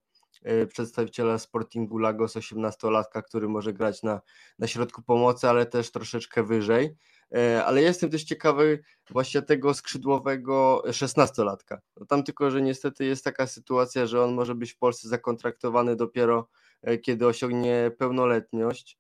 przedstawiciela 0.69 1.39
Sportingu 1.39 1.99
Lagos, 1.99 2.37
18-latka, 2.37 3.23
który 3.23 3.49
może 3.49 3.73
grać 3.73 4.03
na, 4.03 4.21
na 4.59 4.67
środku 4.67 5.03
pomocy, 5.03 5.49
ale 5.49 5.67
też 5.67 5.91
troszeczkę 5.91 6.43
wyżej. 6.43 6.97
E, 7.35 7.65
Ale 7.65 7.83
jestem 7.83 8.11
też 8.11 8.25
ciekawy 8.25 8.83
właśnie 9.11 9.43
tego 9.43 9.75
skrzydłowego 9.75 10.83
16-latka. 10.87 11.79
No 11.97 12.07
tam 12.07 12.23
tylko, 12.23 12.51
że 12.51 12.63
niestety 12.63 13.05
jest 13.05 13.25
taka 13.25 13.47
sytuacja, 13.47 14.07
że 14.07 14.25
on 14.25 14.35
może 14.35 14.55
być 14.55 14.73
w 14.73 14.79
Polsce 14.79 15.09
zakontraktowany 15.09 15.97
dopiero 15.97 16.49
e, 16.83 16.99
kiedy 16.99 17.27
osiągnie 17.27 17.91
pełnoletność, 17.99 18.99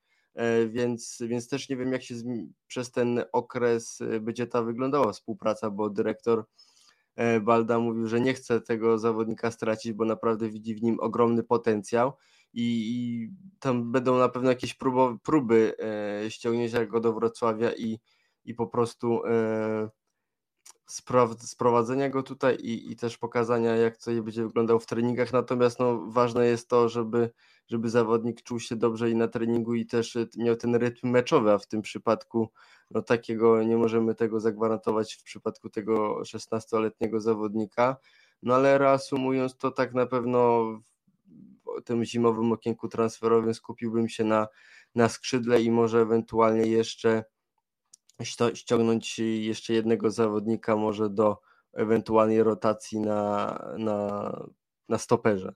więc, 0.68 1.18
więc 1.20 1.48
też 1.48 1.68
nie 1.68 1.76
wiem 1.76 1.92
jak 1.92 2.02
się 2.02 2.14
przez 2.66 2.90
ten 2.90 3.24
okres 3.32 3.98
będzie 4.20 4.46
ta 4.46 4.62
wyglądała 4.62 5.12
współpraca, 5.12 5.70
bo 5.70 5.90
dyrektor 5.90 6.44
Balda 7.42 7.78
mówił, 7.78 8.06
że 8.06 8.20
nie 8.20 8.34
chce 8.34 8.60
tego 8.60 8.98
zawodnika 8.98 9.50
stracić, 9.50 9.92
bo 9.92 10.04
naprawdę 10.04 10.48
widzi 10.48 10.74
w 10.74 10.82
nim 10.82 11.00
ogromny 11.00 11.42
potencjał 11.42 12.12
i, 12.52 12.62
i 12.62 13.30
tam 13.60 13.92
będą 13.92 14.18
na 14.18 14.28
pewno 14.28 14.50
jakieś 14.50 14.74
próbo, 14.74 15.18
próby 15.22 15.74
e, 15.78 16.30
ściągnięcia 16.30 16.86
go 16.86 17.00
do 17.00 17.12
Wrocławia 17.12 17.72
i, 17.72 18.00
i 18.44 18.54
po 18.54 18.66
prostu 18.66 19.26
e, 19.26 19.90
sprowadzenia 21.38 22.10
go 22.10 22.22
tutaj 22.22 22.56
i, 22.56 22.92
i 22.92 22.96
też 22.96 23.18
pokazania, 23.18 23.76
jak 23.76 23.96
to 23.96 24.10
będzie 24.22 24.46
wyglądał 24.46 24.80
w 24.80 24.86
treningach. 24.86 25.32
Natomiast 25.32 25.78
no, 25.78 26.06
ważne 26.06 26.46
jest 26.46 26.68
to, 26.68 26.88
żeby, 26.88 27.30
żeby 27.68 27.90
zawodnik 27.90 28.42
czuł 28.42 28.60
się 28.60 28.76
dobrze 28.76 29.10
i 29.10 29.16
na 29.16 29.28
treningu 29.28 29.74
i 29.74 29.86
też 29.86 30.16
e, 30.16 30.26
miał 30.36 30.56
ten 30.56 30.74
rytm 30.74 31.08
meczowy, 31.08 31.52
a 31.52 31.58
w 31.58 31.66
tym 31.66 31.82
przypadku 31.82 32.50
no, 32.90 33.02
takiego 33.02 33.62
nie 33.62 33.76
możemy 33.76 34.14
tego 34.14 34.40
zagwarantować 34.40 35.14
w 35.14 35.22
przypadku 35.22 35.70
tego 35.70 36.20
16-letniego 36.20 37.20
zawodnika. 37.20 37.96
No 38.42 38.54
ale 38.54 38.78
reasumując, 38.78 39.56
to 39.56 39.70
tak 39.70 39.94
na 39.94 40.06
pewno 40.06 40.62
w 41.80 41.82
tym 41.84 42.04
zimowym 42.04 42.52
okienku 42.52 42.88
transferowym 42.88 43.54
skupiłbym 43.54 44.08
się 44.08 44.24
na, 44.24 44.48
na 44.94 45.08
skrzydle 45.08 45.62
i 45.62 45.70
może 45.70 46.00
ewentualnie 46.00 46.66
jeszcze 46.66 47.24
ściągnąć 48.54 49.18
jeszcze 49.18 49.72
jednego 49.72 50.10
zawodnika 50.10 50.76
może 50.76 51.10
do 51.10 51.40
ewentualnej 51.72 52.42
rotacji 52.42 53.00
na, 53.00 53.58
na, 53.78 54.32
na 54.88 54.98
stoperze. 54.98 55.52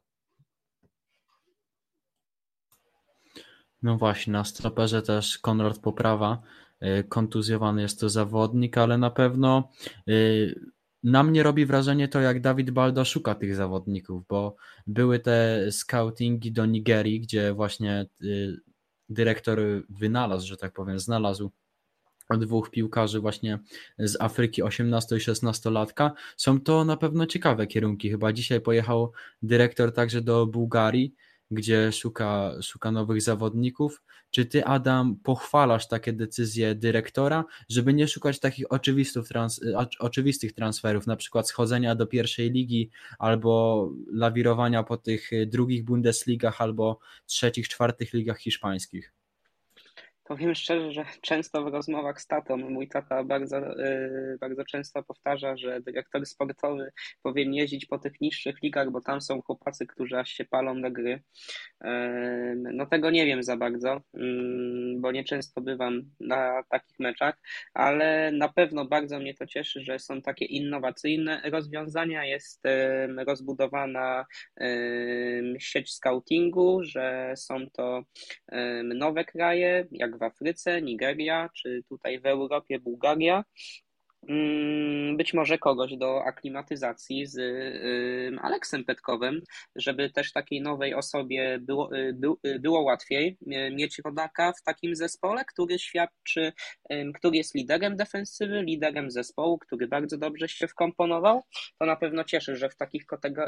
No 3.83 3.99
właśnie, 3.99 4.33
na 4.33 4.45
stoperze 4.45 5.03
też 5.03 5.39
Konrad 5.39 5.79
Poprawa, 5.79 6.43
y, 6.83 7.05
kontuzjowany 7.05 7.83
jest 7.83 8.01
to 8.01 8.09
zawodnik, 8.09 8.79
ale 8.79 8.99
na 8.99 9.11
pewno 9.11 9.71
y, 10.09 10.71
na 11.03 11.23
mnie 11.23 11.43
robi 11.43 11.67
wrażenie 11.67 12.09
to, 12.09 12.21
jak 12.21 12.41
Dawid 12.41 12.71
Balda 12.71 13.05
szuka 13.05 13.35
tych 13.35 13.57
zawodników, 13.57 14.27
bo 14.29 14.57
były 14.87 15.19
te 15.19 15.67
scoutingi 15.73 16.53
do 16.53 16.67
Nigerii, 16.67 17.21
gdzie 17.21 17.53
właśnie 17.53 18.07
y, 18.23 18.61
dyrektor 19.09 19.59
wynalazł, 19.89 20.47
że 20.47 20.57
tak 20.57 20.73
powiem, 20.73 20.99
znalazł 20.99 21.51
dwóch 22.39 22.71
piłkarzy 22.71 23.21
właśnie 23.21 23.59
z 23.99 24.21
Afryki 24.21 24.63
18 24.63 25.17
i 25.17 25.21
16 25.21 25.71
latka. 25.71 26.13
Są 26.37 26.61
to 26.61 26.85
na 26.85 26.97
pewno 26.97 27.27
ciekawe 27.27 27.67
kierunki. 27.67 28.11
Chyba 28.11 28.33
dzisiaj 28.33 28.61
pojechał 28.61 29.13
dyrektor 29.43 29.93
także 29.93 30.21
do 30.21 30.47
Bułgarii, 30.47 31.15
gdzie 31.51 31.93
szuka, 31.93 32.53
szuka 32.63 32.91
nowych 32.91 33.23
zawodników. 33.23 34.03
Czy 34.31 34.47
ty, 34.47 34.65
Adam, 34.65 35.17
pochwalasz 35.17 35.89
takie 35.89 36.13
decyzje 36.13 36.75
dyrektora, 36.75 37.45
żeby 37.69 37.95
nie 37.95 38.09
szukać 38.09 38.41
takich 38.41 38.67
trans, 39.29 39.61
oczywistych 39.99 40.53
transferów, 40.53 41.07
na 41.07 41.17
przykład 41.17 41.49
schodzenia 41.49 41.95
do 41.95 42.07
pierwszej 42.07 42.51
ligi 42.51 42.91
albo 43.19 43.91
lawirowania 44.13 44.83
po 44.83 44.97
tych 44.97 45.31
drugich 45.47 45.85
Bundesligach 45.85 46.61
albo 46.61 46.99
trzecich, 47.27 47.69
czwartych 47.69 48.13
ligach 48.13 48.39
hiszpańskich? 48.39 49.16
Powiem 50.29 50.55
szczerze, 50.55 50.93
że 50.93 51.05
często 51.23 51.65
w 51.65 51.67
rozmowach 51.67 52.21
z 52.21 52.27
tatą 52.27 52.57
mój 52.57 52.89
tata 52.89 53.25
bardzo, 53.25 53.61
yy, 53.61 54.37
bardzo 54.41 54.65
często 54.65 55.03
powtarza, 55.03 55.57
że 55.57 55.81
dyrektor 55.81 56.27
sportowy 56.27 56.93
powinien 57.23 57.55
jeździć 57.55 57.87
po 57.87 57.99
tych 57.99 58.21
niższych 58.21 58.63
ligach, 58.63 58.91
bo 58.91 59.01
tam 59.01 59.21
są 59.21 59.43
chłopacy, 59.43 59.87
którzy 59.87 60.19
aż 60.19 60.31
się 60.31 60.45
palą 60.45 60.83
do 60.83 60.91
gry. 60.91 61.23
No 62.55 62.87
tego 62.87 63.11
nie 63.11 63.27
wiem 63.27 63.43
za 63.43 63.57
bardzo, 63.57 64.01
bo 64.97 65.13
nie 65.13 65.25
często 65.25 65.61
bywam 65.61 66.03
na 66.21 66.63
takich 66.71 66.99
meczach, 66.99 67.35
ale 67.75 68.33
na 68.33 68.49
pewno 68.49 68.85
bardzo 68.85 69.19
mnie 69.19 69.35
to 69.35 69.47
cieszy, 69.47 69.81
że 69.81 69.99
są 69.99 70.23
takie 70.23 70.45
innowacyjne 70.45 71.41
rozwiązania. 71.45 72.25
Jest 72.25 72.63
rozbudowana 73.27 74.27
sieć 75.59 75.95
scoutingu, 75.95 76.85
że 76.85 77.33
są 77.37 77.71
to 77.71 78.03
nowe 78.85 79.25
kraje, 79.25 79.87
jak 79.91 80.16
w 80.17 80.23
Afryce, 80.23 80.83
Nigeria, 80.83 81.51
czy 81.55 81.83
tutaj 81.89 82.21
w 82.21 82.27
Europie 82.27 82.79
Bułgaria. 82.79 83.45
Mm, 84.29 85.17
być 85.17 85.35
może 85.35 85.59
kogoś 85.59 85.97
do 85.97 86.25
aklimatyzacji 86.25 87.27
z 87.27 87.39
Aleksem 88.43 88.85
Petkowym, 88.85 89.41
żeby 89.77 90.11
też 90.11 90.33
takiej 90.33 90.61
nowej 90.61 90.95
osobie 90.95 91.59
było, 91.61 91.97
y, 91.97 92.19
y, 92.47 92.59
było 92.61 92.81
łatwiej 92.81 93.39
mieć 93.73 93.99
rodaka 94.05 94.53
w 94.53 94.63
takim 94.63 94.97
zespole, 94.97 95.45
który 95.45 95.79
świadczy, 95.79 96.53
który 97.15 97.37
jest 97.37 97.55
liderem 97.55 97.97
defensywy, 97.97 98.63
liderem 98.63 99.11
zespołu, 99.11 99.59
który 99.59 99.89
bardzo 99.89 100.19
dobrze 100.19 100.49
się 100.49 100.69
wkomponował. 100.69 101.43
To 101.79 101.87
na 101.87 101.97
pewno 101.97 102.25
cieszy, 102.25 102.57
że 102.57 102.69
w 102.69 102.77
takich, 102.77 103.03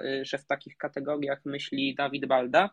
y, 0.04 0.24
że 0.24 0.38
w 0.38 0.46
takich 0.46 0.76
kategoriach 0.76 1.40
myśli 1.44 1.94
Dawid 1.94 2.26
Balda. 2.26 2.70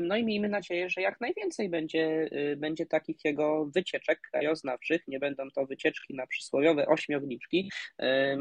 No 0.00 0.16
i 0.16 0.24
miejmy 0.24 0.48
nadzieję, 0.48 0.90
że 0.90 1.00
jak 1.00 1.20
najwięcej 1.20 1.68
będzie, 1.68 2.30
będzie 2.56 2.86
takich 2.86 3.24
jego 3.24 3.66
wycieczek 3.66 4.20
krajoznawczych. 4.20 5.08
Nie 5.08 5.18
będą 5.18 5.50
to 5.50 5.66
wycieczki 5.66 6.14
na 6.14 6.26
przysłowiowe 6.26 6.86
ośmiorniczki, 6.86 7.70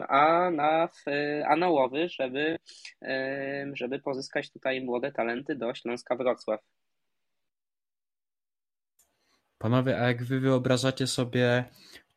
a 0.08 0.52
na, 0.52 0.90
a 1.48 1.56
na 1.56 1.70
łowy, 1.70 2.10
żeby, 2.10 2.58
żeby 3.74 4.00
pozyskać 4.00 4.52
tutaj 4.52 4.82
młode 4.82 5.12
talenty 5.12 5.56
do 5.56 5.74
Śląska 5.74 6.16
Wrocław. 6.16 6.62
Panowie, 9.58 10.00
a 10.00 10.08
jak 10.08 10.24
wy 10.24 10.40
wyobrażacie 10.40 11.08
sobie 11.08 11.64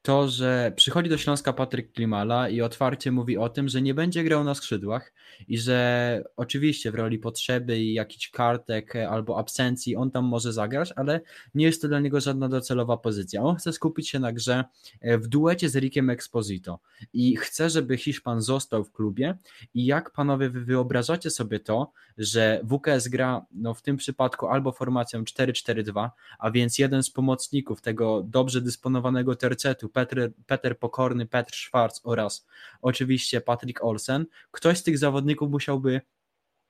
to, 0.02 0.28
że 0.28 0.72
przychodzi 0.76 1.10
do 1.10 1.18
Śląska 1.18 1.52
Patryk 1.52 1.92
Klimala 1.92 2.48
i 2.48 2.60
otwarcie 2.60 3.12
mówi 3.12 3.38
o 3.38 3.48
tym, 3.48 3.68
że 3.68 3.82
nie 3.82 3.94
będzie 3.94 4.24
grał 4.24 4.44
na 4.44 4.54
skrzydłach 4.54 5.12
i 5.48 5.58
że 5.58 6.22
oczywiście 6.36 6.90
w 6.90 6.94
roli 6.94 7.18
potrzeby 7.18 7.78
i 7.78 7.94
jakichś 7.94 8.30
kartek 8.30 8.96
albo 8.96 9.38
absencji 9.38 9.96
on 9.96 10.10
tam 10.10 10.24
może 10.24 10.52
zagrać, 10.52 10.92
ale 10.96 11.20
nie 11.54 11.66
jest 11.66 11.82
to 11.82 11.88
dla 11.88 12.00
niego 12.00 12.20
żadna 12.20 12.48
docelowa 12.48 12.96
pozycja. 12.96 13.42
On 13.42 13.56
chce 13.56 13.72
skupić 13.72 14.08
się 14.08 14.18
na 14.18 14.32
grze 14.32 14.64
e, 15.00 15.18
w 15.18 15.28
duecie 15.28 15.68
z 15.68 15.76
Rikiem 15.76 16.10
Exposito 16.10 16.78
i 17.12 17.36
chce, 17.36 17.70
żeby 17.70 17.96
Hiszpan 17.96 18.40
został 18.42 18.84
w 18.84 18.92
klubie 18.92 19.38
i 19.74 19.86
jak 19.86 20.10
panowie 20.10 20.50
wy 20.50 20.64
wyobrażacie 20.64 21.30
sobie 21.30 21.60
to, 21.60 21.92
że 22.18 22.60
WKS 22.64 23.08
gra 23.08 23.46
no 23.52 23.74
w 23.74 23.82
tym 23.82 23.96
przypadku 23.96 24.46
albo 24.46 24.72
formacją 24.72 25.22
4-4-2, 25.22 26.10
a 26.38 26.50
więc 26.50 26.78
jeden 26.78 27.02
z 27.02 27.10
pomocników 27.10 27.80
tego 27.80 28.22
dobrze 28.22 28.60
dysponowanego 28.60 29.36
tercetu 29.36 29.89
Peter, 29.92 30.32
Peter 30.46 30.78
Pokorny, 30.78 31.26
Petr 31.26 31.54
Schwarz 31.54 32.00
oraz 32.04 32.46
oczywiście 32.82 33.40
Patrick 33.40 33.84
Olsen, 33.84 34.26
ktoś 34.50 34.78
z 34.78 34.82
tych 34.82 34.98
zawodników 34.98 35.50
musiałby 35.50 36.00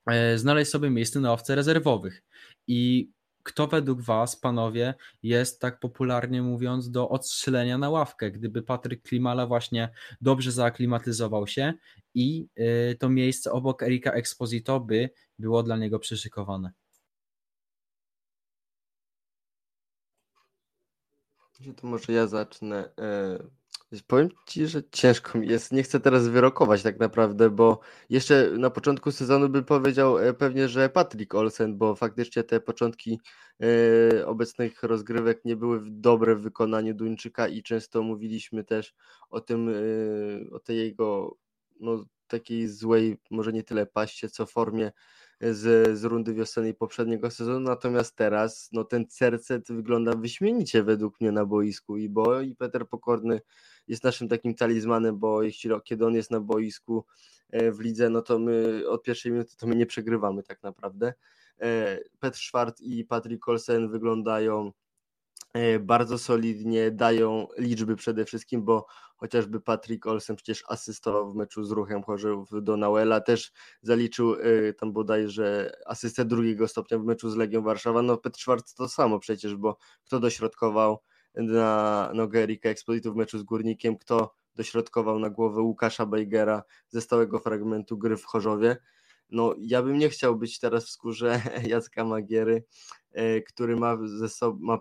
e, 0.06 0.38
znaleźć 0.38 0.70
sobie 0.70 0.90
miejsce 0.90 1.20
na 1.20 1.32
owce 1.32 1.54
rezerwowych. 1.54 2.22
I 2.66 3.10
kto 3.42 3.66
według 3.66 4.00
Was, 4.00 4.36
panowie, 4.36 4.94
jest 5.22 5.60
tak 5.60 5.80
popularnie 5.80 6.42
mówiąc 6.42 6.90
do 6.90 7.08
odstrzelenia 7.08 7.78
na 7.78 7.90
ławkę, 7.90 8.30
gdyby 8.30 8.62
Patryk 8.62 9.02
Klimala 9.02 9.46
właśnie 9.46 9.88
dobrze 10.20 10.52
zaaklimatyzował 10.52 11.46
się 11.46 11.72
i 12.14 12.46
e, 12.56 12.94
to 12.94 13.08
miejsce 13.08 13.52
obok 13.52 13.82
Erika 13.82 14.12
Exposito 14.12 14.80
by 14.80 15.10
było 15.38 15.62
dla 15.62 15.76
niego 15.76 15.98
przyszykowane? 15.98 16.70
To 21.76 21.86
może 21.86 22.12
ja 22.12 22.26
zacznę. 22.26 22.90
E, 22.98 24.00
powiem 24.06 24.28
Ci, 24.46 24.66
że 24.66 24.82
ciężko 24.90 25.38
mi 25.38 25.48
jest. 25.48 25.72
Nie 25.72 25.82
chcę 25.82 26.00
teraz 26.00 26.28
wyrokować 26.28 26.82
tak 26.82 27.00
naprawdę, 27.00 27.50
bo 27.50 27.80
jeszcze 28.10 28.50
na 28.58 28.70
początku 28.70 29.12
sezonu 29.12 29.48
bym 29.48 29.64
powiedział 29.64 30.18
e, 30.18 30.34
pewnie, 30.34 30.68
że 30.68 30.88
Patrick 30.88 31.34
Olsen, 31.34 31.78
bo 31.78 31.94
faktycznie 31.94 32.44
te 32.44 32.60
początki 32.60 33.20
e, 33.62 34.26
obecnych 34.26 34.82
rozgrywek 34.82 35.44
nie 35.44 35.56
były 35.56 35.80
dobre 35.84 36.36
w 36.36 36.42
wykonaniu 36.42 36.94
Duńczyka 36.94 37.48
i 37.48 37.62
często 37.62 38.02
mówiliśmy 38.02 38.64
też 38.64 38.94
o 39.30 39.40
tym, 39.40 39.74
o 40.52 40.58
tej 40.58 40.78
jego 40.78 41.36
no, 41.80 42.04
takiej 42.26 42.68
złej, 42.68 43.18
może 43.30 43.52
nie 43.52 43.62
tyle 43.62 43.86
paście, 43.86 44.28
co 44.28 44.46
formie 44.46 44.92
z, 45.40 45.98
z 45.98 46.04
rundy 46.04 46.34
wiosennej 46.34 46.74
poprzedniego 46.74 47.30
sezonu, 47.30 47.60
natomiast 47.60 48.16
teraz 48.16 48.68
no, 48.72 48.84
ten 48.84 49.06
Cercet 49.08 49.72
wygląda 49.72 50.12
wyśmienicie 50.12 50.82
według 50.82 51.20
mnie 51.20 51.32
na 51.32 51.44
boisku 51.44 51.96
i 51.96 52.08
bo 52.08 52.40
i 52.40 52.56
Peter 52.56 52.88
Pokorny 52.88 53.40
jest 53.88 54.04
naszym 54.04 54.28
takim 54.28 54.54
talizmanem, 54.54 55.18
bo 55.18 55.42
jeśli 55.42 55.70
kiedy 55.84 56.06
on 56.06 56.14
jest 56.14 56.30
na 56.30 56.40
boisku 56.40 57.04
e, 57.50 57.72
w 57.72 57.80
lidze, 57.80 58.10
no 58.10 58.22
to 58.22 58.38
my 58.38 58.82
od 58.88 59.02
pierwszej 59.02 59.32
minuty 59.32 59.56
to 59.56 59.66
my 59.66 59.76
nie 59.76 59.86
przegrywamy 59.86 60.42
tak 60.42 60.62
naprawdę. 60.62 61.14
E, 61.60 61.98
Petr 62.20 62.38
Schwartz 62.38 62.80
i 62.80 63.04
Patrick 63.04 63.48
Olsen 63.48 63.90
wyglądają 63.90 64.72
bardzo 65.80 66.18
solidnie 66.18 66.90
dają 66.90 67.46
liczby 67.58 67.96
przede 67.96 68.24
wszystkim, 68.24 68.64
bo 68.64 68.86
chociażby 69.16 69.60
Patrick 69.60 70.06
Olsen 70.06 70.36
przecież 70.36 70.64
asystował 70.68 71.32
w 71.32 71.34
meczu 71.34 71.64
z 71.64 71.70
ruchem 71.70 72.02
Chorzów 72.02 72.48
do 72.62 72.76
Nauela, 72.76 73.20
też 73.20 73.52
zaliczył 73.82 74.34
e, 74.34 74.72
tam 74.72 74.92
bodajże 74.92 75.72
asystę 75.86 76.24
drugiego 76.24 76.68
stopnia 76.68 76.98
w 76.98 77.04
meczu 77.04 77.30
z 77.30 77.36
Legią 77.36 77.62
Warszawa. 77.62 78.02
No 78.02 78.16
Petr 78.16 78.40
Schwarz 78.40 78.60
to 78.76 78.88
samo 78.88 79.18
przecież, 79.18 79.56
bo 79.56 79.76
kto 80.04 80.20
dośrodkował 80.20 80.98
na 81.34 82.10
nogę 82.14 82.42
Erika 82.42 82.68
w 83.04 83.16
meczu 83.16 83.38
z 83.38 83.42
Górnikiem, 83.42 83.96
kto 83.96 84.34
dośrodkował 84.54 85.18
na 85.18 85.30
głowę 85.30 85.60
Łukasza 85.60 86.06
Bejgera 86.06 86.62
ze 86.88 87.00
stałego 87.00 87.38
fragmentu 87.38 87.98
gry 87.98 88.16
w 88.16 88.24
Chorzowie. 88.24 88.76
No, 89.30 89.54
ja 89.58 89.82
bym 89.82 89.98
nie 89.98 90.08
chciał 90.08 90.36
być 90.36 90.58
teraz 90.58 90.86
w 90.86 90.90
skórze 90.90 91.40
Jacka 91.68 92.04
Magiery, 92.04 92.64
e, 93.12 93.40
który 93.40 93.76
ma 93.76 93.96
ze 94.06 94.28
sobą 94.28 94.58
ma 94.62 94.78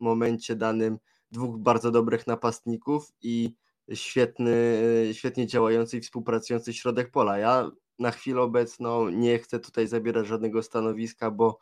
momencie 0.00 0.56
danym 0.56 0.98
dwóch 1.30 1.58
bardzo 1.58 1.90
dobrych 1.90 2.26
napastników 2.26 3.12
i 3.22 3.54
świetny, 3.94 4.80
świetnie 5.12 5.46
działający 5.46 5.96
i 5.96 6.00
współpracujący 6.00 6.72
środek 6.72 7.10
pola. 7.10 7.38
Ja 7.38 7.70
na 7.98 8.10
chwilę 8.10 8.40
obecną 8.40 9.08
nie 9.08 9.38
chcę 9.38 9.60
tutaj 9.60 9.86
zabierać 9.86 10.26
żadnego 10.26 10.62
stanowiska, 10.62 11.30
bo, 11.30 11.58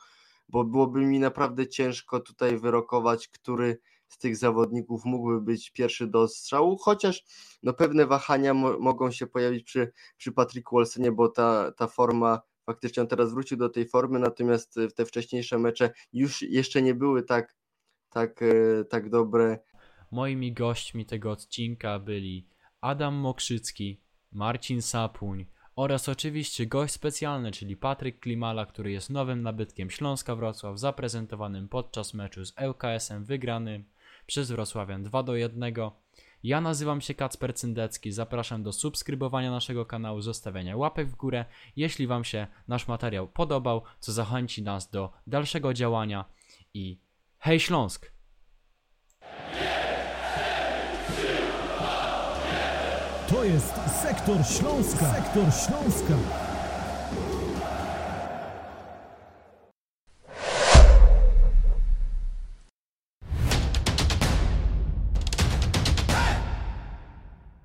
bo 0.48 0.64
byłoby 0.64 1.00
mi 1.00 1.18
naprawdę 1.18 1.68
ciężko 1.68 2.20
tutaj 2.20 2.58
wyrokować, 2.58 3.28
który 3.28 3.78
z 4.08 4.18
tych 4.18 4.36
zawodników 4.36 5.04
mógłby 5.04 5.40
być 5.40 5.70
pierwszy 5.70 6.06
do 6.06 6.28
strzału, 6.28 6.76
chociaż 6.76 7.24
no 7.62 7.72
pewne 7.72 8.06
wahania 8.06 8.54
mo 8.54 8.78
mogą 8.78 9.10
się 9.10 9.26
pojawić 9.26 9.64
przy, 9.64 9.92
przy 10.16 10.32
Patricku 10.32 10.76
Olsenie, 10.76 11.12
bo 11.12 11.28
ta, 11.28 11.72
ta 11.72 11.86
forma 11.86 12.40
faktycznie 12.66 13.02
on 13.02 13.08
teraz 13.08 13.32
wrócił 13.32 13.56
do 13.56 13.68
tej 13.68 13.88
formy, 13.88 14.18
natomiast 14.18 14.78
te 14.94 15.04
wcześniejsze 15.06 15.58
mecze 15.58 15.90
już 16.12 16.42
jeszcze 16.42 16.82
nie 16.82 16.94
były 16.94 17.22
tak 17.22 17.56
tak, 18.12 18.42
e, 18.42 18.84
tak 18.84 19.10
dobre. 19.10 19.58
Moimi 20.10 20.52
gośćmi 20.52 21.06
tego 21.06 21.30
odcinka 21.30 21.98
byli 21.98 22.46
Adam 22.80 23.14
Mokrzycki, 23.14 24.00
Marcin 24.32 24.82
Sapuń 24.82 25.46
oraz 25.76 26.08
oczywiście 26.08 26.66
gość 26.66 26.94
specjalny, 26.94 27.52
czyli 27.52 27.76
Patryk 27.76 28.20
Klimala, 28.20 28.66
który 28.66 28.92
jest 28.92 29.10
nowym 29.10 29.42
nabytkiem 29.42 29.90
Śląska 29.90 30.36
Wrocław, 30.36 30.78
zaprezentowanym 30.78 31.68
podczas 31.68 32.14
meczu 32.14 32.44
z 32.44 32.54
ŁKS-em 32.68 33.24
wygranym 33.24 33.84
przez 34.26 34.50
Wrocławian 34.50 35.02
2 35.02 35.22
do 35.22 35.36
1. 35.36 35.74
Ja 36.42 36.60
nazywam 36.60 37.00
się 37.00 37.14
Kacper 37.14 37.54
Cyndecki, 37.54 38.12
zapraszam 38.12 38.62
do 38.62 38.72
subskrybowania 38.72 39.50
naszego 39.50 39.86
kanału, 39.86 40.20
zostawiania 40.20 40.76
łapek 40.76 41.08
w 41.08 41.16
górę, 41.16 41.44
jeśli 41.76 42.06
Wam 42.06 42.24
się 42.24 42.46
nasz 42.68 42.88
materiał 42.88 43.28
podobał, 43.28 43.82
co 44.00 44.12
zachęci 44.12 44.62
nas 44.62 44.90
do 44.90 45.12
dalszego 45.26 45.74
działania 45.74 46.24
i 46.74 46.98
hej 47.42 47.60
Śląsk! 47.60 48.12
To 53.28 53.44
jest 53.44 53.74
Sektor 54.02 54.46
Śląska. 54.46 55.14
Sektor 55.14 55.44
Śląska. 55.66 56.14